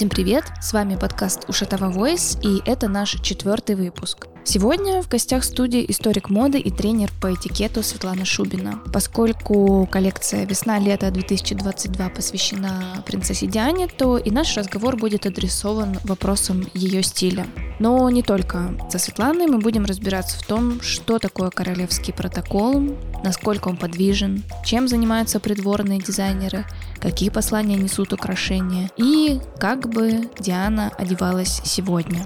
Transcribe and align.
Всем 0.00 0.08
привет! 0.08 0.44
С 0.62 0.72
вами 0.72 0.96
подкаст 0.96 1.46
Ушатова 1.46 1.92
Voice, 1.92 2.40
и 2.42 2.66
это 2.66 2.88
наш 2.88 3.20
четвертый 3.20 3.76
выпуск. 3.76 4.28
Сегодня 4.44 5.02
в 5.02 5.08
гостях 5.10 5.44
студии 5.44 5.84
историк 5.90 6.30
моды 6.30 6.58
и 6.58 6.70
тренер 6.70 7.10
по 7.20 7.34
этикету 7.34 7.82
Светлана 7.82 8.24
Шубина. 8.24 8.80
Поскольку 8.94 9.86
коллекция 9.92 10.46
«Весна-лето 10.46 11.08
2022» 11.08 12.14
посвящена 12.14 13.04
принцессе 13.04 13.46
Диане, 13.46 13.88
то 13.88 14.16
и 14.16 14.30
наш 14.30 14.56
разговор 14.56 14.96
будет 14.96 15.26
адресован 15.26 15.98
вопросам 16.04 16.66
ее 16.72 17.02
стиля. 17.02 17.46
Но 17.80 18.08
не 18.10 18.22
только. 18.22 18.74
Со 18.90 18.98
Светланой 18.98 19.46
мы 19.46 19.58
будем 19.58 19.86
разбираться 19.86 20.38
в 20.38 20.46
том, 20.46 20.80
что 20.82 21.18
такое 21.18 21.50
королевский 21.50 22.12
протокол, 22.12 22.96
насколько 23.24 23.68
он 23.68 23.78
подвижен, 23.78 24.44
чем 24.64 24.86
занимаются 24.86 25.40
придворные 25.40 25.98
дизайнеры, 25.98 26.66
какие 27.00 27.30
послания 27.30 27.76
несут 27.76 28.12
украшения 28.12 28.90
и 28.96 29.40
как 29.58 29.88
бы 29.88 30.30
Диана 30.38 30.92
одевалась 30.98 31.62
сегодня. 31.64 32.24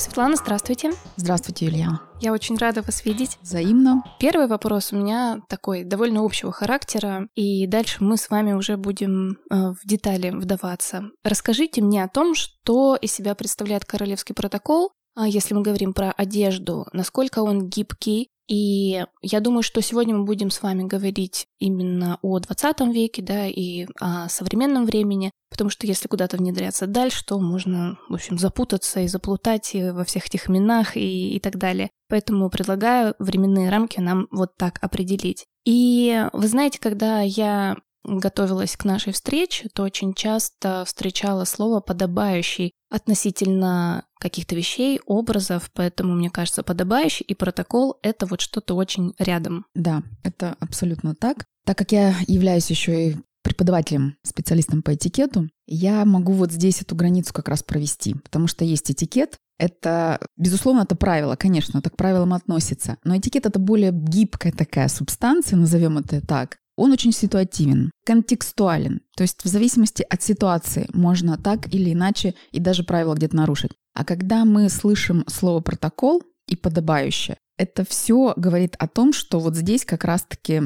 Светлана, 0.00 0.34
здравствуйте. 0.34 0.92
Здравствуйте, 1.16 1.66
Илья. 1.66 2.00
Я 2.22 2.32
очень 2.32 2.56
рада 2.56 2.80
вас 2.80 3.04
видеть. 3.04 3.36
Взаимно. 3.42 4.02
Первый 4.18 4.46
вопрос 4.46 4.94
у 4.94 4.96
меня 4.96 5.42
такой 5.46 5.84
довольно 5.84 6.24
общего 6.24 6.50
характера, 6.50 7.28
и 7.34 7.66
дальше 7.66 8.02
мы 8.02 8.16
с 8.16 8.30
вами 8.30 8.54
уже 8.54 8.78
будем 8.78 9.32
э, 9.50 9.72
в 9.72 9.80
детали 9.84 10.30
вдаваться. 10.30 11.10
Расскажите 11.22 11.82
мне 11.82 12.02
о 12.02 12.08
том, 12.08 12.34
что 12.34 12.96
из 12.96 13.12
себя 13.12 13.34
представляет 13.34 13.84
королевский 13.84 14.34
протокол, 14.34 14.92
а 15.14 15.28
если 15.28 15.52
мы 15.52 15.60
говорим 15.60 15.92
про 15.92 16.12
одежду, 16.12 16.86
насколько 16.94 17.40
он 17.40 17.68
гибкий, 17.68 18.30
и 18.50 19.04
я 19.22 19.38
думаю, 19.38 19.62
что 19.62 19.80
сегодня 19.80 20.16
мы 20.16 20.24
будем 20.24 20.50
с 20.50 20.60
вами 20.60 20.82
говорить 20.82 21.46
именно 21.60 22.18
о 22.20 22.40
20 22.40 22.80
веке, 22.92 23.22
да, 23.22 23.46
и 23.46 23.86
о 24.00 24.28
современном 24.28 24.86
времени, 24.86 25.30
потому 25.50 25.70
что 25.70 25.86
если 25.86 26.08
куда-то 26.08 26.36
внедряться 26.36 26.88
дальше, 26.88 27.24
то 27.24 27.38
можно, 27.38 27.96
в 28.08 28.14
общем, 28.14 28.38
запутаться 28.38 28.98
и 29.00 29.06
заплутать 29.06 29.70
во 29.72 30.02
всех 30.02 30.26
этих 30.26 30.50
именах 30.50 30.96
и, 30.96 31.36
и 31.36 31.38
так 31.38 31.58
далее. 31.58 31.90
Поэтому 32.08 32.50
предлагаю 32.50 33.14
временные 33.20 33.70
рамки 33.70 34.00
нам 34.00 34.26
вот 34.32 34.56
так 34.56 34.80
определить. 34.82 35.46
И 35.64 36.26
вы 36.32 36.48
знаете, 36.48 36.80
когда 36.80 37.20
я 37.20 37.76
готовилась 38.02 38.76
к 38.76 38.84
нашей 38.84 39.12
встрече, 39.12 39.68
то 39.72 39.84
очень 39.84 40.12
часто 40.12 40.84
встречала 40.84 41.44
слово 41.44 41.78
«подобающий» 41.78 42.72
относительно 42.90 44.06
каких-то 44.20 44.54
вещей, 44.54 45.00
образов, 45.06 45.70
поэтому, 45.74 46.14
мне 46.14 46.30
кажется, 46.30 46.62
подобающий 46.62 47.24
и 47.24 47.34
протокол— 47.34 47.98
это 48.02 48.26
вот 48.26 48.40
что-то 48.40 48.74
очень 48.74 49.14
рядом. 49.18 49.66
Да, 49.74 50.02
это 50.22 50.56
абсолютно 50.60 51.14
так. 51.14 51.44
Так 51.64 51.78
как 51.78 51.92
я 51.92 52.14
являюсь 52.26 52.70
еще 52.70 53.10
и 53.10 53.16
преподавателем, 53.42 54.16
специалистом 54.22 54.82
по 54.82 54.94
этикету, 54.94 55.48
я 55.66 56.04
могу 56.04 56.32
вот 56.32 56.52
здесь 56.52 56.82
эту 56.82 56.94
границу 56.94 57.32
как 57.32 57.48
раз 57.48 57.62
провести, 57.62 58.14
потому 58.14 58.46
что 58.46 58.64
есть 58.64 58.90
этикет, 58.90 59.38
это, 59.58 60.18
безусловно, 60.36 60.82
это 60.82 60.96
правило, 60.96 61.36
конечно, 61.36 61.78
это 61.78 61.90
к 61.90 61.96
правилам 61.96 62.32
относится. 62.32 62.96
Но 63.04 63.16
этикет— 63.16 63.44
это 63.46 63.58
более 63.58 63.92
гибкая 63.92 64.52
такая 64.52 64.88
субстанция, 64.88 65.58
назовем 65.58 65.98
это 65.98 66.26
так, 66.26 66.56
он 66.80 66.92
очень 66.92 67.12
ситуативен, 67.12 67.90
контекстуален. 68.06 69.02
То 69.14 69.22
есть 69.22 69.44
в 69.44 69.48
зависимости 69.48 70.02
от 70.08 70.22
ситуации 70.22 70.88
можно 70.94 71.36
так 71.36 71.72
или 71.74 71.92
иначе 71.92 72.34
и 72.52 72.58
даже 72.58 72.84
правила 72.84 73.14
где-то 73.14 73.36
нарушить. 73.36 73.72
А 73.92 74.02
когда 74.02 74.46
мы 74.46 74.70
слышим 74.70 75.24
слово 75.26 75.60
протокол 75.60 76.22
и 76.48 76.56
подобающее, 76.56 77.36
это 77.58 77.84
все 77.84 78.32
говорит 78.34 78.76
о 78.78 78.88
том, 78.88 79.12
что 79.12 79.40
вот 79.40 79.56
здесь 79.56 79.84
как 79.84 80.04
раз-таки 80.04 80.62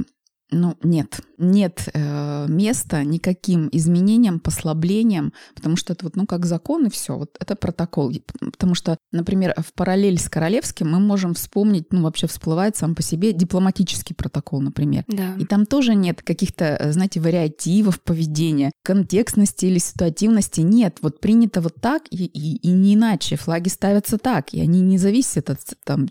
ну, 0.54 0.76
нет. 0.82 1.20
Нет 1.36 1.88
э, 1.92 2.46
места 2.48 3.02
никаким 3.02 3.68
изменениям, 3.72 4.38
послаблениям, 4.38 5.32
потому 5.54 5.76
что 5.76 5.92
это 5.92 6.04
вот, 6.04 6.16
ну, 6.16 6.26
как 6.26 6.46
закон 6.46 6.86
и 6.86 6.90
все. 6.90 7.16
Вот 7.16 7.36
это 7.40 7.56
протокол. 7.56 8.12
Потому 8.38 8.74
что, 8.74 8.96
например, 9.12 9.54
в 9.58 9.72
параллель 9.74 10.18
с 10.18 10.28
королевским 10.28 10.90
мы 10.90 11.00
можем 11.00 11.34
вспомнить, 11.34 11.92
ну, 11.92 12.02
вообще 12.02 12.26
всплывает 12.26 12.76
сам 12.76 12.94
по 12.94 13.02
себе 13.02 13.32
дипломатический 13.32 14.14
протокол, 14.14 14.60
например. 14.60 15.04
Да. 15.08 15.34
И 15.38 15.44
там 15.44 15.66
тоже 15.66 15.94
нет 15.94 16.22
каких-то, 16.22 16.76
э, 16.78 16.92
знаете, 16.92 17.20
вариативов 17.20 18.00
поведения, 18.00 18.70
контекстности 18.84 19.66
или 19.66 19.78
ситуативности. 19.78 20.60
Нет, 20.60 20.98
вот 21.02 21.20
принято 21.20 21.60
вот 21.60 21.74
так 21.80 22.02
и, 22.10 22.24
и, 22.24 22.56
и 22.56 22.70
не 22.70 22.94
иначе. 22.94 23.36
Флаги 23.36 23.68
ставятся 23.68 24.18
так, 24.18 24.54
и 24.54 24.60
они 24.60 24.80
не 24.80 24.98
зависят 24.98 25.50
от 25.50 25.58
там, 25.84 26.08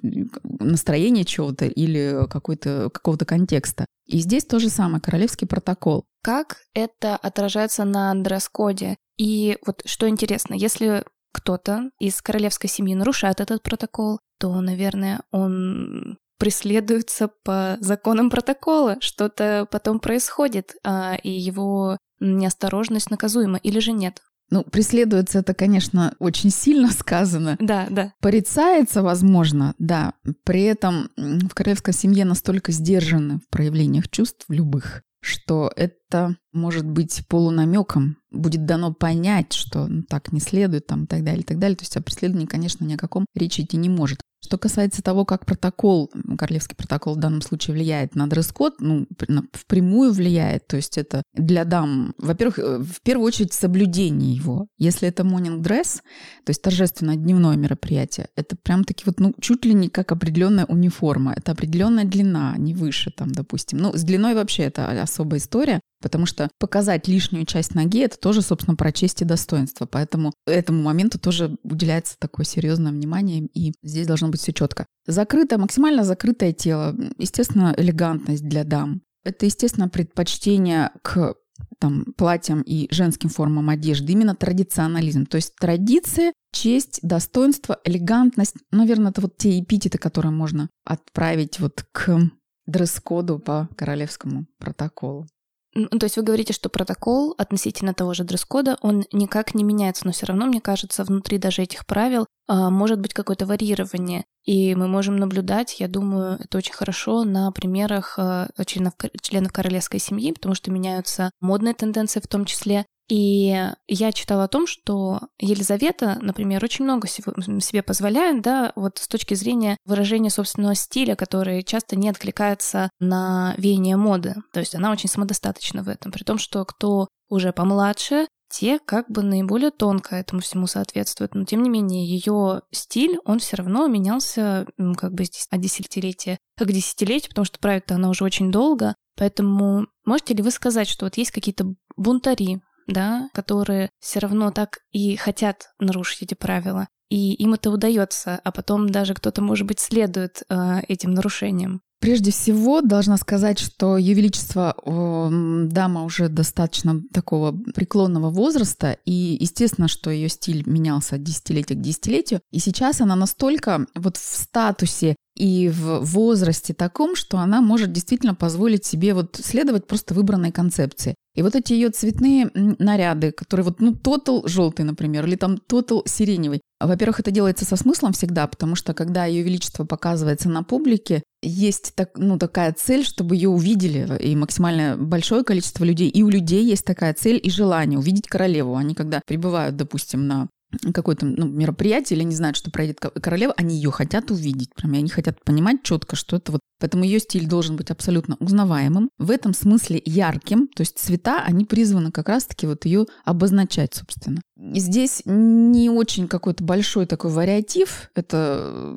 настроения 0.60 1.24
чего-то 1.24 1.66
или 1.66 2.28
какой-то, 2.30 2.90
какого-то 2.92 3.26
контекста. 3.26 3.86
И 4.06 4.20
здесь 4.20 4.46
то 4.46 4.60
же 4.60 4.70
самое, 4.70 5.02
королевский 5.02 5.48
протокол. 5.48 6.06
Как 6.22 6.58
это 6.74 7.16
отражается 7.16 7.86
на 7.86 8.14
дресс-коде? 8.14 8.98
И 9.18 9.58
вот 9.66 9.82
что 9.86 10.10
интересно, 10.10 10.54
если 10.54 11.04
кто-то 11.32 11.90
из 12.00 12.22
королевской 12.22 12.70
семьи 12.70 12.96
нарушает 12.96 13.42
этот 13.42 13.64
протокол, 13.64 14.20
то, 14.40 14.60
наверное, 14.62 15.22
он 15.32 16.18
преследуется 16.38 17.30
по 17.44 17.78
законам 17.80 18.30
протокола, 18.30 18.98
что-то 19.00 19.68
потом 19.72 20.00
происходит, 20.00 20.76
а, 20.84 21.16
и 21.16 21.30
его 21.30 21.98
неосторожность 22.20 23.10
наказуема, 23.10 23.58
или 23.58 23.80
же 23.80 23.92
нет? 23.94 24.22
Ну, 24.50 24.64
преследуется 24.64 25.40
это, 25.40 25.54
конечно, 25.54 26.14
очень 26.20 26.50
сильно 26.50 26.88
сказано. 26.92 27.58
Да, 27.60 27.88
да. 27.90 28.14
Порицается, 28.22 29.02
возможно, 29.02 29.74
да. 29.80 30.14
При 30.44 30.64
этом 30.64 31.10
в 31.16 31.54
королевской 31.54 31.94
семье 31.94 32.26
настолько 32.26 32.72
сдержаны 32.72 33.40
в 33.40 33.50
проявлениях 33.50 34.10
чувств 34.10 34.46
любых, 34.50 35.04
что 35.22 35.72
это 35.76 36.36
может 36.52 36.86
быть 36.86 37.24
полунамеком, 37.28 38.18
будет 38.32 38.66
дано 38.66 38.94
понять, 38.94 39.54
что 39.54 39.88
ну, 39.88 40.04
так 40.04 40.32
не 40.32 40.40
следует, 40.40 40.86
там, 40.88 41.06
и 41.06 41.08
так 41.08 41.24
далее, 41.24 41.42
и 41.42 41.46
так 41.46 41.60
далее. 41.60 41.78
То 41.78 41.84
есть 41.84 41.98
о 41.98 42.02
преследовании, 42.02 42.46
конечно, 42.46 42.84
ни 42.84 42.94
о 42.94 42.98
каком 42.98 43.26
речи 43.34 43.62
идти 43.62 43.78
не 43.78 43.90
может. 43.90 44.20
Что 44.44 44.58
касается 44.58 45.02
того, 45.02 45.24
как 45.24 45.46
протокол, 45.46 46.12
королевский 46.38 46.76
протокол 46.76 47.16
в 47.16 47.20
данном 47.20 47.42
случае 47.42 47.76
влияет 47.76 48.14
на 48.14 48.28
дресс-код, 48.28 48.76
ну, 48.80 49.08
впрямую 49.54 50.12
влияет, 50.12 50.68
то 50.68 50.76
есть 50.76 50.98
это 50.98 51.24
для 51.34 51.64
дам, 51.64 52.14
во-первых, 52.18 52.60
э, 52.60 52.80
в 52.80 53.02
первую 53.04 53.28
очередь 53.28 53.54
соблюдение 53.54 54.36
его. 54.36 54.68
Если 54.78 55.08
это 55.08 55.24
morning 55.24 55.62
dress, 55.62 56.02
то 56.44 56.50
есть 56.50 56.62
торжественное 56.62 57.16
дневное 57.16 57.56
мероприятие, 57.56 58.28
это 58.36 58.58
прям-таки 58.62 59.04
вот, 59.06 59.22
ну, 59.22 59.34
чуть 59.40 59.64
ли 59.64 59.74
не 59.74 59.88
как 59.88 60.12
определенная 60.12 60.66
униформа, 60.66 61.34
это 61.34 61.54
определенная 61.54 62.04
длина, 62.04 62.56
не 62.58 62.74
выше 62.74 63.12
там, 63.12 63.32
допустим. 63.32 63.78
Ну, 63.78 63.94
с 63.94 64.04
длиной 64.04 64.36
вообще 64.36 64.64
это 64.64 65.02
особая 65.02 65.40
история, 65.40 65.80
Потому 66.04 66.26
что 66.26 66.50
показать 66.60 67.08
лишнюю 67.08 67.46
часть 67.46 67.76
ноги— 67.76 68.00
это 68.02 68.20
тоже, 68.20 68.42
собственно, 68.42 68.76
про 68.76 68.92
честь 68.92 69.22
и 69.22 69.26
достоинство. 69.26 69.86
Поэтому 69.86 70.34
этому 70.46 70.84
моменту 70.84 71.18
тоже 71.18 71.56
уделяется 71.64 72.18
такое 72.20 72.46
серьезное 72.46 72.92
внимание, 72.92 73.48
и 73.54 73.74
здесь 73.82 74.06
должно 74.06 74.28
быть 74.28 74.42
все 74.42 74.52
четко. 74.52 74.86
Закрытое, 75.08 75.58
максимально 75.58 76.04
закрытое 76.04 76.52
тело. 76.52 76.94
Естественно, 77.18 77.74
элегантность 77.78 78.44
для 78.44 78.66
дам. 78.66 79.02
Это, 79.24 79.46
естественно, 79.46 79.88
предпочтение 79.88 80.92
к 81.04 81.36
там, 81.80 82.04
платьям 82.18 82.62
и 82.62 82.94
женским 82.94 83.30
формам 83.30 83.70
одежды, 83.70 84.12
именно 84.12 84.36
традиционализм. 84.36 85.26
То 85.26 85.38
есть 85.38 85.56
традиция, 85.56 86.34
честь, 86.52 87.00
достоинство, 87.02 87.80
элегантность. 87.86 88.56
Наверное, 88.72 89.12
это 89.12 89.22
вот 89.22 89.38
те 89.38 89.58
эпитеты, 89.58 89.98
которые 89.98 90.34
можно 90.34 90.70
отправить 90.84 91.62
вот 91.62 91.86
к 91.94 92.30
дресс-коду 92.66 93.40
по 93.40 93.70
королевскому 93.78 94.48
протоколу. 94.60 95.28
То 95.74 96.04
есть 96.06 96.18
вы 96.18 96.24
говорите, 96.24 96.54
что 96.54 96.70
протокол 96.70 97.34
относительно 97.38 97.94
того 97.94 98.14
же 98.14 98.24
дресс-кода, 98.24 98.78
он 98.82 99.06
никак 99.12 99.56
не 99.56 99.64
меняется, 99.64 100.06
но 100.06 100.12
все 100.12 100.28
равно, 100.28 100.46
мне 100.46 100.62
кажется, 100.62 101.04
внутри 101.04 101.38
даже 101.38 101.64
этих 101.64 101.86
правил 101.86 102.28
а, 102.48 102.70
может 102.70 103.00
быть 103.00 103.14
какое-то 103.14 103.46
варьирование. 103.46 104.26
И 104.46 104.76
мы 104.76 104.88
можем 104.88 105.16
наблюдать, 105.16 105.80
я 105.80 105.88
думаю, 105.88 106.38
это 106.40 106.58
очень 106.58 106.74
хорошо 106.74 107.24
на 107.24 107.52
примерах 107.52 108.16
а, 108.18 108.50
членов, 108.66 108.94
членов 109.22 109.52
королевской 109.52 110.00
семьи, 110.00 110.32
потому 110.32 110.54
что 110.54 110.70
меняются 110.70 111.32
модные 111.40 111.74
тенденции 111.74 112.20
в 112.20 112.28
том 112.28 112.46
числе. 112.46 112.86
И 113.16 113.56
я 113.88 114.12
читала 114.12 114.46
о 114.46 114.48
том, 114.48 114.66
что 114.66 115.20
Елизавета, 115.38 116.18
например, 116.20 116.64
очень 116.64 116.84
много 116.84 117.08
себе 117.08 117.84
позволяет, 117.84 118.42
да, 118.42 118.74
вот 118.76 118.98
с 118.98 119.08
точки 119.08 119.36
зрения 119.36 119.78
выражения 119.86 120.32
собственного 120.32 120.74
стиля, 120.74 121.16
который 121.16 121.62
часто 121.62 121.96
не 121.96 122.10
откликается 122.10 122.90
на 123.00 123.54
веяние 123.60 123.98
моды. 123.98 124.34
То 124.52 124.62
есть 124.62 124.74
она 124.74 124.92
очень 124.92 125.10
самодостаточна 125.10 125.84
в 125.84 125.90
этом, 125.90 126.12
при 126.12 126.24
том, 126.24 126.40
что 126.40 126.66
кто 126.66 127.08
уже 127.30 127.54
помладше, 127.54 128.26
те 128.50 128.80
как 128.80 129.12
бы 129.12 129.22
наиболее 129.22 129.70
тонко 129.70 130.16
этому 130.16 130.42
всему 130.42 130.66
соответствуют. 130.66 131.36
Но 131.36 131.46
тем 131.46 131.62
не 131.62 131.70
менее, 131.70 132.08
ее 132.08 132.64
стиль, 132.72 133.20
он 133.26 133.38
все 133.38 133.58
равно 133.58 133.86
менялся 133.86 134.66
как 134.98 135.14
бы 135.14 135.26
от 135.52 135.62
десятилетия 135.62 136.40
к 136.58 136.66
десятилетию, 136.66 137.30
потому 137.30 137.46
что 137.46 137.60
правит 137.60 137.92
она 137.92 138.10
уже 138.10 138.24
очень 138.24 138.52
долго. 138.52 138.96
Поэтому 139.16 139.86
можете 140.04 140.34
ли 140.34 140.42
вы 140.42 140.50
сказать, 140.50 140.88
что 140.88 141.06
вот 141.06 141.18
есть 141.18 141.30
какие-то 141.30 141.76
бунтари 141.96 142.60
да, 142.88 143.30
которые 143.34 143.90
все 144.00 144.20
равно 144.20 144.52
так 144.52 144.80
и 144.92 145.16
хотят 145.16 145.70
нарушить 145.80 146.24
эти 146.24 146.34
правила. 146.34 146.88
И 147.10 147.34
им 147.34 147.54
это 147.54 147.70
удается, 147.70 148.40
а 148.44 148.52
потом 148.52 148.90
даже 148.90 149.14
кто-то, 149.14 149.42
может 149.42 149.68
быть, 149.68 149.80
следует 149.80 150.44
э, 150.50 150.80
этим 150.88 151.12
нарушениям. 151.12 151.82
Прежде 152.04 152.32
всего, 152.32 152.82
должна 152.82 153.16
сказать, 153.16 153.60
что 153.60 153.98
Ее 153.98 154.14
Величество 154.14 154.76
дама 154.82 156.04
уже 156.04 156.28
достаточно 156.28 157.02
такого 157.14 157.54
преклонного 157.54 158.30
возраста, 158.30 158.98
и 159.06 159.38
естественно, 159.40 159.88
что 159.88 160.10
ее 160.10 160.28
стиль 160.28 160.64
менялся 160.66 161.16
от 161.16 161.24
десятилетия 161.24 161.76
к 161.76 161.82
десятилетию, 161.82 162.42
и 162.52 162.60
сейчас 162.60 163.00
она 163.00 163.16
настолько 163.16 163.86
вот 163.96 164.18
в 164.18 164.20
статусе 164.20 165.16
и 165.36 165.70
в 165.70 166.02
возрасте 166.02 166.74
таком, 166.74 167.16
что 167.16 167.40
она 167.40 167.62
может 167.62 167.92
действительно 167.92 168.36
позволить 168.36 168.86
себе 168.86 169.14
вот 169.14 169.40
следовать 169.42 169.88
просто 169.88 170.14
выбранной 170.14 170.52
концепции. 170.52 171.16
И 171.36 171.42
вот 171.42 171.56
эти 171.56 171.74
ее 171.74 171.90
цветные 171.90 172.52
наряды, 172.54 173.32
которые 173.32 173.66
вот, 173.66 173.82
ну, 173.82 173.96
тотал 173.96 174.48
желтый, 174.48 174.86
например, 174.86 175.26
или 175.26 175.36
там 175.36 175.58
тотал 175.58 176.04
сиреневый. 176.06 176.62
Во-первых, 176.80 177.20
это 177.20 177.32
делается 177.32 177.66
со 177.66 177.76
смыслом 177.76 178.14
всегда, 178.14 178.46
потому 178.46 178.76
что 178.76 178.94
когда 178.94 179.26
ее 179.26 179.42
величество 179.42 179.84
показывается 179.84 180.50
на 180.50 180.62
публике, 180.62 181.24
есть 181.42 181.94
так, 181.96 182.12
ну, 182.18 182.38
такая 182.38 182.72
цель, 182.74 183.04
чтобы 183.04 183.36
ее 183.36 183.50
увидели, 183.50 184.16
и 184.20 184.36
максимально 184.36 184.96
большое 184.96 185.44
количество 185.44 185.84
людей. 185.84 186.10
И 186.10 186.22
у 186.22 186.30
людей 186.30 186.64
есть 186.64 186.86
такая 186.86 187.16
цель 187.16 187.40
и 187.42 187.50
желание 187.50 187.98
увидеть 187.98 188.28
королеву. 188.28 188.76
Они 188.76 188.94
когда 188.94 189.20
прибывают, 189.26 189.76
допустим, 189.76 190.28
на 190.28 190.50
какое-то 190.94 191.26
ну, 191.26 191.48
мероприятие 191.48 192.18
или 192.18 192.24
не 192.24 192.36
знают, 192.36 192.58
что 192.58 192.72
пройдет 192.72 193.00
королева, 193.00 193.54
они 193.58 193.76
ее 193.76 193.92
хотят 193.92 194.32
увидеть. 194.32 194.74
Прям, 194.76 194.94
они 194.94 195.10
хотят 195.10 195.44
понимать 195.44 195.84
четко, 195.84 196.16
что 196.16 196.38
это 196.38 196.54
вот. 196.54 196.62
Поэтому 196.80 197.06
ее 197.06 197.20
стиль 197.20 197.48
должен 197.48 197.78
быть 197.78 197.92
абсолютно 197.92 198.36
узнаваемым, 198.40 199.10
в 199.18 199.32
этом 199.32 199.54
смысле 199.54 200.02
ярким. 200.04 200.68
То 200.68 200.82
есть 200.82 201.00
цвета, 201.00 201.42
они 201.46 201.64
призваны 201.64 202.12
как 202.12 202.28
раз-таки 202.28 202.68
вот 202.68 202.86
ее 202.86 203.06
обозначать, 203.24 203.94
собственно. 203.94 204.42
Здесь 204.56 205.24
не 205.26 205.90
очень 205.90 206.28
какой-то 206.28 206.64
большой 206.64 207.06
такой 207.06 207.32
вариатив. 207.32 208.10
Это 208.16 208.94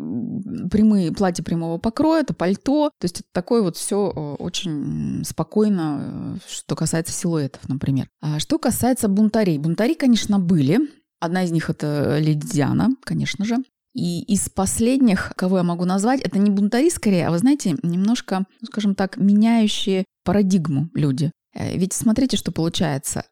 прямые 0.70 1.12
платья 1.12 1.42
прямого 1.42 1.78
покроя, 1.78 2.22
это 2.22 2.34
пальто. 2.34 2.90
То 3.00 3.04
есть 3.04 3.20
это 3.20 3.28
такое 3.32 3.62
вот 3.62 3.76
все 3.76 4.12
э, 4.14 4.34
очень 4.42 5.24
спокойно, 5.24 6.36
э, 6.36 6.36
что 6.48 6.76
касается 6.76 7.12
силуэтов, 7.12 7.68
например. 7.68 8.08
А 8.20 8.38
что 8.38 8.58
касается 8.58 9.08
бунтарей. 9.08 9.58
Бунтари, 9.58 9.94
конечно, 9.94 10.38
были. 10.38 10.80
Одна 11.20 11.44
из 11.44 11.50
них 11.50 11.70
это 11.70 12.18
леди 12.18 12.46
Диана, 12.46 12.90
конечно 13.04 13.44
же. 13.44 13.58
И 13.94 14.22
из 14.24 14.50
последних, 14.50 15.32
кого 15.36 15.58
я 15.58 15.62
могу 15.62 15.86
назвать, 15.86 16.20
это 16.20 16.38
не 16.38 16.50
бунтари 16.50 16.90
скорее, 16.90 17.28
а 17.28 17.30
вы 17.30 17.38
знаете, 17.38 17.76
немножко, 17.82 18.44
ну, 18.60 18.66
скажем 18.66 18.94
так, 18.94 19.16
меняющие 19.16 20.04
парадигму 20.22 20.90
люди. 20.92 21.32
Э, 21.56 21.76
ведь 21.78 21.94
смотрите, 21.94 22.36
что 22.36 22.52
получается. 22.52 23.24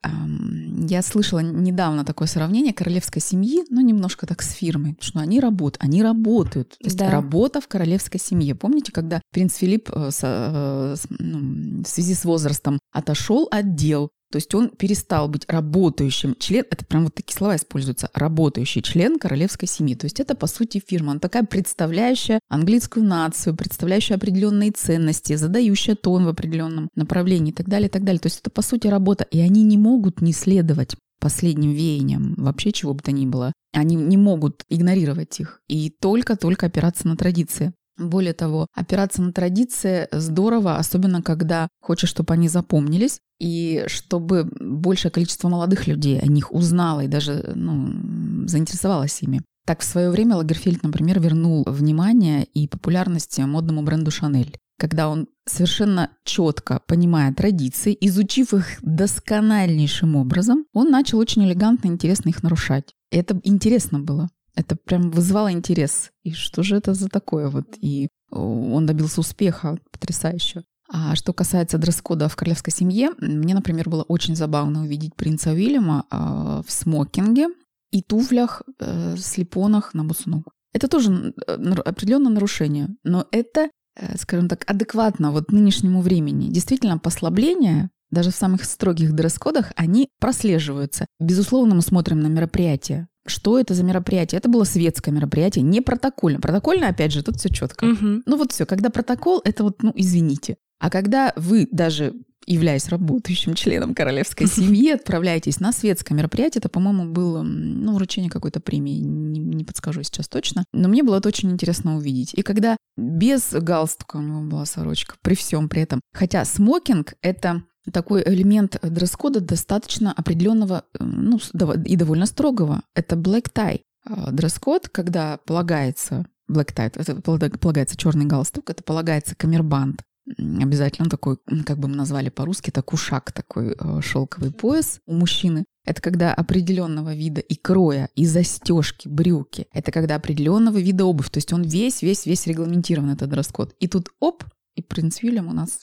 Я 0.88 1.02
слышала 1.02 1.40
недавно 1.40 2.04
такое 2.04 2.26
сравнение 2.26 2.72
королевской 2.72 3.20
семьи, 3.20 3.64
ну, 3.68 3.80
немножко 3.80 4.26
так 4.26 4.42
с 4.42 4.52
фирмой, 4.52 4.96
что 5.00 5.20
они 5.20 5.40
работают, 5.40 5.84
они 5.84 6.02
работают. 6.02 6.70
То 6.70 6.84
есть 6.84 6.96
да. 6.96 7.10
работа 7.10 7.60
в 7.60 7.68
королевской 7.68 8.18
семье. 8.18 8.54
Помните, 8.54 8.92
когда 8.92 9.20
принц 9.32 9.56
Филипп 9.56 9.90
э, 9.92 10.10
э, 10.22 10.96
ну, 11.18 11.82
в 11.82 11.86
связи 11.86 12.14
с 12.14 12.24
возрастом 12.24 12.78
отошел 12.92 13.48
от 13.50 13.74
дел, 13.74 14.10
то 14.34 14.38
есть 14.38 14.52
он 14.52 14.70
перестал 14.70 15.28
быть 15.28 15.44
работающим 15.46 16.34
член, 16.40 16.64
это 16.68 16.84
прям 16.84 17.04
вот 17.04 17.14
такие 17.14 17.36
слова 17.36 17.54
используются, 17.54 18.10
работающий 18.14 18.82
член 18.82 19.20
королевской 19.20 19.68
семьи. 19.68 19.94
То 19.94 20.06
есть 20.06 20.18
это, 20.18 20.34
по 20.34 20.48
сути, 20.48 20.82
фирма. 20.84 21.12
Она 21.12 21.20
такая 21.20 21.44
представляющая 21.44 22.40
английскую 22.48 23.06
нацию, 23.06 23.54
представляющая 23.54 24.16
определенные 24.16 24.72
ценности, 24.72 25.36
задающая 25.36 25.94
тон 25.94 26.24
в 26.24 26.28
определенном 26.30 26.88
направлении 26.96 27.52
и 27.52 27.54
так 27.54 27.68
далее, 27.68 27.86
и 27.86 27.92
так 27.92 28.02
далее. 28.02 28.18
То 28.18 28.26
есть 28.26 28.40
это, 28.40 28.50
по 28.50 28.60
сути, 28.60 28.88
работа. 28.88 29.22
И 29.30 29.38
они 29.38 29.62
не 29.62 29.78
могут 29.78 30.20
не 30.20 30.32
следовать 30.32 30.96
последним 31.20 31.70
веяниям, 31.70 32.34
вообще 32.36 32.72
чего 32.72 32.92
бы 32.92 33.04
то 33.04 33.12
ни 33.12 33.26
было. 33.26 33.52
Они 33.72 33.94
не 33.94 34.16
могут 34.16 34.64
игнорировать 34.68 35.38
их 35.38 35.60
и 35.68 35.90
только-только 35.90 36.66
опираться 36.66 37.06
на 37.06 37.16
традиции. 37.16 37.72
Более 37.96 38.32
того, 38.32 38.66
опираться 38.74 39.22
на 39.22 39.32
традиции 39.32 40.08
здорово, 40.10 40.76
особенно 40.76 41.22
когда 41.22 41.68
хочешь, 41.80 42.10
чтобы 42.10 42.34
они 42.34 42.48
запомнились, 42.48 43.20
и 43.38 43.84
чтобы 43.86 44.50
большее 44.60 45.10
количество 45.10 45.48
молодых 45.48 45.86
людей 45.86 46.18
о 46.18 46.26
них 46.26 46.52
узнало 46.52 47.00
и 47.00 47.08
даже 47.08 47.52
ну, 47.54 48.46
заинтересовалось 48.46 49.22
ими. 49.22 49.42
Так 49.66 49.80
в 49.80 49.84
свое 49.84 50.10
время 50.10 50.36
Лагерфельд, 50.36 50.82
например, 50.82 51.20
вернул 51.20 51.64
внимание 51.66 52.44
и 52.44 52.68
популярность 52.68 53.38
модному 53.38 53.82
бренду 53.82 54.10
Шанель 54.10 54.56
когда 54.78 55.08
он 55.08 55.28
совершенно 55.46 56.10
четко 56.24 56.80
понимая 56.86 57.32
традиции, 57.32 57.96
изучив 58.00 58.54
их 58.54 58.78
доскональнейшим 58.82 60.16
образом, 60.16 60.66
он 60.72 60.90
начал 60.90 61.18
очень 61.18 61.44
элегантно 61.44 61.88
и 61.88 61.90
интересно 61.90 62.30
их 62.30 62.42
нарушать. 62.42 62.94
Это 63.10 63.38
интересно 63.44 64.00
было. 64.00 64.28
Это 64.54 64.76
прям 64.76 65.10
вызывало 65.10 65.52
интерес. 65.52 66.10
И 66.22 66.32
что 66.32 66.62
же 66.62 66.76
это 66.76 66.94
за 66.94 67.08
такое 67.08 67.48
вот? 67.48 67.76
И 67.80 68.08
он 68.30 68.86
добился 68.86 69.20
успеха 69.20 69.78
потрясающего. 69.90 70.64
А 70.88 71.16
что 71.16 71.32
касается 71.32 71.78
дресс-кода 71.78 72.28
в 72.28 72.36
королевской 72.36 72.72
семье, 72.72 73.10
мне, 73.18 73.54
например, 73.54 73.88
было 73.88 74.02
очень 74.02 74.36
забавно 74.36 74.82
увидеть 74.82 75.16
принца 75.16 75.50
Уильяма 75.50 76.04
э, 76.10 76.62
в 76.66 76.70
смокинге 76.70 77.48
и 77.90 78.02
туфлях, 78.02 78.62
э, 78.80 79.16
слепонах 79.16 79.94
на 79.94 80.04
босу 80.04 80.28
ногу. 80.28 80.52
Это 80.72 80.88
тоже 80.88 81.34
э, 81.46 81.52
определенное 81.84 82.32
нарушение, 82.32 82.88
но 83.02 83.26
это, 83.30 83.70
э, 83.96 84.18
скажем 84.18 84.48
так, 84.48 84.70
адекватно 84.70 85.32
вот 85.32 85.52
нынешнему 85.52 86.02
времени. 86.02 86.52
Действительно, 86.52 86.98
послабление 86.98 87.90
даже 88.10 88.30
в 88.30 88.36
самых 88.36 88.64
строгих 88.64 89.14
дресс-кодах, 89.14 89.72
они 89.76 90.08
прослеживаются. 90.20 91.06
Безусловно, 91.18 91.74
мы 91.74 91.82
смотрим 91.82 92.20
на 92.20 92.26
мероприятия. 92.26 93.08
Что 93.26 93.58
это 93.58 93.74
за 93.74 93.84
мероприятие? 93.84 94.38
Это 94.38 94.48
было 94.48 94.64
светское 94.64 95.14
мероприятие, 95.14 95.62
не 95.62 95.80
протокольное. 95.80 96.40
Протокольное, 96.40 96.90
опять 96.90 97.12
же, 97.12 97.22
тут 97.22 97.36
все 97.36 97.48
четко. 97.48 97.84
Угу. 97.84 98.22
Ну 98.26 98.36
вот 98.36 98.52
все, 98.52 98.66
когда 98.66 98.90
протокол, 98.90 99.40
это 99.44 99.64
вот, 99.64 99.82
ну, 99.82 99.92
извините. 99.94 100.56
А 100.78 100.90
когда 100.90 101.32
вы 101.36 101.66
даже 101.70 102.14
являясь 102.46 102.88
работающим 102.88 103.54
членом 103.54 103.94
королевской 103.94 104.46
семьи, 104.48 104.90
отправляетесь 104.90 105.60
на 105.60 105.72
светское 105.72 106.16
мероприятие. 106.16 106.60
Это, 106.60 106.68
по-моему, 106.68 107.06
было 107.06 107.42
ну, 107.42 107.94
вручение 107.94 108.30
какой-то 108.30 108.60
премии, 108.60 108.98
не, 108.98 109.40
не 109.40 109.64
подскажу 109.64 110.02
сейчас 110.02 110.28
точно. 110.28 110.64
Но 110.72 110.88
мне 110.88 111.02
было 111.02 111.18
это 111.18 111.28
очень 111.28 111.50
интересно 111.50 111.96
увидеть. 111.96 112.34
И 112.34 112.42
когда 112.42 112.76
без 112.96 113.52
галстука 113.52 114.16
у 114.16 114.22
него 114.22 114.42
была 114.42 114.66
сорочка, 114.66 115.16
при 115.22 115.34
всем 115.34 115.68
при 115.68 115.82
этом. 115.82 116.00
Хотя 116.12 116.44
смокинг— 116.44 117.14
это 117.22 117.62
такой 117.92 118.22
элемент 118.24 118.78
дресс-кода 118.82 119.40
достаточно 119.40 120.12
определенного 120.12 120.84
ну, 120.98 121.38
и 121.84 121.96
довольно 121.96 122.26
строгого. 122.26 122.82
Это 122.94 123.16
black 123.16 123.52
tie. 123.54 123.80
А, 124.04 124.30
дресс-код, 124.30 124.88
когда 124.88 125.38
полагается 125.44 126.26
black 126.50 126.74
tie, 126.74 126.92
это 126.96 127.58
полагается 127.58 127.96
черный 127.96 128.26
галстук, 128.26 128.70
это 128.70 128.82
полагается 128.82 129.34
камербанд, 129.34 130.02
обязательно 130.36 131.08
такой, 131.08 131.38
как 131.66 131.78
бы 131.78 131.88
мы 131.88 131.96
назвали 131.96 132.30
по-русски, 132.30 132.70
это 132.70 132.82
кушак, 132.82 133.32
такой 133.32 133.76
э, 133.78 134.00
шелковый 134.00 134.52
пояс 134.52 135.00
у 135.06 135.14
мужчины. 135.14 135.64
Это 135.84 136.00
когда 136.00 136.32
определенного 136.32 137.14
вида 137.14 137.40
и 137.42 137.54
кроя, 137.56 138.08
и 138.14 138.24
застежки, 138.24 139.06
брюки. 139.06 139.66
Это 139.72 139.92
когда 139.92 140.14
определенного 140.14 140.78
вида 140.78 141.04
обувь. 141.04 141.28
То 141.28 141.38
есть 141.38 141.52
он 141.52 141.62
весь-весь-весь 141.62 142.46
регламентирован, 142.46 143.10
этот 143.10 143.28
дресс-код. 143.28 143.74
И 143.80 143.88
тут 143.88 144.08
оп, 144.18 144.44
и 144.76 144.82
принц 144.82 145.22
Вильям 145.22 145.48
у 145.48 145.52
нас 145.52 145.80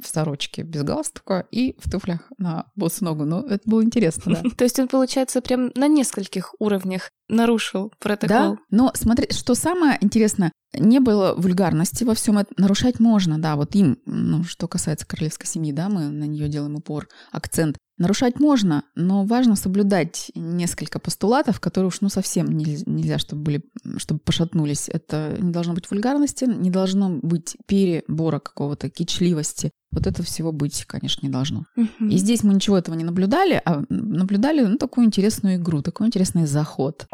в 0.00 0.06
сорочке 0.06 0.62
без 0.62 0.82
галстука 0.82 1.46
и 1.50 1.76
в 1.78 1.90
туфлях 1.90 2.30
на 2.38 2.66
босс 2.74 3.00
ногу. 3.00 3.24
Ну, 3.24 3.40
это 3.46 3.68
было 3.68 3.82
интересно, 3.82 4.40
да. 4.42 4.50
То 4.56 4.64
есть 4.64 4.78
он, 4.78 4.88
получается, 4.88 5.40
прям 5.40 5.70
на 5.74 5.88
нескольких 5.88 6.54
уровнях 6.58 7.10
нарушил 7.28 7.92
протокол. 7.98 8.28
Да, 8.28 8.56
но 8.70 8.92
смотри, 8.94 9.32
что 9.32 9.54
самое 9.54 9.98
интересное, 10.00 10.52
не 10.74 11.00
было 11.00 11.34
вульгарности 11.36 12.04
во 12.04 12.14
всем 12.14 12.38
этом. 12.38 12.54
Нарушать 12.58 13.00
можно, 13.00 13.38
да, 13.38 13.56
вот 13.56 13.74
им, 13.74 13.98
ну, 14.06 14.44
что 14.44 14.68
касается 14.68 15.06
королевской 15.06 15.46
семьи, 15.46 15.72
да, 15.72 15.88
мы 15.88 16.08
на 16.08 16.24
нее 16.24 16.48
делаем 16.48 16.76
упор, 16.76 17.08
акцент. 17.30 17.76
Нарушать 17.98 18.38
можно, 18.38 18.84
но 18.94 19.24
важно 19.24 19.56
соблюдать 19.56 20.30
несколько 20.34 20.98
постулатов, 20.98 21.60
которые 21.60 21.88
уж 21.88 22.02
ну 22.02 22.10
совсем 22.10 22.52
нельзя, 22.52 22.84
нельзя 22.86 23.18
чтобы 23.18 23.42
были, 23.42 23.62
чтобы 23.96 24.20
пошатнулись. 24.20 24.90
Это 24.90 25.36
не 25.40 25.50
должно 25.50 25.72
быть 25.72 25.90
вульгарности, 25.90 26.44
не 26.44 26.70
должно 26.70 27.08
быть 27.08 27.56
перебора 27.66 28.38
какого-то 28.38 28.90
кичливости. 28.90 29.70
Вот 29.92 30.06
это 30.06 30.22
всего 30.22 30.52
быть, 30.52 30.84
конечно, 30.84 31.24
не 31.24 31.32
должно. 31.32 31.64
Угу. 31.76 32.10
И 32.10 32.18
здесь 32.18 32.42
мы 32.42 32.52
ничего 32.52 32.76
этого 32.76 32.94
не 32.94 33.04
наблюдали, 33.04 33.62
а 33.64 33.82
наблюдали 33.88 34.60
ну, 34.60 34.76
такую 34.76 35.06
интересную 35.06 35.56
игру, 35.56 35.80
такой 35.80 36.06
интересный 36.08 36.44
заход. 36.44 37.06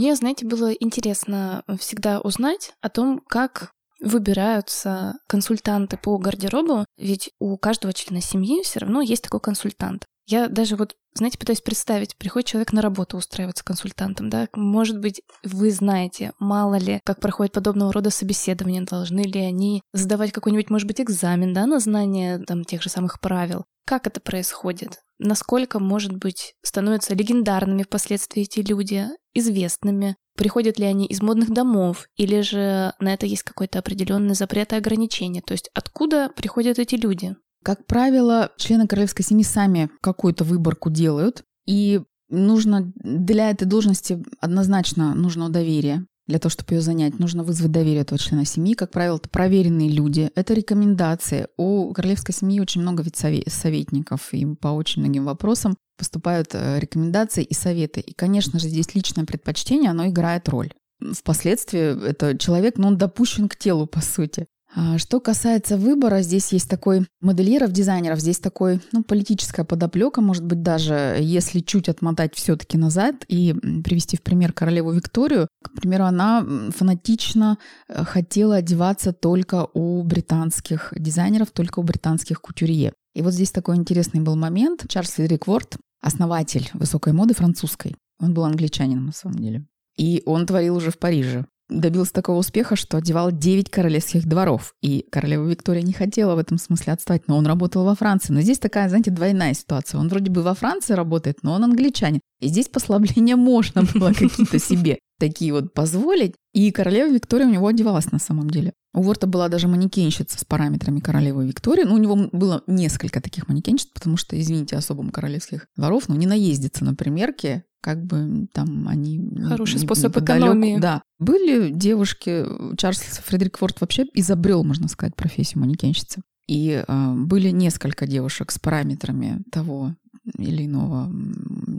Мне, 0.00 0.16
знаете, 0.16 0.46
было 0.46 0.72
интересно 0.72 1.62
всегда 1.78 2.20
узнать 2.20 2.72
о 2.80 2.88
том, 2.88 3.20
как 3.28 3.72
выбираются 4.00 5.18
консультанты 5.26 5.98
по 5.98 6.16
гардеробу, 6.16 6.86
ведь 6.96 7.32
у 7.38 7.58
каждого 7.58 7.92
члена 7.92 8.22
семьи 8.22 8.62
все 8.62 8.78
равно 8.78 9.02
есть 9.02 9.24
такой 9.24 9.40
консультант. 9.40 10.06
Я 10.30 10.48
даже 10.48 10.76
вот, 10.76 10.94
знаете, 11.14 11.38
пытаюсь 11.38 11.60
представить, 11.60 12.16
приходит 12.16 12.48
человек 12.48 12.72
на 12.72 12.82
работу 12.82 13.16
устраиваться 13.16 13.64
консультантом, 13.64 14.30
да, 14.30 14.46
может 14.54 15.00
быть, 15.00 15.22
вы 15.42 15.72
знаете, 15.72 16.32
мало 16.38 16.76
ли, 16.76 17.00
как 17.04 17.18
проходит 17.18 17.52
подобного 17.52 17.92
рода 17.92 18.10
собеседования, 18.10 18.82
должны 18.82 19.22
ли 19.22 19.40
они 19.40 19.82
сдавать 19.92 20.30
какой-нибудь, 20.30 20.70
может 20.70 20.86
быть, 20.86 21.00
экзамен, 21.00 21.52
да, 21.52 21.66
на 21.66 21.80
знание 21.80 22.38
там 22.38 22.64
тех 22.64 22.80
же 22.80 22.90
самых 22.90 23.18
правил. 23.18 23.64
Как 23.84 24.06
это 24.06 24.20
происходит? 24.20 25.00
Насколько, 25.18 25.80
может 25.80 26.16
быть, 26.16 26.54
становятся 26.62 27.14
легендарными 27.14 27.82
впоследствии 27.82 28.42
эти 28.44 28.60
люди, 28.60 29.08
известными? 29.34 30.16
Приходят 30.36 30.78
ли 30.78 30.86
они 30.86 31.06
из 31.06 31.20
модных 31.20 31.50
домов? 31.50 32.06
Или 32.16 32.40
же 32.42 32.94
на 33.00 33.12
это 33.12 33.26
есть 33.26 33.42
какой-то 33.42 33.80
определенный 33.80 34.36
запрет 34.36 34.72
и 34.72 34.76
ограничение? 34.76 35.42
То 35.42 35.54
есть 35.54 35.70
откуда 35.74 36.30
приходят 36.36 36.78
эти 36.78 36.94
люди? 36.94 37.34
Как 37.62 37.86
правило, 37.86 38.52
члены 38.56 38.86
королевской 38.86 39.24
семьи 39.24 39.44
сами 39.44 39.90
какую-то 40.00 40.44
выборку 40.44 40.90
делают, 40.90 41.44
и 41.66 42.00
нужно 42.30 42.92
для 42.96 43.50
этой 43.50 43.66
должности 43.66 44.22
однозначно 44.40 45.14
нужно 45.14 45.50
доверие. 45.50 46.06
Для 46.26 46.38
того, 46.38 46.50
чтобы 46.50 46.74
ее 46.74 46.80
занять, 46.80 47.18
нужно 47.18 47.42
вызвать 47.42 47.72
доверие 47.72 48.02
этого 48.02 48.18
члена 48.18 48.44
семьи. 48.44 48.74
Как 48.74 48.92
правило, 48.92 49.16
это 49.16 49.28
проверенные 49.28 49.88
люди, 49.88 50.30
это 50.36 50.54
рекомендации. 50.54 51.48
У 51.56 51.92
королевской 51.92 52.32
семьи 52.32 52.60
очень 52.60 52.82
много 52.82 53.04
советников, 53.48 54.32
и 54.32 54.46
по 54.54 54.68
очень 54.68 55.02
многим 55.02 55.24
вопросам 55.24 55.76
поступают 55.98 56.50
э, 56.52 56.78
рекомендации 56.78 57.42
и 57.42 57.52
советы. 57.52 58.00
И, 58.00 58.14
конечно 58.14 58.60
же, 58.60 58.68
здесь 58.68 58.94
личное 58.94 59.24
предпочтение, 59.24 59.90
оно 59.90 60.06
играет 60.06 60.48
роль. 60.48 60.72
Впоследствии 61.00 62.08
это 62.08 62.38
человек, 62.38 62.78
ну, 62.78 62.88
он 62.88 62.96
допущен 62.96 63.48
к 63.48 63.56
телу, 63.56 63.86
по 63.86 64.00
сути. 64.00 64.46
А, 64.72 64.98
что 64.98 65.18
касается 65.20 65.76
выбора, 65.76 66.22
здесь 66.22 66.52
есть 66.52 66.70
такой 66.70 67.06
модельеров, 67.20 67.72
дизайнеров, 67.72 68.20
здесь 68.20 68.38
такой, 68.38 68.80
ну, 68.92 69.02
политическая 69.02 69.64
подоплека, 69.64 70.20
может 70.20 70.44
быть, 70.44 70.62
даже 70.62 71.16
если 71.20 71.60
чуть 71.60 71.88
отмотать 71.88 72.36
все-таки 72.36 72.78
назад 72.78 73.24
и 73.26 73.52
привести 73.52 74.16
в 74.16 74.22
пример 74.22 74.52
королеву 74.52 74.92
Викторию. 74.92 75.48
К 75.62 75.72
примеру, 75.72 76.04
она 76.04 76.46
фанатично 76.70 77.58
э, 77.88 78.04
хотела 78.04 78.56
одеваться 78.56 79.12
только 79.12 79.66
у 79.74 80.02
британских 80.04 80.92
дизайнеров, 80.96 81.50
только 81.50 81.80
у 81.80 81.82
британских 81.82 82.40
кутюрье. 82.40 82.92
И 83.14 83.22
вот 83.22 83.34
здесь 83.34 83.50
такой 83.50 83.76
интересный 83.76 84.20
был 84.20 84.36
момент. 84.36 84.84
Чарльз 84.88 85.10
Фредерик 85.10 85.48
Ворд, 85.48 85.78
основатель 86.00 86.70
высокой 86.74 87.12
моды 87.12 87.34
французской, 87.34 87.96
он 88.20 88.34
был 88.34 88.44
англичанином 88.44 89.06
на 89.06 89.12
самом 89.12 89.40
деле. 89.40 89.66
И 89.96 90.22
он 90.26 90.46
творил 90.46 90.76
уже 90.76 90.92
в 90.92 90.98
Париже 90.98 91.46
добился 91.70 92.12
такого 92.12 92.38
успеха, 92.38 92.76
что 92.76 92.98
одевал 92.98 93.32
9 93.32 93.70
королевских 93.70 94.26
дворов. 94.26 94.74
И 94.82 95.06
королева 95.10 95.48
Виктория 95.48 95.82
не 95.82 95.92
хотела 95.92 96.34
в 96.34 96.38
этом 96.38 96.58
смысле 96.58 96.92
отстать, 96.92 97.28
но 97.28 97.36
он 97.36 97.46
работал 97.46 97.84
во 97.84 97.94
Франции. 97.94 98.32
Но 98.32 98.40
здесь 98.40 98.58
такая, 98.58 98.88
знаете, 98.88 99.10
двойная 99.10 99.54
ситуация. 99.54 99.98
Он 99.98 100.08
вроде 100.08 100.30
бы 100.30 100.42
во 100.42 100.54
Франции 100.54 100.94
работает, 100.94 101.38
но 101.42 101.52
он 101.52 101.64
англичанин. 101.64 102.20
И 102.40 102.48
здесь 102.48 102.68
послабления 102.68 103.36
можно 103.36 103.82
было 103.94 104.12
какие-то 104.12 104.58
себе 104.58 104.98
такие 105.18 105.52
вот 105.52 105.74
позволить. 105.74 106.34
И 106.52 106.70
королева 106.72 107.12
Виктория 107.12 107.46
у 107.46 107.50
него 107.50 107.68
одевалась 107.68 108.10
на 108.10 108.18
самом 108.18 108.50
деле. 108.50 108.72
У 108.92 109.02
Ворта 109.02 109.26
была 109.28 109.48
даже 109.48 109.68
манекенщица 109.68 110.38
с 110.38 110.44
параметрами 110.44 110.98
королевы 110.98 111.46
Виктории. 111.46 111.84
Ну, 111.84 111.94
у 111.94 111.98
него 111.98 112.28
было 112.32 112.64
несколько 112.66 113.20
таких 113.20 113.48
манекенщиц, 113.48 113.86
потому 113.94 114.16
что, 114.16 114.38
извините, 114.40 114.76
особым 114.76 115.10
королевских 115.10 115.68
дворов, 115.76 116.08
ну, 116.08 116.16
не 116.16 116.26
наездится 116.26 116.84
на 116.84 116.94
примерке, 116.94 117.64
как 117.80 118.04
бы 118.04 118.48
там 118.52 118.88
они... 118.88 119.20
Хороший 119.48 119.78
способ 119.78 120.16
экономии. 120.16 120.78
Да. 120.78 121.02
Были 121.18 121.70
девушки, 121.70 122.44
Чарльз 122.76 123.00
Фредерик 123.24 123.58
Форд 123.58 123.80
вообще 123.80 124.06
изобрел, 124.14 124.64
можно 124.64 124.88
сказать, 124.88 125.14
профессию 125.14 125.60
манекенщицы. 125.60 126.22
И 126.48 126.84
э, 126.86 127.12
были 127.14 127.50
несколько 127.50 128.08
девушек 128.08 128.50
с 128.50 128.58
параметрами 128.58 129.40
того 129.52 129.94
или 130.38 130.66
иного 130.66 131.10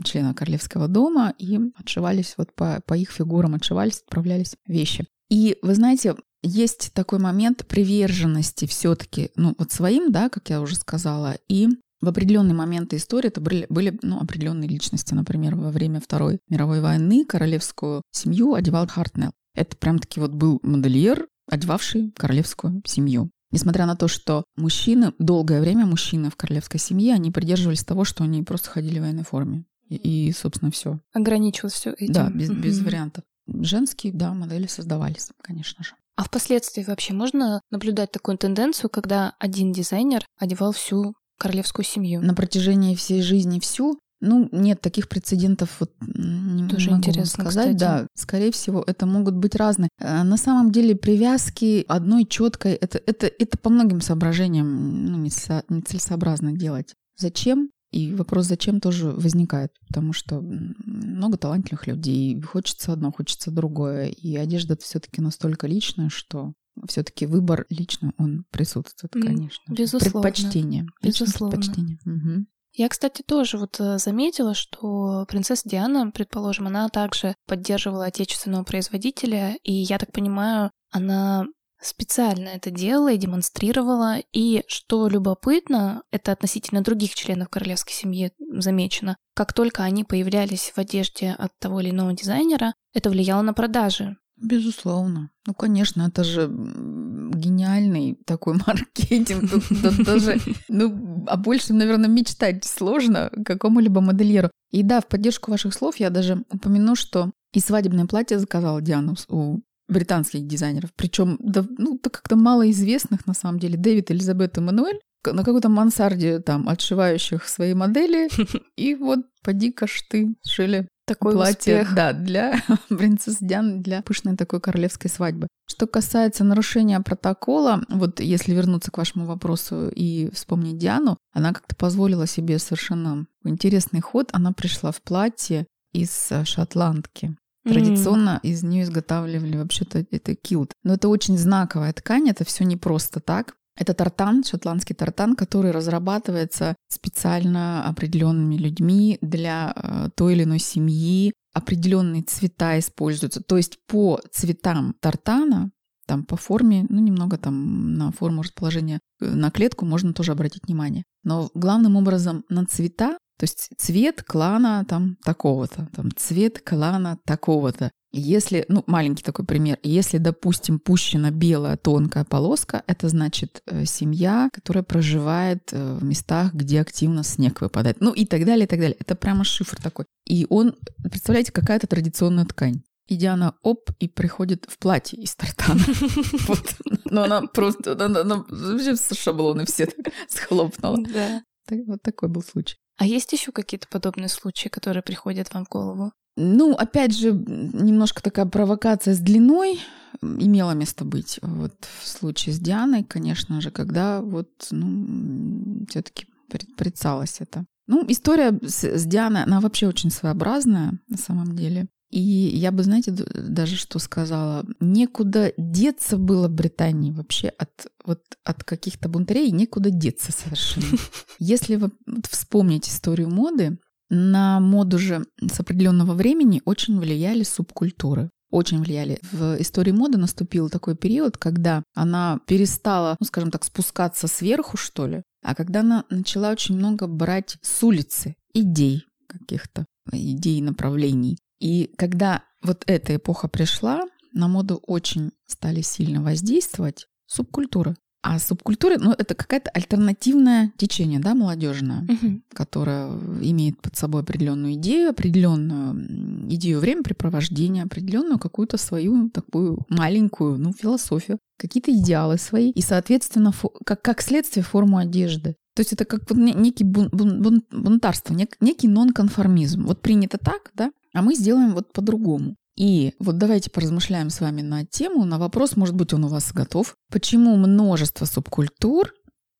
члена 0.04 0.34
королевского 0.34 0.88
дома, 0.88 1.34
и 1.38 1.58
отшивались 1.76 2.34
вот 2.36 2.54
по, 2.54 2.80
по 2.86 2.94
их 2.94 3.10
фигурам, 3.10 3.54
отшивались, 3.54 4.02
отправлялись 4.06 4.56
вещи. 4.66 5.06
И 5.30 5.56
вы 5.62 5.74
знаете, 5.74 6.16
есть 6.42 6.92
такой 6.92 7.18
момент 7.18 7.66
приверженности 7.66 8.66
все-таки, 8.66 9.30
ну 9.36 9.54
вот 9.58 9.72
своим, 9.72 10.10
да, 10.12 10.28
как 10.28 10.50
я 10.50 10.60
уже 10.60 10.74
сказала, 10.76 11.36
и 11.48 11.68
в 12.02 12.08
определенные 12.08 12.54
моменты 12.54 12.96
истории 12.96 13.28
это 13.28 13.40
были, 13.40 13.64
были 13.68 13.96
ну, 14.02 14.18
определенные 14.20 14.68
личности. 14.68 15.14
Например, 15.14 15.54
во 15.54 15.70
время 15.70 16.00
Второй 16.00 16.40
мировой 16.48 16.80
войны 16.80 17.24
королевскую 17.24 18.02
семью 18.10 18.54
одевал 18.54 18.88
Хартнелл. 18.88 19.30
Это 19.54 19.76
прям 19.76 20.00
таки 20.00 20.18
вот 20.18 20.32
был 20.32 20.58
модельер, 20.64 21.28
одевавший 21.48 22.12
королевскую 22.16 22.82
семью. 22.84 23.30
Несмотря 23.52 23.86
на 23.86 23.96
то, 23.96 24.08
что 24.08 24.44
мужчины, 24.56 25.12
долгое 25.18 25.60
время 25.60 25.86
мужчины 25.86 26.30
в 26.30 26.36
королевской 26.36 26.80
семье, 26.80 27.14
они 27.14 27.30
придерживались 27.30 27.84
того, 27.84 28.04
что 28.04 28.24
они 28.24 28.42
просто 28.42 28.70
ходили 28.70 28.98
в 28.98 29.02
военной 29.02 29.24
форме. 29.24 29.64
И, 29.88 29.96
и 30.28 30.32
собственно, 30.32 30.70
все. 30.70 30.98
Ограничивалось 31.12 31.74
все 31.74 31.90
этим. 31.90 32.12
Да, 32.12 32.30
без, 32.30 32.50
без 32.50 32.80
вариантов. 32.80 33.24
Женские, 33.46 34.12
да, 34.12 34.32
модели 34.32 34.66
создавались, 34.66 35.28
конечно 35.42 35.84
же. 35.84 35.92
А 36.16 36.24
впоследствии 36.24 36.82
вообще 36.82 37.14
можно 37.14 37.60
наблюдать 37.70 38.12
такую 38.12 38.38
тенденцию, 38.38 38.90
когда 38.90 39.34
один 39.38 39.72
дизайнер 39.72 40.24
одевал 40.38 40.72
всю 40.72 41.14
королевскую 41.38 41.84
семью? 41.84 42.22
На 42.22 42.34
протяжении 42.34 42.94
всей 42.94 43.22
жизни 43.22 43.60
всю 43.60 43.98
ну, 44.22 44.48
нет 44.52 44.80
таких 44.80 45.08
прецедентов, 45.08 45.76
вот, 45.80 45.90
не 46.00 46.68
Тоже 46.68 46.90
могу 46.90 47.00
интересно 47.00 47.42
сказать. 47.42 47.76
Кстати. 47.76 47.78
Да, 47.78 48.06
скорее 48.14 48.52
всего, 48.52 48.82
это 48.86 49.04
могут 49.04 49.34
быть 49.34 49.56
разные. 49.56 49.88
Э, 49.98 50.22
на 50.22 50.36
самом 50.36 50.70
деле 50.70 50.94
привязки 50.94 51.84
одной 51.88 52.24
четкой, 52.24 52.74
это, 52.74 53.00
это, 53.04 53.26
это 53.26 53.58
по 53.58 53.68
многим 53.68 54.00
соображениям 54.00 55.06
ну, 55.06 55.18
нецелесообразно 55.18 56.52
делать. 56.52 56.94
Зачем? 57.16 57.70
И 57.90 58.14
вопрос 58.14 58.46
зачем 58.46 58.80
тоже 58.80 59.10
возникает, 59.10 59.72
потому 59.86 60.14
что 60.14 60.40
много 60.40 61.36
талантливых 61.36 61.86
людей, 61.88 62.40
хочется 62.40 62.92
одно, 62.92 63.12
хочется 63.12 63.50
другое. 63.50 64.06
И 64.06 64.34
одежда 64.36 64.78
все-таки 64.80 65.20
настолько 65.20 65.66
личная, 65.66 66.08
что 66.08 66.54
все-таки 66.88 67.26
выбор 67.26 67.66
лично 67.68 68.12
он 68.16 68.44
присутствует, 68.50 69.12
конечно. 69.12 69.72
Безусловно. 69.72 70.22
Предпочтение. 70.22 70.86
Безусловно. 71.02 71.56
Предпочтение. 71.56 71.98
Угу. 72.06 72.46
Я, 72.74 72.88
кстати, 72.88 73.22
тоже 73.22 73.58
вот 73.58 73.78
э, 73.80 73.98
заметила, 73.98 74.54
что 74.54 75.26
принцесса 75.28 75.68
Диана, 75.68 76.10
предположим, 76.10 76.66
она 76.66 76.88
также 76.88 77.34
поддерживала 77.46 78.06
отечественного 78.06 78.64
производителя, 78.64 79.56
и 79.62 79.72
я 79.72 79.98
так 79.98 80.10
понимаю, 80.12 80.70
она 80.90 81.46
специально 81.82 82.48
это 82.48 82.70
делала 82.70 83.12
и 83.12 83.18
демонстрировала. 83.18 84.18
И 84.32 84.62
что 84.68 85.08
любопытно, 85.08 86.02
это 86.10 86.32
относительно 86.32 86.82
других 86.82 87.14
членов 87.14 87.48
королевской 87.50 87.92
семьи 87.92 88.32
замечено, 88.38 89.16
как 89.34 89.52
только 89.52 89.82
они 89.82 90.04
появлялись 90.04 90.72
в 90.74 90.78
одежде 90.78 91.30
от 91.38 91.50
того 91.58 91.80
или 91.80 91.90
иного 91.90 92.14
дизайнера, 92.14 92.74
это 92.94 93.10
влияло 93.10 93.42
на 93.42 93.52
продажи. 93.52 94.16
Безусловно. 94.36 95.30
Ну, 95.46 95.54
конечно, 95.54 96.02
это 96.02 96.24
же 96.24 96.48
гениальный 96.48 98.18
такой 98.24 98.54
маркетинг. 98.66 99.50
Тут, 99.50 99.64
тут 99.68 100.04
даже, 100.04 100.38
ну, 100.68 101.24
о 101.26 101.36
большем, 101.36 101.78
наверное, 101.78 102.08
мечтать 102.08 102.64
сложно 102.64 103.30
какому-либо 103.44 104.00
модельеру. 104.00 104.50
И 104.70 104.82
да, 104.82 105.00
в 105.00 105.06
поддержку 105.06 105.50
ваших 105.50 105.74
слов 105.74 105.96
я 105.96 106.10
даже 106.10 106.44
упомяну, 106.50 106.96
что 106.96 107.30
и 107.52 107.60
свадебное 107.60 108.06
платье 108.06 108.38
заказала 108.38 108.80
Диана 108.80 109.14
у 109.28 109.60
британских 109.88 110.46
дизайнеров. 110.46 110.90
Причем, 110.96 111.36
да, 111.40 111.64
ну, 111.78 111.98
как-то 111.98 112.36
малоизвестных 112.36 113.26
на 113.26 113.34
самом 113.34 113.58
деле. 113.58 113.76
Дэвид, 113.76 114.10
Элизабет 114.10 114.56
и 114.56 114.60
Мануэль 114.60 115.00
на 115.24 115.44
какой-то 115.44 115.68
мансарде 115.68 116.40
там 116.40 116.68
отшивающих 116.68 117.46
свои 117.46 117.74
модели. 117.74 118.28
И 118.76 118.94
вот 118.94 119.20
поди-ка 119.42 119.86
ты 120.10 120.34
шили 120.44 120.88
такой 121.04 121.34
платье, 121.34 121.82
успех. 121.82 121.94
да, 121.94 122.12
для 122.12 122.62
принцессы 122.88 123.38
Дианы, 123.40 123.80
для 123.80 124.02
пышной 124.02 124.36
такой 124.36 124.60
королевской 124.60 125.10
свадьбы. 125.10 125.48
Что 125.66 125.86
касается 125.86 126.44
нарушения 126.44 127.00
протокола, 127.00 127.84
вот 127.88 128.20
если 128.20 128.54
вернуться 128.54 128.90
к 128.90 128.98
вашему 128.98 129.26
вопросу 129.26 129.88
и 129.88 130.30
вспомнить 130.32 130.78
Диану, 130.78 131.18
она 131.32 131.52
как-то 131.52 131.74
позволила 131.74 132.26
себе 132.26 132.58
совершенно 132.58 133.26
интересный 133.44 134.00
ход. 134.00 134.28
Она 134.32 134.52
пришла 134.52 134.92
в 134.92 135.02
платье 135.02 135.66
из 135.92 136.28
э, 136.30 136.44
шотландки. 136.44 137.36
Традиционно 137.64 138.40
mm. 138.42 138.48
из 138.48 138.62
нее 138.64 138.82
изготавливали 138.82 139.56
вообще-то 139.56 140.04
это 140.10 140.34
килт. 140.34 140.72
Но 140.82 140.94
это 140.94 141.08
очень 141.08 141.38
знаковая 141.38 141.92
ткань, 141.92 142.28
это 142.28 142.44
все 142.44 142.64
не 142.64 142.76
просто 142.76 143.20
так. 143.20 143.54
Это 143.76 143.94
тартан, 143.94 144.44
шотландский 144.44 144.94
тартан, 144.94 145.34
который 145.34 145.70
разрабатывается 145.70 146.76
специально 146.88 147.86
определенными 147.86 148.56
людьми 148.56 149.18
для 149.22 149.72
э, 149.74 150.08
той 150.14 150.34
или 150.34 150.44
иной 150.44 150.58
семьи. 150.58 151.32
Определенные 151.54 152.22
цвета 152.22 152.78
используются. 152.78 153.42
То 153.42 153.56
есть 153.56 153.78
по 153.86 154.20
цветам 154.30 154.94
тартана, 155.00 155.70
там 156.06 156.24
по 156.24 156.36
форме, 156.36 156.86
ну 156.88 157.00
немного 157.00 157.38
там 157.38 157.94
на 157.94 158.12
форму 158.12 158.42
расположения, 158.42 159.00
э, 159.20 159.26
на 159.26 159.50
клетку 159.50 159.86
можно 159.86 160.12
тоже 160.12 160.32
обратить 160.32 160.66
внимание. 160.66 161.04
Но 161.24 161.50
главным 161.54 161.96
образом 161.96 162.44
на 162.50 162.66
цвета 162.66 163.16
То 163.38 163.44
есть 163.44 163.70
цвет 163.76 164.22
клана 164.22 164.84
там 164.88 165.16
такого-то, 165.24 165.88
там 165.94 166.10
цвет 166.16 166.60
клана 166.60 167.18
такого-то. 167.24 167.90
Если, 168.14 168.66
ну, 168.68 168.84
маленький 168.86 169.22
такой 169.22 169.46
пример, 169.46 169.78
если, 169.82 170.18
допустим, 170.18 170.78
пущена 170.78 171.30
белая 171.30 171.78
тонкая 171.78 172.24
полоска, 172.24 172.82
это 172.86 173.08
значит 173.08 173.62
э, 173.66 173.86
семья, 173.86 174.50
которая 174.52 174.84
проживает 174.84 175.70
э, 175.72 175.94
в 175.94 176.04
местах, 176.04 176.52
где 176.52 176.82
активно 176.82 177.24
снег 177.24 177.62
выпадает. 177.62 178.02
Ну 178.02 178.12
и 178.12 178.26
так 178.26 178.44
далее, 178.44 178.64
и 178.64 178.68
так 178.68 178.80
далее. 178.80 178.96
Это 179.00 179.14
прямо 179.14 179.44
шифр 179.44 179.80
такой. 179.80 180.04
И 180.26 180.46
он, 180.50 180.76
представляете, 181.02 181.52
какая-то 181.52 181.86
традиционная 181.86 182.44
ткань. 182.44 182.82
И 183.08 183.16
Диана 183.16 183.54
оп, 183.62 183.90
и 183.98 184.08
приходит 184.08 184.66
в 184.68 184.78
платье 184.78 185.18
из 185.18 185.34
тартана. 185.34 185.80
Вот. 186.48 186.76
Но 187.06 187.24
она 187.24 187.42
просто, 187.42 187.92
она 187.92 188.44
вообще 188.48 188.94
шаблоны 189.14 189.64
все 189.64 189.88
схлопнула. 190.28 190.98
Да. 191.12 191.42
Вот 191.86 192.02
такой 192.02 192.28
был 192.28 192.42
случай. 192.42 192.76
А 192.98 193.06
есть 193.06 193.32
еще 193.32 193.52
какие-то 193.52 193.88
подобные 193.88 194.28
случаи, 194.28 194.68
которые 194.68 195.02
приходят 195.02 195.52
вам 195.52 195.64
в 195.64 195.68
голову? 195.68 196.12
Ну, 196.36 196.72
опять 196.72 197.16
же, 197.16 197.32
немножко 197.32 198.22
такая 198.22 198.46
провокация 198.46 199.14
с 199.14 199.18
длиной 199.18 199.78
имела 200.22 200.72
место 200.72 201.04
быть. 201.04 201.38
Вот 201.42 201.74
в 202.00 202.06
случае 202.06 202.54
с 202.54 202.58
Дианой, 202.58 203.04
конечно 203.04 203.60
же, 203.60 203.70
когда 203.70 204.22
вот, 204.22 204.48
ну, 204.70 205.84
все-таки 205.88 206.26
предприцалось 206.48 207.40
это. 207.40 207.66
Ну, 207.86 208.04
история 208.08 208.58
с, 208.62 208.84
с 208.84 209.04
Дианой, 209.04 209.42
она 209.42 209.60
вообще 209.60 209.88
очень 209.88 210.10
своеобразная 210.10 210.98
на 211.08 211.16
самом 211.16 211.56
деле. 211.56 211.88
И 212.12 212.20
я 212.20 212.70
бы, 212.72 212.82
знаете, 212.82 213.10
даже 213.10 213.76
что 213.76 213.98
сказала, 213.98 214.64
некуда 214.80 215.52
деться 215.56 216.18
было 216.18 216.46
Британии 216.46 217.10
вообще 217.10 217.48
от, 217.48 217.86
вот, 218.04 218.20
от 218.44 218.62
каких-то 218.64 219.08
бунтарей, 219.08 219.50
некуда 219.50 219.90
деться 219.90 220.30
совершенно. 220.30 220.98
Если 221.38 221.76
вы 221.76 221.90
вспомнить 222.30 222.88
историю 222.88 223.30
моды, 223.30 223.78
на 224.10 224.60
моду 224.60 224.98
же 224.98 225.24
с 225.40 225.58
определенного 225.58 226.12
времени 226.12 226.60
очень 226.66 227.00
влияли 227.00 227.42
субкультуры 227.42 228.30
очень 228.52 228.82
влияли. 228.82 229.18
В 229.32 229.56
истории 229.60 229.92
моды 229.92 230.18
наступил 230.18 230.68
такой 230.68 230.94
период, 230.94 231.38
когда 231.38 231.82
она 231.94 232.38
перестала, 232.46 233.16
ну, 233.18 233.26
скажем 233.26 233.50
так, 233.50 233.64
спускаться 233.64 234.28
сверху, 234.28 234.76
что 234.76 235.06
ли, 235.06 235.22
а 235.42 235.54
когда 235.54 235.80
она 235.80 236.04
начала 236.10 236.50
очень 236.50 236.76
много 236.76 237.06
брать 237.06 237.56
с 237.62 237.82
улицы 237.82 238.36
идей 238.52 239.06
каких-то, 239.26 239.86
идей 240.12 240.60
направлений. 240.60 241.38
И 241.62 241.92
когда 241.96 242.42
вот 242.60 242.82
эта 242.86 243.14
эпоха 243.14 243.46
пришла, 243.46 244.02
на 244.32 244.48
моду 244.48 244.82
очень 244.84 245.30
стали 245.46 245.80
сильно 245.80 246.20
воздействовать 246.20 247.06
субкультуры. 247.26 247.94
А 248.24 248.38
субкультура, 248.38 248.98
ну, 248.98 249.12
это 249.12 249.34
какая-то 249.34 249.70
альтернативное 249.70 250.72
течение, 250.76 251.20
да, 251.20 251.34
молодежное, 251.34 252.02
угу. 252.02 252.40
которое 252.52 253.08
имеет 253.42 253.80
под 253.80 253.96
собой 253.96 254.22
определенную 254.22 254.74
идею, 254.74 255.10
определенную 255.10 256.50
идею 256.52 256.80
времяпрепровождения, 256.80 257.84
определенную 257.84 258.38
какую-то 258.38 258.76
свою 258.76 259.28
такую 259.30 259.84
маленькую, 259.88 260.58
ну, 260.58 260.72
философию, 260.72 261.38
какие-то 261.58 261.92
идеалы 261.92 262.38
свои, 262.38 262.70
и, 262.70 262.80
соответственно, 262.80 263.52
как, 263.84 264.02
как 264.02 264.22
следствие 264.22 264.64
форму 264.64 264.98
одежды. 264.98 265.56
То 265.74 265.80
есть 265.80 265.92
это 265.92 266.04
как 266.04 266.28
вот 266.28 266.38
некий 266.38 266.84
бун, 266.84 267.08
бун, 267.12 267.40
бун, 267.40 267.62
бунтарство, 267.70 268.34
нек, 268.34 268.56
некий 268.60 268.88
нонконформизм. 268.88 269.84
Вот 269.84 270.00
принято 270.02 270.38
так, 270.38 270.70
да, 270.74 270.92
а 271.12 271.22
мы 271.22 271.34
сделаем 271.34 271.74
вот 271.74 271.92
по-другому. 271.92 272.56
И 272.76 273.14
вот 273.18 273.36
давайте 273.38 273.70
поразмышляем 273.70 274.30
с 274.30 274.40
вами 274.40 274.62
на 274.62 274.86
тему, 274.86 275.24
на 275.24 275.38
вопрос, 275.38 275.76
может 275.76 275.94
быть, 275.94 276.12
он 276.14 276.24
у 276.24 276.28
вас 276.28 276.52
готов. 276.52 276.96
Почему 277.10 277.56
множество 277.56 278.24
субкультур 278.24 279.12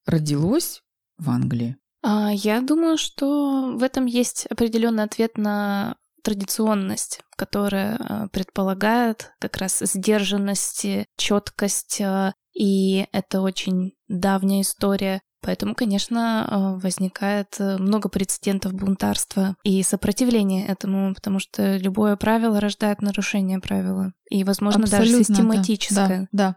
родилось 0.06 0.80
в 1.18 1.28
Англии? 1.30 1.76
А, 2.02 2.30
я 2.32 2.61
думаю, 2.61 2.97
что 2.97 3.75
в 3.76 3.82
этом 3.82 4.06
есть 4.06 4.47
определенный 4.47 5.04
ответ 5.04 5.37
на 5.37 5.97
традиционность, 6.23 7.21
которая 7.37 7.97
а, 7.97 8.28
предполагает 8.28 9.32
как 9.40 9.59
раз 9.59 9.80
сдержанность, 9.80 10.87
четкость, 11.16 12.00
а, 12.00 12.35
и 12.54 13.06
это 13.12 13.40
очень 13.40 13.92
давняя 14.09 14.62
история 14.62 15.21
Поэтому, 15.42 15.75
конечно, 15.75 16.46
э, 16.49 16.80
возникает 16.80 17.56
э, 17.58 17.76
много 17.76 18.08
прецедентов 18.08 18.75
бунтарства 18.75 19.56
и 19.64 19.82
сопротивления 19.82 20.66
этому, 20.66 21.14
потому 21.14 21.40
что 21.40 21.76
любое 21.76 22.16
правило 22.16 22.61
рождает 22.61 23.02
нарушение 23.02 23.58
правила. 23.58 24.12
И, 24.30 24.44
возможно, 24.44 24.84
Абсолютно, 24.84 25.12
даже 25.12 25.25
систематическое. 25.25 26.28
Да, 26.32 26.56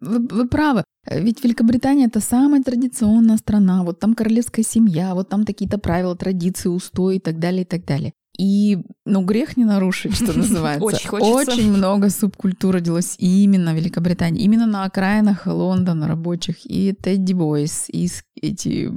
Вы, 0.00 0.26
вы 0.26 0.48
правы. 0.48 0.82
Ведь 1.08 1.44
Великобритания 1.44 2.06
это 2.06 2.20
самая 2.20 2.62
традиционная 2.62 3.36
страна. 3.36 3.84
Вот 3.84 4.00
там 4.00 4.14
королевская 4.14 4.64
семья, 4.64 5.14
вот 5.14 5.28
там 5.28 5.44
какие-то 5.44 5.78
правила, 5.78 6.16
традиции, 6.16 6.68
устои 6.68 7.16
и 7.16 7.20
так 7.20 7.38
далее, 7.38 7.62
и 7.62 7.66
так 7.66 7.84
далее. 7.84 8.14
И, 8.36 8.78
ну, 9.06 9.24
грех 9.24 9.56
не 9.56 9.64
нарушить, 9.64 10.14
что 10.14 10.32
называется. 10.36 10.84
Очень 10.84 11.08
хочется. 11.08 11.32
Очень 11.32 11.72
много 11.72 12.10
субкультур 12.10 12.74
родилось 12.74 13.14
именно 13.18 13.72
в 13.72 13.76
Великобритании, 13.76 14.42
именно 14.42 14.66
на 14.66 14.84
окраинах 14.84 15.46
Лондона 15.46 16.08
рабочих. 16.08 16.64
И 16.64 16.92
Тедди 16.92 17.32
Бойс, 17.32 17.86
и 17.88 18.08
эти 18.40 18.90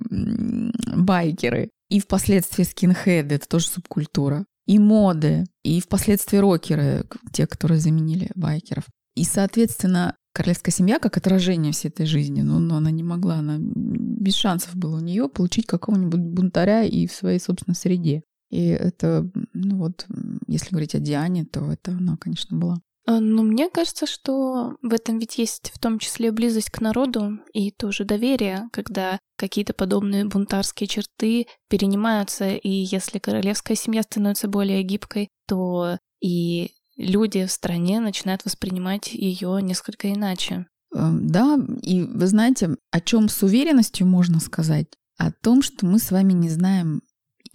байкеры, 0.95 1.69
и 1.89 1.99
впоследствии 1.99 2.63
скинхеды, 2.63 3.35
это 3.35 3.47
тоже 3.47 3.67
субкультура. 3.67 4.45
И 4.65 4.79
моды, 4.79 5.45
и 5.63 5.79
впоследствии 5.79 6.37
рокеры, 6.37 7.05
те, 7.31 7.47
которые 7.47 7.79
заменили 7.79 8.29
байкеров. 8.35 8.83
И, 9.15 9.23
соответственно, 9.23 10.15
королевская 10.33 10.73
семья 10.73 10.99
как 10.99 11.17
отражение 11.17 11.71
всей 11.71 11.87
этой 11.87 12.05
жизни, 12.05 12.41
ну, 12.41 12.59
но 12.59 12.77
она 12.77 12.91
не 12.91 13.01
могла, 13.01 13.35
она 13.35 13.57
без 13.59 14.35
шансов 14.35 14.75
было 14.75 14.97
у 14.97 14.99
нее 14.99 15.29
получить 15.29 15.65
какого-нибудь 15.65 16.19
бунтаря 16.19 16.83
и 16.83 17.07
в 17.07 17.13
своей 17.13 17.39
собственной 17.39 17.75
среде. 17.75 18.21
И 18.49 18.67
это, 18.67 19.29
ну 19.53 19.77
вот, 19.77 20.05
если 20.47 20.69
говорить 20.69 20.95
о 20.95 20.99
Диане, 20.99 21.45
то 21.45 21.71
это 21.71 21.91
она, 21.91 22.17
конечно, 22.17 22.57
была. 22.57 22.81
А, 23.07 23.19
Но 23.21 23.41
ну, 23.41 23.43
мне 23.43 23.69
кажется, 23.69 24.05
что 24.05 24.75
в 24.81 24.93
этом 24.93 25.17
ведь 25.17 25.37
есть 25.37 25.71
в 25.73 25.79
том 25.79 25.97
числе 25.97 26.31
близость 26.31 26.69
к 26.69 26.81
народу 26.81 27.39
и 27.53 27.71
тоже 27.71 28.03
доверие, 28.03 28.67
когда 28.73 29.17
какие-то 29.37 29.73
подобные 29.73 30.25
бунтарские 30.25 30.87
черты 30.87 31.47
перенимаются, 31.69 32.49
и 32.49 32.69
если 32.69 33.19
королевская 33.19 33.77
семья 33.77 34.03
становится 34.03 34.49
более 34.49 34.83
гибкой, 34.83 35.29
то 35.47 35.97
и 36.21 36.71
люди 36.97 37.45
в 37.45 37.51
стране 37.51 38.01
начинают 38.01 38.43
воспринимать 38.43 39.13
ее 39.13 39.57
несколько 39.61 40.11
иначе. 40.11 40.65
Эм, 40.93 41.27
да, 41.27 41.57
и 41.81 42.03
вы 42.03 42.27
знаете, 42.27 42.75
о 42.91 42.99
чем 42.99 43.29
с 43.29 43.41
уверенностью 43.41 44.05
можно 44.05 44.39
сказать? 44.41 44.87
О 45.17 45.31
том, 45.31 45.61
что 45.61 45.85
мы 45.85 45.99
с 45.99 46.11
вами 46.11 46.33
не 46.33 46.49
знаем 46.49 47.01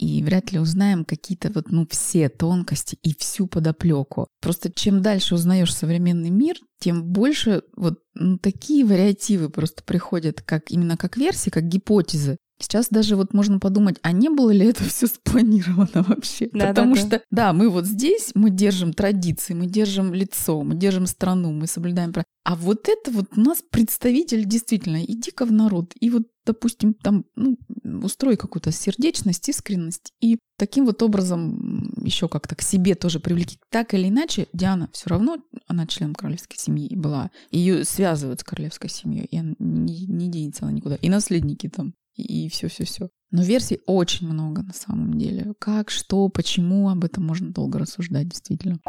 и 0.03 0.21
вряд 0.23 0.51
ли 0.51 0.59
узнаем 0.59 1.05
какие-то 1.05 1.49
вот, 1.53 1.71
ну, 1.71 1.87
все 1.89 2.27
тонкости 2.29 2.97
и 3.01 3.15
всю 3.17 3.47
подоплеку. 3.47 4.27
Просто 4.41 4.71
чем 4.71 5.01
дальше 5.01 5.35
узнаешь 5.35 5.73
современный 5.73 6.29
мир, 6.29 6.57
тем 6.79 7.03
больше 7.03 7.63
вот 7.75 7.99
ну, 8.13 8.37
такие 8.37 8.85
вариативы 8.85 9.49
просто 9.49 9.83
приходят 9.83 10.41
как 10.41 10.69
именно 10.69 10.97
как 10.97 11.15
версии, 11.17 11.49
как 11.49 11.67
гипотезы. 11.67 12.37
Сейчас 12.59 12.87
даже 12.89 13.15
вот 13.15 13.33
можно 13.33 13.59
подумать, 13.59 13.97
а 14.03 14.11
не 14.11 14.29
было 14.29 14.51
ли 14.51 14.65
это 14.67 14.83
все 14.89 15.07
спланировано 15.07 16.03
вообще? 16.07 16.49
Да, 16.53 16.67
Потому 16.67 16.95
да, 16.95 17.01
что, 17.01 17.09
да. 17.09 17.21
да, 17.31 17.53
мы 17.53 17.69
вот 17.69 17.85
здесь, 17.85 18.31
мы 18.35 18.49
держим 18.49 18.93
традиции, 18.93 19.53
мы 19.53 19.65
держим 19.65 20.13
лицо, 20.13 20.61
мы 20.63 20.75
держим 20.75 21.07
страну, 21.07 21.51
мы 21.51 21.67
соблюдаем 21.67 22.13
права. 22.13 22.25
А 22.45 22.55
вот 22.55 22.89
это 22.89 23.09
вот 23.11 23.25
у 23.37 23.39
нас 23.39 23.63
представитель 23.69 24.45
действительно, 24.45 25.03
иди-ка 25.03 25.45
в 25.45 25.51
народ, 25.51 25.93
и 25.99 26.09
вот, 26.09 26.23
допустим, 26.45 26.93
там, 26.93 27.23
ну, 27.35 27.57
устрой 28.03 28.35
какую-то 28.35 28.71
сердечность, 28.71 29.47
искренность, 29.47 30.11
и 30.19 30.37
таким 30.57 30.85
вот 30.85 31.01
образом 31.01 31.93
еще 32.03 32.27
как-то 32.27 32.55
к 32.55 32.61
себе 32.61 32.95
тоже 32.95 33.21
привлеки. 33.21 33.57
Так 33.69 33.93
или 33.93 34.09
иначе, 34.09 34.47
Диана 34.51 34.89
все 34.91 35.09
равно, 35.09 35.37
она 35.67 35.87
член 35.87 36.13
королевской 36.13 36.57
семьи 36.57 36.93
была, 36.95 37.31
ее 37.49 37.85
связывают 37.85 38.41
с 38.41 38.43
королевской 38.43 38.89
семьей, 38.89 39.25
и 39.25 39.37
она 39.37 39.55
не, 39.59 40.05
не 40.05 40.29
денется 40.29 40.65
она 40.65 40.73
никуда. 40.73 40.95
И 40.95 41.09
наследники 41.09 41.69
там 41.69 41.93
и 42.15 42.49
все-все-все. 42.49 43.09
Но 43.31 43.43
версий 43.43 43.81
очень 43.85 44.27
много 44.27 44.61
на 44.61 44.73
самом 44.73 45.17
деле. 45.17 45.53
Как, 45.59 45.89
что, 45.89 46.29
почему, 46.29 46.89
об 46.89 47.03
этом 47.03 47.25
можно 47.25 47.51
долго 47.51 47.79
рассуждать, 47.79 48.29
действительно. 48.29 48.79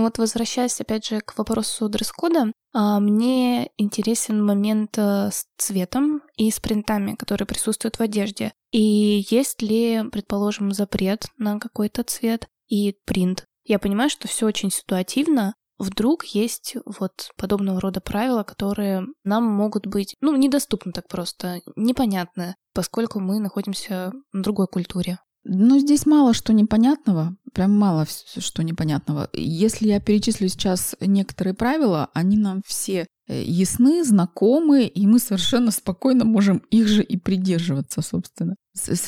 Ну 0.00 0.04
вот 0.04 0.16
возвращаясь 0.16 0.80
опять 0.80 1.04
же 1.06 1.20
к 1.20 1.36
вопросу 1.36 1.88
дресс-кода, 1.90 2.52
а, 2.72 3.00
мне 3.00 3.70
интересен 3.76 4.42
момент 4.42 4.96
э, 4.96 5.28
с 5.30 5.44
цветом 5.58 6.22
и 6.38 6.50
с 6.50 6.58
принтами, 6.58 7.16
которые 7.16 7.46
присутствуют 7.46 7.96
в 7.96 8.00
одежде. 8.00 8.54
И 8.72 9.26
есть 9.28 9.60
ли, 9.60 10.02
предположим, 10.10 10.72
запрет 10.72 11.26
на 11.36 11.58
какой-то 11.58 12.02
цвет 12.04 12.48
и 12.70 12.96
принт? 13.04 13.44
Я 13.64 13.78
понимаю, 13.78 14.08
что 14.08 14.28
все 14.28 14.46
очень 14.46 14.70
ситуативно, 14.70 15.54
вдруг 15.78 16.24
есть 16.24 16.76
вот 16.86 17.30
подобного 17.36 17.80
рода 17.80 18.00
правила, 18.00 18.42
которые 18.42 19.06
нам 19.24 19.44
могут 19.44 19.86
быть, 19.86 20.16
ну, 20.20 20.34
недоступны 20.36 20.92
так 20.92 21.08
просто, 21.08 21.60
непонятны, 21.76 22.54
поскольку 22.74 23.20
мы 23.20 23.38
находимся 23.38 24.12
в 24.32 24.40
другой 24.40 24.66
культуре. 24.66 25.18
Ну, 25.44 25.78
здесь 25.78 26.06
мало 26.06 26.34
что 26.34 26.52
непонятного, 26.52 27.36
прям 27.52 27.78
мало 27.78 28.06
что 28.38 28.62
непонятного. 28.62 29.28
Если 29.32 29.88
я 29.88 30.00
перечислю 30.00 30.48
сейчас 30.48 30.94
некоторые 31.00 31.54
правила, 31.54 32.10
они 32.14 32.36
нам 32.36 32.62
все 32.66 33.06
Э, 33.30 33.44
ясны, 33.44 34.02
знакомы, 34.02 34.86
и 34.86 35.06
мы 35.06 35.20
совершенно 35.20 35.70
спокойно 35.70 36.24
можем 36.24 36.58
их 36.72 36.88
же 36.88 37.04
и 37.04 37.16
придерживаться, 37.16 38.02
собственно. 38.02 38.56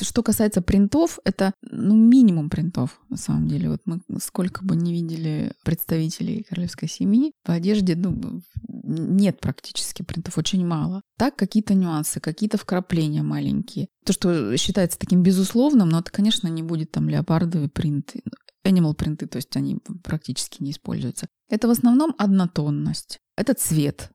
Что 0.01 0.23
касается 0.23 0.61
принтов, 0.61 1.19
это 1.23 1.53
ну, 1.61 1.95
минимум 1.95 2.49
принтов, 2.49 2.99
на 3.09 3.17
самом 3.17 3.47
деле. 3.47 3.69
Вот 3.69 3.81
мы 3.85 4.01
сколько 4.21 4.63
бы 4.63 4.75
не 4.75 4.93
видели 4.93 5.53
представителей 5.63 6.43
королевской 6.43 6.87
семьи, 6.87 7.31
по 7.43 7.53
одежде 7.53 7.95
ну, 7.95 8.41
нет 8.83 9.39
практически 9.39 10.03
принтов, 10.03 10.37
очень 10.37 10.65
мало. 10.65 11.01
Так, 11.17 11.35
какие-то 11.35 11.73
нюансы, 11.73 12.19
какие-то 12.19 12.57
вкрапления 12.57 13.23
маленькие. 13.23 13.87
То, 14.05 14.13
что 14.13 14.55
считается 14.57 14.99
таким 14.99 15.23
безусловным, 15.23 15.89
но 15.89 15.99
это, 15.99 16.11
конечно, 16.11 16.47
не 16.47 16.63
будет 16.63 16.91
там 16.91 17.09
леопардовые 17.09 17.69
принты. 17.69 18.21
Animal 18.65 18.93
принты, 18.93 19.27
то 19.27 19.37
есть 19.37 19.55
они 19.57 19.77
практически 20.03 20.63
не 20.63 20.71
используются. 20.71 21.27
Это 21.49 21.67
в 21.67 21.71
основном 21.71 22.15
однотонность. 22.17 23.19
Это 23.35 23.53
цвет. 23.53 24.09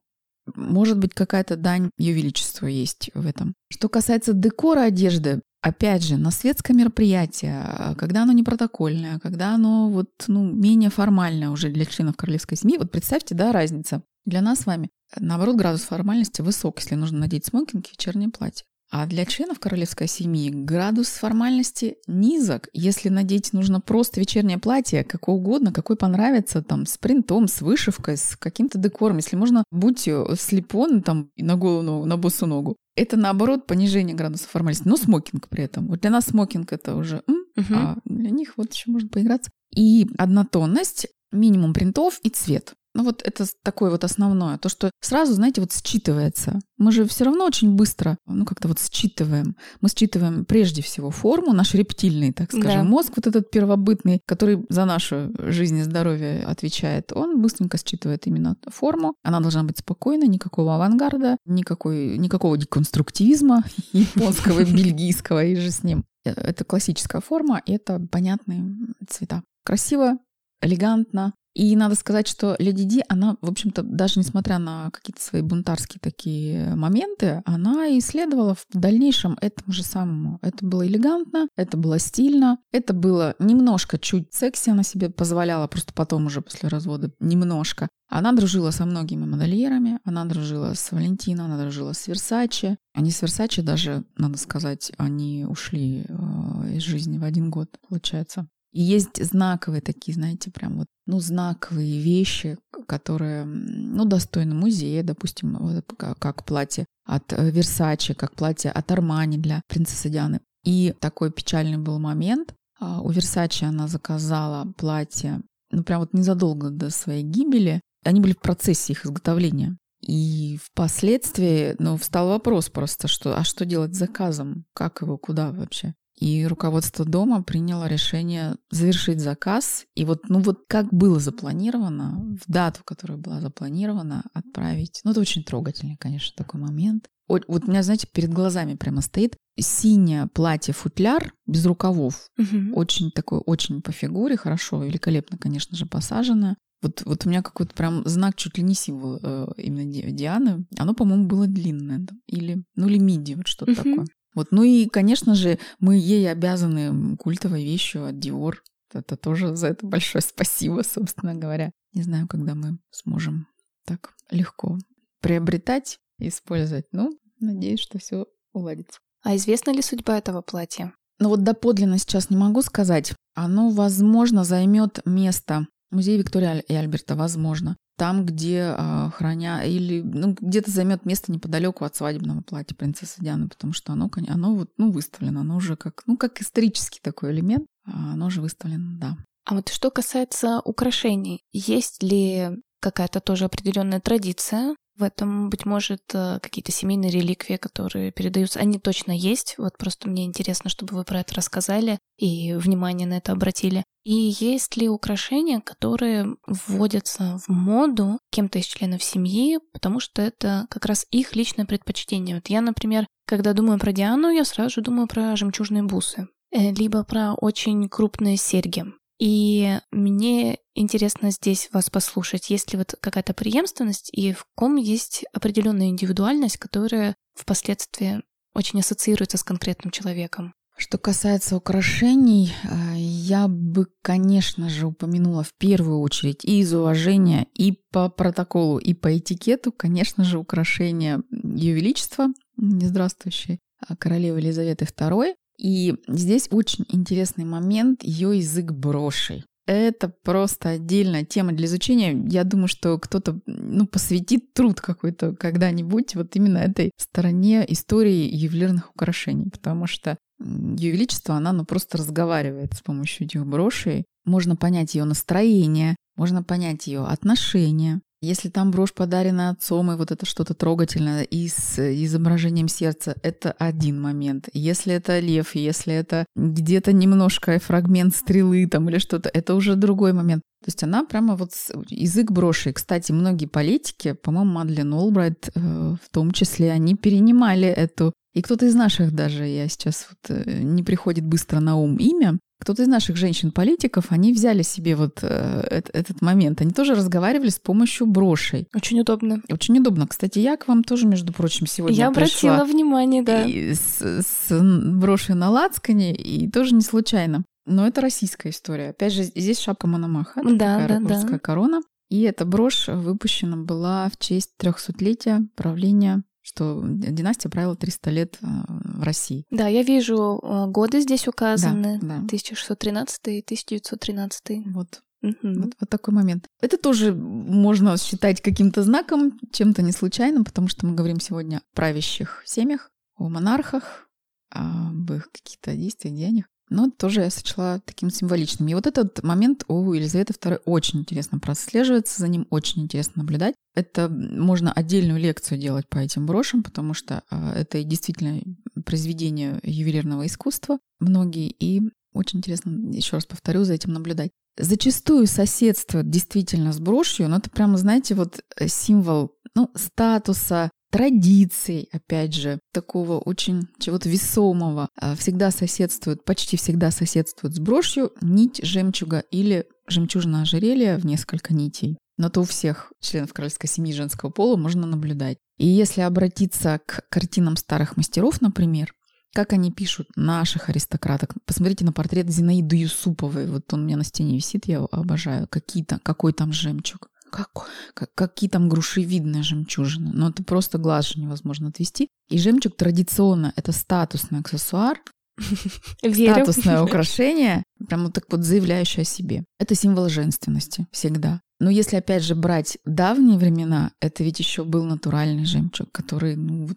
Может 0.54 0.98
быть, 0.98 1.14
какая-то 1.14 1.56
дань 1.56 1.90
ее 1.98 2.14
величеству 2.14 2.66
есть 2.66 3.10
в 3.14 3.26
этом. 3.26 3.54
Что 3.70 3.88
касается 3.88 4.32
декора 4.32 4.82
одежды, 4.82 5.42
опять 5.60 6.04
же, 6.04 6.16
на 6.16 6.30
светское 6.30 6.76
мероприятие, 6.76 7.94
когда 7.98 8.22
оно 8.22 8.32
не 8.32 8.42
протокольное, 8.42 9.18
когда 9.18 9.54
оно 9.54 9.88
вот, 9.88 10.10
ну, 10.28 10.44
менее 10.44 10.90
формальное 10.90 11.50
уже 11.50 11.70
для 11.70 11.84
членов 11.84 12.16
королевской 12.16 12.56
семьи, 12.56 12.78
вот 12.78 12.90
представьте, 12.90 13.34
да, 13.34 13.52
разница. 13.52 14.02
Для 14.24 14.42
нас 14.42 14.60
с 14.60 14.66
вами, 14.66 14.90
наоборот, 15.18 15.56
градус 15.56 15.82
формальности 15.82 16.42
высок, 16.42 16.80
если 16.80 16.94
нужно 16.94 17.20
надеть 17.20 17.46
смокинг 17.46 17.86
и 17.86 17.90
вечернее 17.90 18.28
платье. 18.28 18.66
А 18.90 19.06
для 19.06 19.26
членов 19.26 19.58
королевской 19.58 20.08
семьи 20.08 20.50
градус 20.50 21.08
формальности 21.08 21.96
низок. 22.06 22.68
Если 22.72 23.10
надеть 23.10 23.52
нужно 23.52 23.80
просто 23.80 24.18
вечернее 24.18 24.58
платье, 24.58 25.04
какое 25.04 25.36
угодно, 25.36 25.72
какой 25.72 25.96
понравится, 25.96 26.62
там, 26.62 26.86
с 26.86 26.96
принтом, 26.96 27.48
с 27.48 27.60
вышивкой, 27.60 28.16
с 28.16 28.36
каким-то 28.36 28.78
декором. 28.78 29.16
Если 29.18 29.36
можно, 29.36 29.64
будь 29.70 30.08
слепон 30.38 31.02
там 31.02 31.30
на 31.36 31.56
голову, 31.56 32.06
на 32.06 32.16
босу 32.16 32.46
ногу. 32.46 32.76
Это, 32.96 33.16
наоборот, 33.16 33.66
понижение 33.66 34.16
градуса 34.16 34.48
формальности. 34.48 34.88
Но 34.88 34.96
смокинг 34.96 35.48
при 35.48 35.64
этом. 35.64 35.86
Вот 35.88 36.00
для 36.00 36.10
нас 36.10 36.26
смокинг 36.26 36.72
это 36.72 36.96
уже 36.96 37.22
м, 37.28 37.44
угу. 37.56 37.74
а 37.74 37.96
для 38.06 38.30
них 38.30 38.54
вот 38.56 38.72
еще 38.72 38.90
можно 38.90 39.08
поиграться. 39.08 39.50
И 39.74 40.08
однотонность, 40.16 41.06
минимум 41.30 41.74
принтов 41.74 42.18
и 42.22 42.30
цвет. 42.30 42.74
Ну 42.94 43.04
вот 43.04 43.22
это 43.24 43.44
такое 43.62 43.90
вот 43.90 44.04
основное. 44.04 44.58
То, 44.58 44.68
что 44.68 44.90
сразу, 45.00 45.34
знаете, 45.34 45.60
вот 45.60 45.70
считывается. 45.70 46.60
Мы 46.78 46.92
же 46.92 47.06
все 47.06 47.24
равно 47.24 47.44
очень 47.44 47.74
быстро, 47.74 48.16
ну 48.26 48.44
как-то 48.44 48.68
вот 48.68 48.78
считываем. 48.80 49.56
Мы 49.80 49.88
считываем 49.88 50.44
прежде 50.44 50.82
всего 50.82 51.10
форму, 51.10 51.52
наш 51.52 51.74
рептильный, 51.74 52.32
так 52.32 52.50
скажем, 52.50 52.82
да. 52.82 52.84
мозг 52.84 53.12
вот 53.16 53.26
этот 53.26 53.50
первобытный, 53.50 54.20
который 54.26 54.64
за 54.68 54.84
нашу 54.84 55.32
жизнь 55.38 55.78
и 55.78 55.82
здоровье 55.82 56.44
отвечает. 56.44 57.12
Он 57.12 57.40
быстренько 57.40 57.78
считывает 57.78 58.26
именно 58.26 58.56
форму. 58.68 59.14
Она 59.22 59.40
должна 59.40 59.64
быть 59.64 59.78
спокойной, 59.78 60.28
никакого 60.28 60.74
авангарда, 60.76 61.36
никакой, 61.44 62.18
никакого 62.18 62.56
деконструктивизма 62.56 63.64
японского, 63.92 64.60
бельгийского 64.64 65.44
и 65.44 65.56
же 65.56 65.70
с 65.70 65.82
ним. 65.82 66.04
Э, 66.24 66.30
это 66.30 66.64
классическая 66.64 67.20
форма, 67.20 67.60
и 67.64 67.72
это 67.72 68.00
понятные 68.00 68.64
цвета. 69.08 69.42
Красиво, 69.64 70.18
элегантно, 70.62 71.34
и 71.58 71.74
надо 71.74 71.96
сказать, 71.96 72.28
что 72.28 72.54
Леди 72.60 72.84
Ди, 72.84 73.02
она, 73.08 73.36
в 73.40 73.50
общем-то, 73.50 73.82
даже 73.82 74.20
несмотря 74.20 74.58
на 74.58 74.92
какие-то 74.92 75.20
свои 75.20 75.42
бунтарские 75.42 75.98
такие 76.00 76.76
моменты, 76.76 77.42
она 77.46 77.98
исследовала 77.98 78.54
в 78.54 78.64
дальнейшем 78.72 79.36
этому 79.40 79.72
же 79.72 79.82
самому. 79.82 80.38
Это 80.40 80.64
было 80.64 80.86
элегантно, 80.86 81.48
это 81.56 81.76
было 81.76 81.98
стильно, 81.98 82.58
это 82.70 82.92
было 82.92 83.34
немножко 83.40 83.98
чуть 83.98 84.32
секси, 84.32 84.70
она 84.70 84.84
себе 84.84 85.10
позволяла, 85.10 85.66
просто 85.66 85.92
потом 85.92 86.26
уже 86.26 86.42
после 86.42 86.68
развода 86.68 87.10
немножко. 87.18 87.88
Она 88.08 88.32
дружила 88.32 88.70
со 88.70 88.86
многими 88.86 89.26
модельерами, 89.26 89.98
она 90.04 90.24
дружила 90.26 90.74
с 90.74 90.92
Валентино, 90.92 91.46
она 91.46 91.60
дружила 91.60 91.92
с 91.92 92.06
Версаче. 92.06 92.78
Они 92.94 93.10
с 93.10 93.20
Версаче 93.20 93.62
даже, 93.62 94.04
надо 94.16 94.38
сказать, 94.38 94.92
они 94.96 95.44
ушли 95.44 96.06
э, 96.08 96.76
из 96.76 96.82
жизни 96.82 97.18
в 97.18 97.24
один 97.24 97.50
год, 97.50 97.68
получается. 97.88 98.48
И 98.78 98.82
есть 98.82 99.20
знаковые 99.24 99.80
такие, 99.80 100.14
знаете, 100.14 100.52
прям 100.52 100.78
вот, 100.78 100.86
ну, 101.04 101.18
знаковые 101.18 102.00
вещи, 102.00 102.58
которые, 102.86 103.44
ну, 103.44 104.04
достойны 104.04 104.54
музея, 104.54 105.02
допустим, 105.02 105.56
вот, 105.58 105.84
как 105.98 106.44
платье 106.44 106.86
от 107.04 107.24
Версачи, 107.32 108.14
как 108.14 108.36
платье 108.36 108.70
от 108.70 108.92
Армани 108.92 109.36
для 109.36 109.62
принцессы 109.66 110.10
Дианы. 110.10 110.38
И 110.64 110.94
такой 111.00 111.32
печальный 111.32 111.78
был 111.78 111.98
момент. 111.98 112.54
А, 112.78 113.00
у 113.00 113.10
Версачи 113.10 113.64
она 113.64 113.88
заказала 113.88 114.72
платье, 114.76 115.42
ну, 115.72 115.82
прям 115.82 115.98
вот 115.98 116.14
незадолго 116.14 116.70
до 116.70 116.90
своей 116.90 117.24
гибели. 117.24 117.80
Они 118.04 118.20
были 118.20 118.34
в 118.34 118.38
процессе 118.40 118.92
их 118.92 119.04
изготовления. 119.04 119.76
И 120.06 120.60
впоследствии, 120.62 121.74
ну, 121.80 121.96
встал 121.96 122.28
вопрос 122.28 122.68
просто, 122.68 123.08
что, 123.08 123.36
а 123.36 123.42
что 123.42 123.64
делать 123.64 123.96
с 123.96 123.98
заказом? 123.98 124.66
Как 124.72 125.02
его, 125.02 125.18
куда 125.18 125.50
вообще? 125.50 125.94
И 126.18 126.46
руководство 126.46 127.04
дома 127.04 127.42
приняло 127.42 127.86
решение 127.86 128.56
завершить 128.70 129.20
заказ. 129.20 129.84
И 129.94 130.04
вот, 130.04 130.28
ну 130.28 130.40
вот 130.40 130.64
как 130.68 130.92
было 130.92 131.20
запланировано, 131.20 132.36
в 132.44 132.50
дату, 132.50 132.80
которая 132.84 133.18
была 133.18 133.40
запланирована, 133.40 134.24
отправить. 134.34 135.00
Ну, 135.04 135.12
это 135.12 135.20
очень 135.20 135.44
трогательный, 135.44 135.96
конечно, 135.96 136.34
такой 136.36 136.60
момент. 136.60 137.08
Вот, 137.28 137.44
вот 137.46 137.64
у 137.64 137.70
меня, 137.70 137.82
знаете, 137.82 138.08
перед 138.12 138.32
глазами 138.32 138.74
прямо 138.74 139.00
стоит 139.02 139.36
синее 139.58 140.28
платье-футляр 140.28 141.34
без 141.46 141.64
рукавов. 141.66 142.28
Угу. 142.38 142.74
Очень 142.74 143.10
такое, 143.10 143.40
очень 143.40 143.82
по 143.82 143.92
фигуре, 143.92 144.36
хорошо, 144.36 144.82
великолепно, 144.82 145.36
конечно 145.36 145.76
же, 145.76 145.86
посажено. 145.86 146.56
Вот, 146.80 147.02
вот 147.04 147.26
у 147.26 147.28
меня 147.28 147.42
какой-то 147.42 147.74
прям 147.74 148.02
знак, 148.06 148.36
чуть 148.36 148.56
ли 148.56 148.62
не 148.62 148.74
символ 148.74 149.18
э, 149.22 149.46
именно 149.56 149.84
Дианы. 150.12 150.64
Оно, 150.78 150.94
по-моему, 150.94 151.26
было 151.26 151.46
длинное. 151.46 152.06
Или, 152.28 152.62
ну, 152.76 152.88
или 152.88 152.98
миди, 152.98 153.34
вот 153.34 153.48
что-то 153.48 153.72
угу. 153.72 153.82
такое. 153.82 154.06
Вот, 154.38 154.52
ну 154.52 154.62
и, 154.62 154.86
конечно 154.86 155.34
же, 155.34 155.58
мы 155.80 155.96
ей 155.96 156.30
обязаны 156.30 157.16
культовой 157.16 157.64
вещью 157.64 158.06
от 158.06 158.14
Dior. 158.14 158.54
Это 158.94 159.16
тоже 159.16 159.56
за 159.56 159.66
это 159.66 159.84
большое 159.84 160.22
спасибо, 160.22 160.82
собственно 160.88 161.34
говоря. 161.34 161.72
Не 161.92 162.02
знаю, 162.02 162.28
когда 162.28 162.54
мы 162.54 162.78
сможем 162.92 163.48
так 163.84 164.14
легко 164.30 164.78
приобретать 165.20 165.98
и 166.20 166.28
использовать. 166.28 166.86
Ну, 166.92 167.18
надеюсь, 167.40 167.80
что 167.80 167.98
все 167.98 168.26
уладится. 168.52 169.00
А 169.24 169.34
известна 169.34 169.72
ли 169.72 169.82
судьба 169.82 170.18
этого 170.18 170.40
платья? 170.40 170.92
Ну 171.18 171.30
вот 171.30 171.42
доподлинно 171.42 171.98
сейчас 171.98 172.30
не 172.30 172.36
могу 172.36 172.62
сказать. 172.62 173.14
Оно, 173.34 173.70
возможно, 173.70 174.44
займет 174.44 175.00
место 175.04 175.66
музея 175.90 176.16
Виктория 176.16 176.60
и 176.60 176.74
Альберта, 176.74 177.16
возможно 177.16 177.76
там, 177.98 178.24
где 178.24 178.74
э, 178.78 179.10
храня 179.12 179.64
или 179.64 180.00
ну, 180.00 180.36
где-то 180.40 180.70
займет 180.70 181.04
место 181.04 181.32
неподалеку 181.32 181.84
от 181.84 181.96
свадебного 181.96 182.40
платья 182.42 182.74
принцессы 182.74 183.20
Дианы, 183.20 183.48
потому 183.48 183.72
что 183.72 183.92
оно, 183.92 184.08
оно 184.28 184.54
вот, 184.54 184.70
ну, 184.78 184.92
выставлено, 184.92 185.40
оно 185.40 185.56
уже 185.56 185.76
как, 185.76 186.04
ну, 186.06 186.16
как 186.16 186.40
исторический 186.40 187.00
такой 187.02 187.32
элемент, 187.32 187.66
а 187.84 188.12
оно 188.12 188.26
уже 188.26 188.40
выставлено, 188.40 188.98
да. 188.98 189.18
А 189.44 189.54
вот 189.54 189.68
что 189.68 189.90
касается 189.90 190.60
украшений, 190.64 191.40
есть 191.52 192.02
ли 192.02 192.50
какая-то 192.80 193.20
тоже 193.20 193.46
определенная 193.46 194.00
традиция 194.00 194.76
в 194.98 195.02
этом, 195.02 195.48
быть 195.48 195.64
может, 195.64 196.02
э, 196.12 196.40
какие-то 196.42 196.72
семейные 196.72 197.10
реликвии, 197.10 197.56
которые 197.56 198.10
передаются. 198.10 198.58
Они 198.58 198.78
точно 198.78 199.12
есть. 199.12 199.54
Вот 199.58 199.78
просто 199.78 200.08
мне 200.08 200.24
интересно, 200.24 200.68
чтобы 200.68 200.96
вы 200.96 201.04
про 201.04 201.20
это 201.20 201.34
рассказали 201.34 201.98
и 202.18 202.54
внимание 202.54 203.06
на 203.06 203.18
это 203.18 203.32
обратили. 203.32 203.84
И 204.04 204.34
есть 204.40 204.76
ли 204.76 204.88
украшения, 204.88 205.60
которые 205.60 206.36
вводятся 206.46 207.38
в 207.46 207.48
моду 207.48 208.18
кем-то 208.30 208.58
из 208.58 208.64
членов 208.64 209.02
семьи, 209.02 209.58
потому 209.72 210.00
что 210.00 210.22
это 210.22 210.66
как 210.70 210.86
раз 210.86 211.06
их 211.10 211.36
личное 211.36 211.66
предпочтение. 211.66 212.36
Вот 212.36 212.48
я, 212.48 212.60
например, 212.60 213.06
когда 213.26 213.52
думаю 213.52 213.78
про 213.78 213.92
Диану, 213.92 214.30
я 214.30 214.44
сразу 214.44 214.76
же 214.76 214.80
думаю 214.80 215.06
про 215.06 215.36
жемчужные 215.36 215.82
бусы, 215.82 216.28
э, 216.50 216.72
либо 216.72 217.04
про 217.04 217.34
очень 217.34 217.88
крупные 217.88 218.36
серьги. 218.36 218.84
И 219.18 219.78
мне 219.90 220.58
интересно 220.74 221.30
здесь 221.30 221.68
вас 221.72 221.90
послушать, 221.90 222.50
есть 222.50 222.72
ли 222.72 222.78
вот 222.78 222.94
какая-то 223.00 223.34
преемственность 223.34 224.10
и 224.12 224.32
в 224.32 224.46
ком 224.54 224.76
есть 224.76 225.24
определенная 225.32 225.88
индивидуальность, 225.88 226.56
которая 226.56 227.16
впоследствии 227.34 228.22
очень 228.54 228.80
ассоциируется 228.80 229.36
с 229.36 229.44
конкретным 229.44 229.90
человеком. 229.90 230.54
Что 230.76 230.96
касается 230.96 231.56
украшений, 231.56 232.52
э, 232.62 232.94
я 232.96 233.48
бы, 233.48 233.88
конечно 234.00 234.68
же, 234.68 234.86
упомянула 234.86 235.42
в 235.42 235.52
первую 235.54 235.98
очередь 235.98 236.44
и 236.44 236.60
из 236.60 236.72
уважения, 236.72 237.48
и 237.54 237.80
по 237.90 238.08
протоколу, 238.08 238.78
и 238.78 238.94
по 238.94 239.18
этикету, 239.18 239.72
конечно 239.72 240.22
же, 240.22 240.38
украшения 240.38 241.20
Ее 241.32 241.74
Величества, 241.74 242.28
здравствующей 242.56 243.58
а, 243.80 243.96
королевы 243.96 244.38
Елизаветы 244.38 244.84
II, 244.84 245.34
и 245.58 245.96
здесь 246.06 246.48
очень 246.50 246.84
интересный 246.88 247.44
момент 247.44 248.02
ее 248.02 248.38
язык 248.38 248.70
брошей. 248.72 249.44
Это 249.66 250.08
просто 250.08 250.70
отдельная 250.70 251.26
тема 251.26 251.52
для 251.52 251.66
изучения. 251.66 252.18
Я 252.26 252.44
думаю, 252.44 252.68
что 252.68 252.98
кто-то 252.98 253.38
ну, 253.44 253.86
посвятит 253.86 254.54
труд 254.54 254.80
какой-то 254.80 255.36
когда-нибудь 255.36 256.14
вот 256.14 256.34
именно 256.36 256.56
этой 256.56 256.90
стороне 256.96 257.66
истории 257.70 258.34
ювелирных 258.34 258.90
украшений, 258.90 259.50
потому 259.50 259.86
что 259.86 260.16
Ее 260.40 260.92
Величество, 260.92 261.34
она 261.34 261.52
ну, 261.52 261.66
просто 261.66 261.98
разговаривает 261.98 262.72
с 262.74 262.80
помощью 262.80 263.26
этих 263.26 263.44
брошей. 263.44 264.06
Можно 264.24 264.56
понять 264.56 264.94
ее 264.94 265.04
настроение, 265.04 265.96
можно 266.16 266.42
понять 266.42 266.86
ее 266.86 267.04
отношения. 267.04 268.00
Если 268.20 268.48
там 268.48 268.70
брошь 268.70 268.92
подарена 268.92 269.50
отцом, 269.50 269.92
и 269.92 269.96
вот 269.96 270.10
это 270.10 270.26
что-то 270.26 270.54
трогательное 270.54 271.22
и 271.22 271.46
с 271.46 271.78
изображением 271.78 272.66
сердца, 272.66 273.14
это 273.22 273.52
один 273.52 274.00
момент. 274.00 274.48
Если 274.52 274.92
это 274.92 275.20
лев, 275.20 275.54
если 275.54 275.94
это 275.94 276.26
где-то 276.34 276.92
немножко 276.92 277.58
фрагмент 277.60 278.14
стрелы 278.14 278.66
там 278.66 278.88
или 278.88 278.98
что-то, 278.98 279.30
это 279.32 279.54
уже 279.54 279.76
другой 279.76 280.12
момент. 280.12 280.42
То 280.64 280.68
есть 280.68 280.82
она 280.82 281.04
прямо 281.04 281.36
вот 281.36 281.52
язык 281.88 282.32
броши. 282.32 282.72
Кстати, 282.72 283.12
многие 283.12 283.46
политики, 283.46 284.12
по-моему, 284.12 284.52
Мадлен 284.52 284.92
Олбрайт 284.92 285.50
э, 285.54 285.60
в 285.60 286.10
том 286.10 286.32
числе, 286.32 286.72
они 286.72 286.96
перенимали 286.96 287.68
эту 287.68 288.12
и 288.34 288.42
кто-то 288.42 288.66
из 288.66 288.74
наших 288.74 289.12
даже, 289.12 289.46
я 289.46 289.68
сейчас 289.68 290.06
вот 290.10 290.36
э, 290.36 290.60
не 290.62 290.82
приходит 290.84 291.24
быстро 291.24 291.58
на 291.60 291.76
ум 291.76 291.96
имя, 291.96 292.38
кто-то 292.58 292.82
из 292.82 292.88
наших 292.88 293.16
женщин-политиков, 293.16 294.06
они 294.10 294.32
взяли 294.32 294.62
себе 294.62 294.96
вот 294.96 295.20
э, 295.22 295.80
этот 295.92 296.20
момент. 296.22 296.60
Они 296.60 296.72
тоже 296.72 296.94
разговаривали 296.94 297.50
с 297.50 297.58
помощью 297.58 298.06
брошей. 298.06 298.68
Очень 298.74 299.00
удобно. 299.00 299.40
Очень 299.50 299.78
удобно. 299.78 300.06
Кстати, 300.06 300.38
я 300.40 300.56
к 300.56 300.68
вам 300.68 300.82
тоже, 300.82 301.06
между 301.06 301.32
прочим, 301.32 301.66
сегодня 301.66 301.96
Я 301.96 302.08
обратила 302.08 302.64
внимание, 302.64 303.22
да. 303.22 303.44
И 303.44 303.74
с, 303.74 304.00
с 304.00 304.48
брошей 304.50 305.34
на 305.34 305.50
лацкане, 305.50 306.14
и 306.14 306.50
тоже 306.50 306.74
не 306.74 306.82
случайно. 306.82 307.44
Но 307.66 307.86
это 307.86 308.00
российская 308.00 308.50
история. 308.50 308.90
Опять 308.90 309.12
же, 309.12 309.22
здесь 309.24 309.60
шапка 309.60 309.86
Мономаха, 309.86 310.40
да, 310.42 310.86
да, 310.88 310.98
русская 311.00 311.32
да. 311.32 311.38
корона. 311.38 311.80
И 312.08 312.22
эта 312.22 312.46
брошь 312.46 312.88
выпущена 312.88 313.56
была 313.56 314.08
в 314.08 314.16
честь 314.18 314.56
трехсотлетия 314.56 315.46
правления 315.54 316.22
что 316.48 316.82
династия 316.82 317.50
правила 317.50 317.76
300 317.76 318.10
лет 318.10 318.38
э, 318.40 318.46
в 318.68 319.02
России. 319.02 319.44
Да, 319.50 319.68
я 319.68 319.82
вижу 319.82 320.40
э, 320.42 320.66
годы 320.68 321.00
здесь 321.00 321.28
указаны. 321.28 321.98
Да, 322.00 322.06
да. 322.06 322.16
1613 322.24 323.28
и 323.28 323.40
1913. 323.40 324.66
Вот. 324.74 325.02
Угу. 325.22 325.34
Вот, 325.42 325.74
вот 325.80 325.90
такой 325.90 326.14
момент. 326.14 326.46
Это 326.60 326.78
тоже 326.78 327.12
можно 327.12 327.96
считать 327.98 328.40
каким-то 328.40 328.82
знаком, 328.82 329.38
чем-то 329.52 329.82
не 329.82 329.92
случайным, 329.92 330.44
потому 330.44 330.68
что 330.68 330.86
мы 330.86 330.94
говорим 330.94 331.20
сегодня 331.20 331.58
о 331.58 331.60
правящих 331.74 332.42
семьях, 332.46 332.90
о 333.16 333.28
монархах, 333.28 334.08
об 334.50 335.12
их 335.12 335.30
каких-то 335.30 335.74
действиях, 335.74 336.14
деяниях. 336.14 336.46
Но 336.70 336.90
тоже 336.90 337.22
я 337.22 337.30
сочла 337.30 337.80
таким 337.84 338.10
символичным. 338.10 338.68
И 338.68 338.74
вот 338.74 338.86
этот 338.86 339.22
момент 339.22 339.64
у 339.68 339.92
Елизаветы 339.92 340.34
II 340.34 340.60
очень 340.64 341.00
интересно 341.00 341.38
прослеживается, 341.38 342.20
за 342.20 342.28
ним 342.28 342.46
очень 342.50 342.82
интересно 342.82 343.22
наблюдать. 343.22 343.54
Это 343.74 344.08
можно 344.08 344.72
отдельную 344.72 345.20
лекцию 345.20 345.58
делать 345.58 345.88
по 345.88 345.98
этим 345.98 346.26
брошам, 346.26 346.62
потому 346.62 346.94
что 346.94 347.22
а, 347.30 347.54
это 347.54 347.82
действительно 347.84 348.40
произведение 348.84 349.60
ювелирного 349.62 350.26
искусства 350.26 350.78
многие, 351.00 351.48
и 351.48 351.82
очень 352.12 352.38
интересно, 352.38 352.70
еще 352.92 353.16
раз 353.16 353.26
повторю, 353.26 353.64
за 353.64 353.74
этим 353.74 353.92
наблюдать. 353.92 354.30
Зачастую 354.58 355.28
соседствует 355.28 356.10
действительно 356.10 356.72
с 356.72 356.80
брошью, 356.80 357.28
но 357.28 357.36
это 357.36 357.48
прямо, 357.48 357.76
знаете, 357.76 358.16
вот 358.16 358.40
э, 358.56 358.66
символ 358.66 359.32
ну, 359.54 359.70
статуса, 359.76 360.70
традиций, 360.90 361.88
опять 361.92 362.34
же, 362.34 362.60
такого 362.72 363.18
очень 363.18 363.68
чего-то 363.78 364.08
весомого, 364.08 364.88
а, 364.96 365.14
всегда 365.16 365.50
соседствует, 365.50 366.24
почти 366.24 366.56
всегда 366.56 366.90
соседствует 366.90 367.54
с 367.54 367.58
брошью 367.58 368.12
нить 368.20 368.60
жемчуга 368.62 369.20
или 369.30 369.66
жемчужное 369.88 370.42
ожерелье 370.42 370.96
в 370.96 371.06
несколько 371.06 371.54
нитей. 371.54 371.98
Но 372.16 372.30
то 372.30 372.40
у 372.40 372.44
всех 372.44 372.92
членов 373.00 373.32
королевской 373.32 373.68
семьи 373.68 373.92
женского 373.92 374.30
пола 374.30 374.56
можно 374.56 374.86
наблюдать. 374.86 375.38
И 375.56 375.66
если 375.66 376.00
обратиться 376.00 376.80
к 376.84 377.02
картинам 377.10 377.56
старых 377.56 377.96
мастеров, 377.96 378.40
например, 378.40 378.92
как 379.34 379.52
они 379.52 379.70
пишут 379.70 380.08
наших 380.16 380.68
аристократок. 380.68 381.34
Посмотрите 381.44 381.84
на 381.84 381.92
портрет 381.92 382.30
Зинаиды 382.30 382.76
Юсуповой. 382.76 383.46
Вот 383.46 383.72
он 383.72 383.82
у 383.82 383.84
меня 383.84 383.96
на 383.96 384.04
стене 384.04 384.36
висит, 384.36 384.66
я 384.66 384.76
его 384.76 384.88
обожаю. 384.90 385.46
Какие 385.48 385.84
то 385.84 386.00
какой 386.02 386.32
там 386.32 386.52
жемчуг. 386.52 387.08
Как, 387.30 387.50
как, 387.94 388.14
какие 388.14 388.50
там 388.50 388.68
грушевидные 388.68 389.42
жемчужины. 389.42 390.10
Но 390.12 390.30
это 390.30 390.42
просто 390.42 390.78
глаз 390.78 391.10
же 391.10 391.20
невозможно 391.20 391.68
отвести. 391.68 392.08
И 392.28 392.38
жемчуг 392.38 392.76
традиционно 392.76 393.52
это 393.56 393.72
статусный 393.72 394.40
аксессуар, 394.40 395.00
статусное 396.02 396.82
украшение, 396.84 397.62
прям 397.88 398.04
вот 398.04 398.14
так 398.14 398.24
вот 398.30 398.42
заявляющее 398.42 399.02
о 399.02 399.06
себе. 399.06 399.44
Это 399.58 399.74
символ 399.74 400.08
женственности 400.08 400.86
всегда. 400.90 401.40
Но 401.60 401.70
если 401.70 401.96
опять 401.96 402.22
же 402.22 402.36
брать 402.36 402.78
давние 402.84 403.36
времена, 403.36 403.90
это 404.00 404.22
ведь 404.22 404.38
еще 404.38 404.64
был 404.64 404.84
натуральный 404.84 405.44
жемчуг, 405.44 405.90
который 405.90 406.36
ну, 406.36 406.66
вот, 406.66 406.76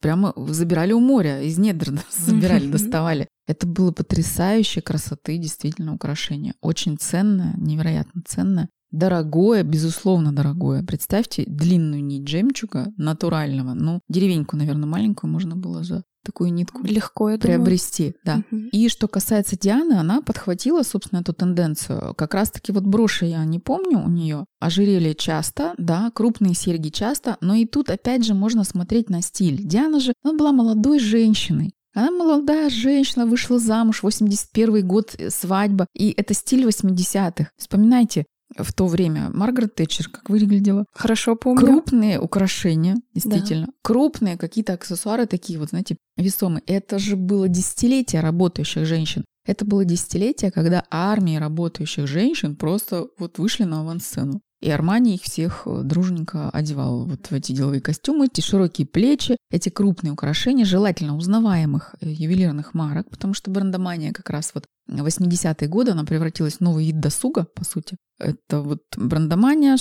прямо 0.00 0.32
забирали 0.48 0.92
у 0.92 0.98
моря, 0.98 1.40
из 1.42 1.58
недр 1.58 1.92
забирали, 2.10 2.66
доставали. 2.66 3.28
Это 3.46 3.66
было 3.66 3.92
потрясающей 3.92 4.82
красоты 4.82 5.38
действительно 5.38 5.94
украшение. 5.94 6.54
Очень 6.60 6.98
ценное, 6.98 7.54
невероятно 7.56 8.22
ценное. 8.26 8.68
Дорогое, 8.92 9.62
безусловно 9.62 10.32
дорогое. 10.32 10.84
Представьте 10.84 11.44
длинную 11.46 12.04
нить 12.04 12.28
жемчуга 12.28 12.92
натурального. 12.96 13.72
Ну, 13.74 14.00
деревеньку, 14.08 14.56
наверное, 14.56 14.86
маленькую 14.86 15.30
можно 15.30 15.56
было 15.56 15.82
за 15.82 16.04
такую 16.24 16.52
нитку 16.52 16.84
легко 16.84 17.30
я 17.30 17.38
приобрести, 17.38 18.14
думаю. 18.24 18.44
да. 18.50 18.56
Угу. 18.56 18.68
И 18.72 18.88
что 18.88 19.08
касается 19.08 19.58
Дианы, 19.58 19.94
она 19.94 20.20
подхватила, 20.20 20.82
собственно, 20.82 21.20
эту 21.20 21.32
тенденцию. 21.32 22.14
Как 22.14 22.34
раз-таки 22.34 22.72
вот 22.72 22.84
броши 22.84 23.26
я 23.26 23.44
не 23.44 23.58
помню 23.58 23.98
у 23.98 24.08
нее, 24.08 24.44
ожерелье 24.60 25.14
часто, 25.14 25.74
да, 25.78 26.10
крупные 26.14 26.54
серьги 26.54 26.90
часто, 26.90 27.38
но 27.40 27.54
и 27.54 27.66
тут 27.66 27.90
опять 27.90 28.24
же 28.24 28.34
можно 28.34 28.64
смотреть 28.64 29.10
на 29.10 29.20
стиль. 29.22 29.62
Диана 29.64 30.00
же, 30.00 30.12
она 30.22 30.34
была 30.34 30.52
молодой 30.52 30.98
женщиной. 30.98 31.74
Она 31.94 32.10
молодая 32.10 32.70
женщина, 32.70 33.26
вышла 33.26 33.58
замуж, 33.58 34.02
81 34.02 34.86
год, 34.86 35.14
э, 35.18 35.28
свадьба, 35.28 35.86
и 35.92 36.10
это 36.16 36.32
стиль 36.32 36.64
80-х. 36.64 37.50
Вспоминайте, 37.58 38.24
в 38.56 38.72
то 38.72 38.86
время 38.86 39.30
Маргарет 39.32 39.74
Тэтчер, 39.74 40.08
как 40.08 40.28
выглядела. 40.30 40.84
Хорошо 40.92 41.36
помню. 41.36 41.66
Крупные 41.66 42.20
украшения, 42.20 42.96
действительно. 43.14 43.66
Да. 43.66 43.72
Крупные 43.82 44.36
какие-то 44.36 44.74
аксессуары 44.74 45.26
такие 45.26 45.58
вот, 45.58 45.70
знаете, 45.70 45.96
весомые. 46.16 46.62
Это 46.66 46.98
же 46.98 47.16
было 47.16 47.48
десятилетие 47.48 48.20
работающих 48.22 48.86
женщин. 48.86 49.24
Это 49.44 49.64
было 49.64 49.84
десятилетие, 49.84 50.50
когда 50.50 50.84
армии 50.90 51.36
работающих 51.36 52.06
женщин 52.06 52.54
просто 52.56 53.08
вот 53.18 53.38
вышли 53.38 53.64
на 53.64 53.80
авансцену. 53.80 54.40
И 54.62 54.70
Армани 54.70 55.16
их 55.16 55.22
всех 55.22 55.62
э, 55.66 55.80
дружненько 55.82 56.48
одевал 56.50 57.04
вот 57.04 57.26
в 57.26 57.32
эти 57.32 57.50
деловые 57.50 57.80
костюмы, 57.80 58.26
эти 58.26 58.40
широкие 58.40 58.86
плечи, 58.86 59.36
эти 59.50 59.70
крупные 59.70 60.12
украшения, 60.12 60.64
желательно 60.64 61.16
узнаваемых 61.16 61.96
э, 62.00 62.08
ювелирных 62.08 62.72
марок, 62.72 63.10
потому 63.10 63.34
что 63.34 63.50
брендомания 63.50 64.12
как 64.12 64.30
раз 64.30 64.52
вот 64.54 64.66
80-е 64.88 65.68
годы 65.68 65.90
она 65.90 66.04
превратилась 66.04 66.54
в 66.54 66.60
новый 66.60 66.86
вид 66.86 67.00
досуга, 67.00 67.44
по 67.44 67.64
сути. 67.64 67.96
Это 68.20 68.60
вот 68.60 68.82
брендомания, 68.96 69.76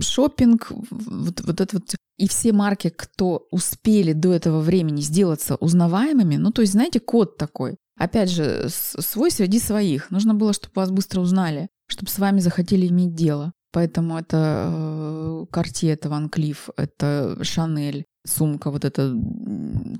шопинг, 0.00 0.68
вот, 0.70 1.40
вот 1.40 1.60
это 1.60 1.76
вот. 1.76 1.96
И 2.16 2.28
все 2.28 2.52
марки, 2.52 2.90
кто 2.90 3.48
успели 3.50 4.12
до 4.12 4.32
этого 4.32 4.60
времени 4.60 5.00
сделаться 5.00 5.56
узнаваемыми, 5.56 6.36
ну, 6.36 6.52
то 6.52 6.62
есть, 6.62 6.74
знаете, 6.74 7.00
код 7.00 7.38
такой. 7.38 7.76
Опять 7.98 8.30
же, 8.30 8.68
свой 8.68 9.32
среди 9.32 9.58
своих. 9.58 10.12
Нужно 10.12 10.34
было, 10.34 10.52
чтобы 10.52 10.72
вас 10.76 10.92
быстро 10.92 11.20
узнали, 11.20 11.68
чтобы 11.88 12.08
с 12.08 12.20
вами 12.20 12.38
захотели 12.38 12.86
иметь 12.86 13.14
дело. 13.14 13.52
Поэтому 13.72 14.18
это 14.18 15.46
Cartier, 15.50 15.88
э, 15.88 15.92
это 15.92 16.08
Ван 16.08 16.28
Клифф, 16.28 16.68
это 16.76 17.38
Шанель, 17.42 18.04
сумка 18.24 18.70
вот 18.70 18.84
эта, 18.84 19.08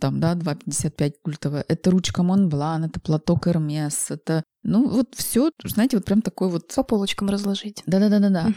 там, 0.01 0.21
да, 0.21 0.35
2,55 0.35 1.15
культовая. 1.23 1.65
Это 1.69 1.91
ручка 1.91 2.23
Монблан, 2.23 2.85
это 2.85 3.01
платок 3.01 3.49
Эрмес, 3.49 4.11
это, 4.11 4.45
ну, 4.63 4.89
вот 4.89 5.15
все, 5.15 5.51
знаете, 5.65 5.97
вот 5.97 6.05
прям 6.05 6.23
такой 6.23 6.49
вот... 6.49 6.73
По 6.75 6.83
полочкам 6.83 7.29
разложить. 7.29 7.83
Да-да-да-да-да. 7.87 8.49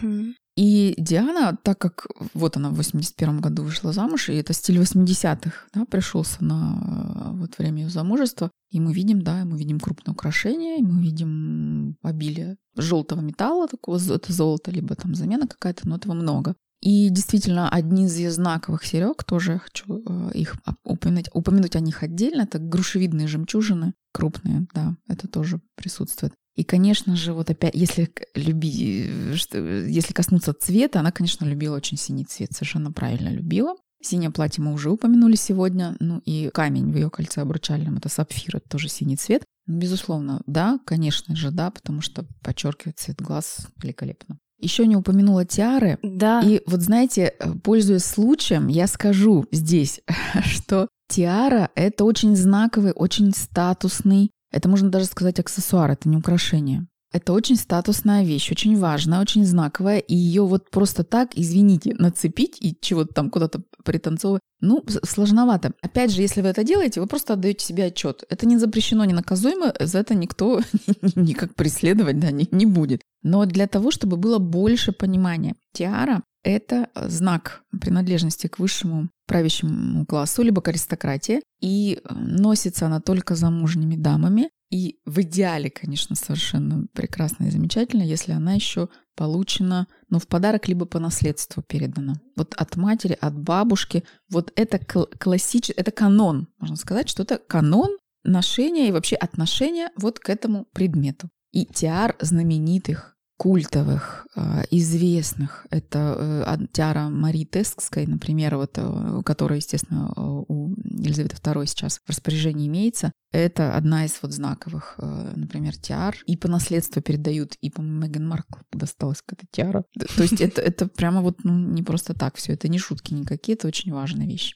И 0.56 0.96
Диана, 0.98 1.58
так 1.62 1.78
как 1.78 2.08
вот 2.34 2.56
она 2.56 2.70
в 2.70 2.76
81 2.76 3.42
году 3.42 3.64
вышла 3.64 3.92
замуж, 3.92 4.30
и 4.30 4.36
это 4.36 4.54
стиль 4.54 4.80
80-х, 4.80 5.52
да, 5.74 5.86
пришелся 5.86 6.44
на 6.44 7.32
вот 7.34 7.58
время 7.58 7.84
ее 7.84 7.90
замужества, 7.90 8.52
и 8.72 8.80
мы 8.80 8.94
видим, 8.94 9.22
да, 9.22 9.44
мы 9.44 9.58
видим 9.58 9.82
крупное 9.82 10.14
украшение, 10.14 10.80
и 10.80 10.82
мы 10.82 11.02
видим 11.02 11.98
обилие 12.02 12.56
желтого 12.78 13.20
металла, 13.20 13.68
такого, 13.68 13.98
это 13.98 14.32
золото, 14.32 14.72
либо 14.72 14.96
там 14.96 15.14
замена 15.14 15.46
какая-то, 15.46 15.90
но 15.90 15.98
этого 15.98 16.14
много. 16.14 16.56
И 16.82 17.10
действительно, 17.10 17.70
одни 17.70 18.06
из 18.06 18.16
ее 18.16 18.32
знаковых 18.32 18.86
серег, 18.86 19.24
тоже 19.24 19.54
я 19.54 19.60
хочу 19.60 20.04
э, 20.06 20.32
их 20.36 20.56
упомянуть, 20.84 21.30
упомянуть 21.34 21.76
о 21.76 21.80
них 21.80 22.04
отдельно, 22.04 22.44
это 22.44 22.60
грушевидные 22.60 23.28
жемчужины, 23.28 23.94
крупные, 24.14 24.68
да, 24.74 24.96
это 25.08 25.28
тоже 25.28 25.60
присутствует. 25.76 26.34
И, 26.56 26.64
конечно 26.64 27.16
же, 27.16 27.34
вот 27.34 27.50
опять, 27.50 27.76
если 27.76 28.10
любить, 28.34 28.76
если 28.76 30.14
коснуться 30.14 30.54
цвета, 30.54 31.02
она, 31.02 31.12
конечно, 31.12 31.46
любила 31.46 31.76
очень 31.76 31.98
синий 31.98 32.26
цвет, 32.26 32.54
совершенно 32.54 32.92
правильно 32.92 33.30
любила. 33.30 33.76
Синее 34.02 34.30
платье 34.30 34.64
мы 34.64 34.74
уже 34.74 34.92
упомянули 34.92 35.36
сегодня, 35.36 35.96
ну 36.00 36.20
и 36.20 36.50
камень 36.54 36.92
в 36.92 36.96
ее 36.96 37.10
кольце 37.10 37.42
обручальном, 37.42 37.98
это 37.98 38.08
сапфир, 38.08 38.58
это 38.58 38.70
тоже 38.70 38.88
синий 38.88 39.18
цвет. 39.18 39.44
Безусловно, 39.68 40.42
да, 40.46 40.80
конечно 40.86 41.36
же, 41.36 41.52
да, 41.52 41.72
потому 41.72 42.02
что 42.02 42.26
подчеркивает 42.44 43.00
цвет 43.00 43.20
глаз 43.20 43.68
великолепно. 43.82 44.38
Еще 44.60 44.86
не 44.88 44.96
упомянула 44.96 45.44
тиары. 45.44 45.98
Да. 46.04 46.42
И 46.42 46.62
вот 46.68 46.82
знаете, 46.82 47.34
пользуясь 47.64 48.06
случаем, 48.06 48.68
я 48.68 48.88
скажу 48.88 49.46
здесь, 49.52 50.02
что 50.46 50.88
Тиара— 51.08 51.70
это 51.76 52.04
очень 52.04 52.36
знаковый, 52.36 52.92
очень 52.92 53.32
статусный, 53.34 54.32
это 54.56 54.70
можно 54.70 54.90
даже 54.90 55.06
сказать 55.06 55.38
аксессуар, 55.40 55.92
это 55.92 56.08
не 56.08 56.16
украшение. 56.16 56.88
Это 57.12 57.34
очень 57.34 57.58
статусная 57.58 58.24
вещь, 58.24 58.52
очень 58.52 58.78
важная, 58.78 59.22
очень 59.22 59.46
знаковая, 59.46 60.00
и 60.00 60.16
ее 60.16 60.46
вот 60.46 60.70
просто 60.72 61.04
так, 61.04 61.32
извините, 61.36 61.94
нацепить 61.98 62.58
и 62.62 62.78
чего-то 62.80 63.14
там 63.14 63.30
куда-то 63.30 63.64
пританцовывать, 63.84 64.42
ну, 64.62 64.84
сложновато. 65.04 65.74
Опять 65.82 66.12
же, 66.12 66.22
если 66.22 66.42
вы 66.42 66.50
это 66.50 66.64
делаете, 66.64 67.02
вы 67.02 67.08
просто 67.08 67.34
отдаете 67.34 67.66
себе 67.66 67.86
отчет. 67.86 68.24
Это 68.30 68.46
не 68.46 68.58
запрещено, 68.58 69.04
не 69.04 69.14
наказуемо, 69.14 69.74
за 69.80 70.00
это 70.00 70.16
никто 70.16 70.62
никак 71.16 71.54
преследовать 71.56 72.20
да, 72.20 72.32
не, 72.32 72.48
не 72.52 72.66
будет. 72.66 73.02
Но 73.24 73.46
для 73.46 73.68
того, 73.68 73.92
чтобы 73.92 74.16
было 74.16 74.40
больше 74.40 74.94
понимания, 74.94 75.56
тиара— 75.74 76.24
это 76.46 76.90
знак 76.96 77.64
принадлежности 77.82 78.48
к 78.48 78.60
высшему 78.60 79.10
правящему 79.28 80.06
классу, 80.06 80.44
либо 80.44 80.62
к 80.62 80.68
аристократии, 80.68 81.42
и 81.60 82.00
носится 82.10 82.86
она 82.86 83.02
только 83.02 83.36
замужними 83.36 83.96
дамами, 83.96 84.50
и 84.72 85.00
в 85.06 85.22
идеале, 85.22 85.70
конечно, 85.70 86.16
совершенно 86.16 86.86
прекрасно 86.94 87.46
и 87.46 87.50
замечательно, 87.50 88.04
если 88.04 88.32
она 88.32 88.54
еще 88.54 88.90
получена, 89.16 89.88
ну, 90.10 90.20
в 90.20 90.28
подарок, 90.28 90.68
либо 90.68 90.86
по 90.86 91.00
наследству 91.00 91.64
передана. 91.64 92.16
Вот 92.36 92.54
от 92.56 92.76
матери, 92.76 93.18
от 93.20 93.38
бабушки. 93.38 94.04
Вот 94.30 94.52
это 94.56 94.80
классический, 94.80 95.74
это 95.80 95.92
канон, 95.92 96.48
можно 96.60 96.76
сказать, 96.76 97.10
что 97.10 97.24
это 97.24 97.38
канон 97.38 97.98
ношения 98.24 98.90
и 98.90 98.92
вообще 98.92 99.16
отношения 99.16 99.92
вот 99.98 100.20
к 100.20 100.30
этому 100.30 100.66
предмету. 100.74 101.30
И 101.52 101.66
тиар 101.66 102.16
знаменитых 102.20 103.15
культовых, 103.38 104.26
а, 104.36 104.64
известных. 104.72 105.68
Это 105.70 106.46
э, 106.48 106.68
Тиара 106.72 107.10
Мари 107.10 107.44
Тескской, 107.44 108.08
например, 108.08 108.56
вот, 108.56 108.78
э, 108.78 109.22
которая, 109.26 109.60
естественно, 109.60 110.14
у 110.16 110.74
Елизаветы 110.76 111.36
II 111.36 111.66
сейчас 111.66 112.00
в 112.06 112.10
распоряжении 112.10 112.68
имеется. 112.68 113.12
Это 113.32 113.76
одна 113.76 114.06
из 114.06 114.18
вот 114.22 114.32
знаковых, 114.32 114.96
э, 115.00 115.34
например, 115.36 115.76
тиар. 115.76 116.16
И 116.26 116.38
по 116.38 116.48
наследству 116.48 117.02
передают, 117.02 117.56
и 117.56 117.70
по 117.70 117.82
Меган 117.82 118.28
Маркл 118.28 118.60
досталась 118.72 119.22
какая-то 119.22 119.48
тиара. 119.52 119.84
То 120.16 120.24
есть 120.24 120.40
это, 120.40 120.62
это 120.62 120.88
прямо 120.88 121.22
вот 121.22 121.44
ну, 121.44 121.54
не 121.58 121.84
просто 121.84 122.14
так 122.14 122.38
все. 122.38 122.54
Это 122.54 122.70
не 122.70 122.80
шутки 122.80 123.14
никакие, 123.14 123.56
это 123.56 123.68
очень 123.68 123.92
важная 123.92 124.26
вещь. 124.26 124.54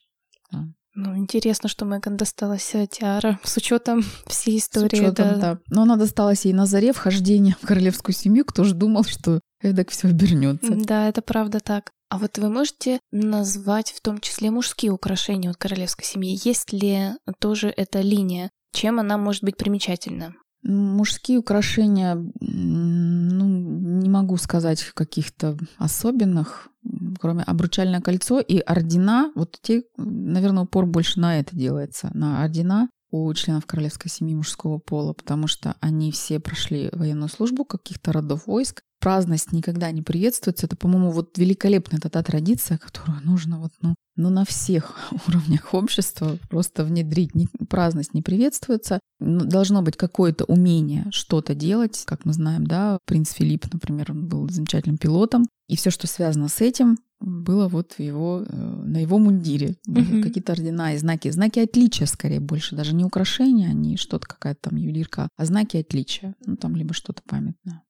Ну, 0.95 1.15
интересно, 1.17 1.69
что 1.69 1.85
Меган 1.85 2.17
досталась 2.17 2.75
тиара 2.89 3.39
с 3.43 3.57
учетом 3.57 4.03
всей 4.27 4.57
истории. 4.57 4.95
С 4.95 4.99
учетом, 4.99 5.27
да. 5.27 5.35
да. 5.37 5.59
Но 5.69 5.83
она 5.83 5.95
досталась 5.95 6.45
ей 6.45 6.53
на 6.53 6.65
заре 6.65 6.93
вхождения 6.93 7.55
в 7.61 7.65
королевскую 7.65 8.15
семью. 8.15 8.45
Кто 8.45 8.63
же 8.63 8.73
думал, 8.73 9.03
что 9.03 9.39
эдак 9.61 9.91
все 9.91 10.07
обернется. 10.07 10.73
Да, 10.75 11.07
это 11.07 11.21
правда 11.21 11.59
так. 11.59 11.91
А 12.09 12.17
вот 12.17 12.37
вы 12.39 12.49
можете 12.49 12.99
назвать 13.11 13.91
в 13.91 14.01
том 14.01 14.19
числе 14.19 14.49
мужские 14.49 14.91
украшения 14.91 15.51
от 15.51 15.57
королевской 15.57 16.05
семьи? 16.05 16.39
Есть 16.43 16.73
ли 16.73 17.11
тоже 17.39 17.69
эта 17.75 18.01
линия? 18.01 18.49
Чем 18.73 18.99
она 18.99 19.17
может 19.17 19.43
быть 19.43 19.57
примечательна? 19.57 20.33
Мужские 20.63 21.37
украшения, 21.37 22.15
ну, 22.15 23.45
не 24.01 24.09
могу 24.09 24.37
сказать 24.37 24.83
каких-то 24.93 25.57
особенных, 25.77 26.69
кроме 27.19 27.43
обручальное 27.43 28.01
кольцо 28.01 28.39
и 28.39 28.59
ордена. 28.59 29.31
Вот 29.35 29.57
те, 29.61 29.83
наверное, 29.97 30.63
упор 30.63 30.85
больше 30.85 31.19
на 31.19 31.39
это 31.39 31.55
делается, 31.55 32.11
на 32.13 32.43
ордена 32.43 32.89
у 33.11 33.33
членов 33.33 33.65
королевской 33.65 34.11
семьи 34.11 34.35
мужского 34.35 34.77
пола, 34.77 35.13
потому 35.13 35.47
что 35.47 35.75
они 35.79 36.11
все 36.11 36.39
прошли 36.39 36.89
военную 36.93 37.29
службу 37.29 37.65
каких-то 37.65 38.11
родов 38.11 38.45
войск, 38.45 38.83
праздность 38.99 39.51
никогда 39.51 39.91
не 39.91 40.01
приветствуется. 40.01 40.65
Это, 40.65 40.75
по-моему, 40.75 41.11
вот 41.11 41.37
великолепная 41.37 41.99
та 41.99 42.23
традиция, 42.23 42.77
которую 42.77 43.21
нужно 43.23 43.59
вот, 43.59 43.71
ну, 43.81 43.95
ну, 44.15 44.29
на 44.29 44.43
всех 44.45 44.97
уровнях 45.27 45.73
общества 45.73 46.37
просто 46.49 46.83
внедрить. 46.83 47.35
Не, 47.35 47.47
праздность 47.69 48.13
не 48.13 48.21
приветствуется. 48.21 48.99
Ну, 49.19 49.45
должно 49.45 49.81
быть 49.81 49.97
какое-то 49.97 50.45
умение 50.45 51.05
что-то 51.11 51.55
делать. 51.55 52.03
Как 52.05 52.25
мы 52.25 52.33
знаем, 52.33 52.67
да, 52.67 52.99
принц 53.05 53.31
Филипп, 53.31 53.71
например, 53.71 54.11
он 54.11 54.27
был 54.27 54.49
замечательным 54.49 54.97
пилотом. 54.97 55.47
И 55.67 55.75
все, 55.75 55.89
что 55.89 56.07
связано 56.07 56.49
с 56.49 56.61
этим, 56.61 56.97
было 57.19 57.67
вот 57.67 57.93
в 57.93 57.99
его, 57.99 58.43
э, 58.47 58.55
на 58.55 58.97
его 58.97 59.19
мундире. 59.19 59.75
Mm-hmm. 59.87 60.23
Какие-то 60.23 60.53
ордена 60.53 60.93
и 60.93 60.97
знаки. 60.97 61.29
Знаки 61.29 61.59
отличия, 61.59 62.07
скорее, 62.07 62.39
больше. 62.39 62.75
Даже 62.75 62.95
не 62.95 63.05
украшения, 63.05 63.71
не 63.73 63.97
что-то 63.97 64.27
какая-то 64.27 64.69
там 64.69 64.77
ювелирка, 64.77 65.29
а 65.37 65.45
знаки 65.45 65.77
отличия. 65.77 66.35
Ну, 66.45 66.55
там 66.55 66.75
либо 66.75 66.93
что-то 66.93 67.21
памятное. 67.25 67.83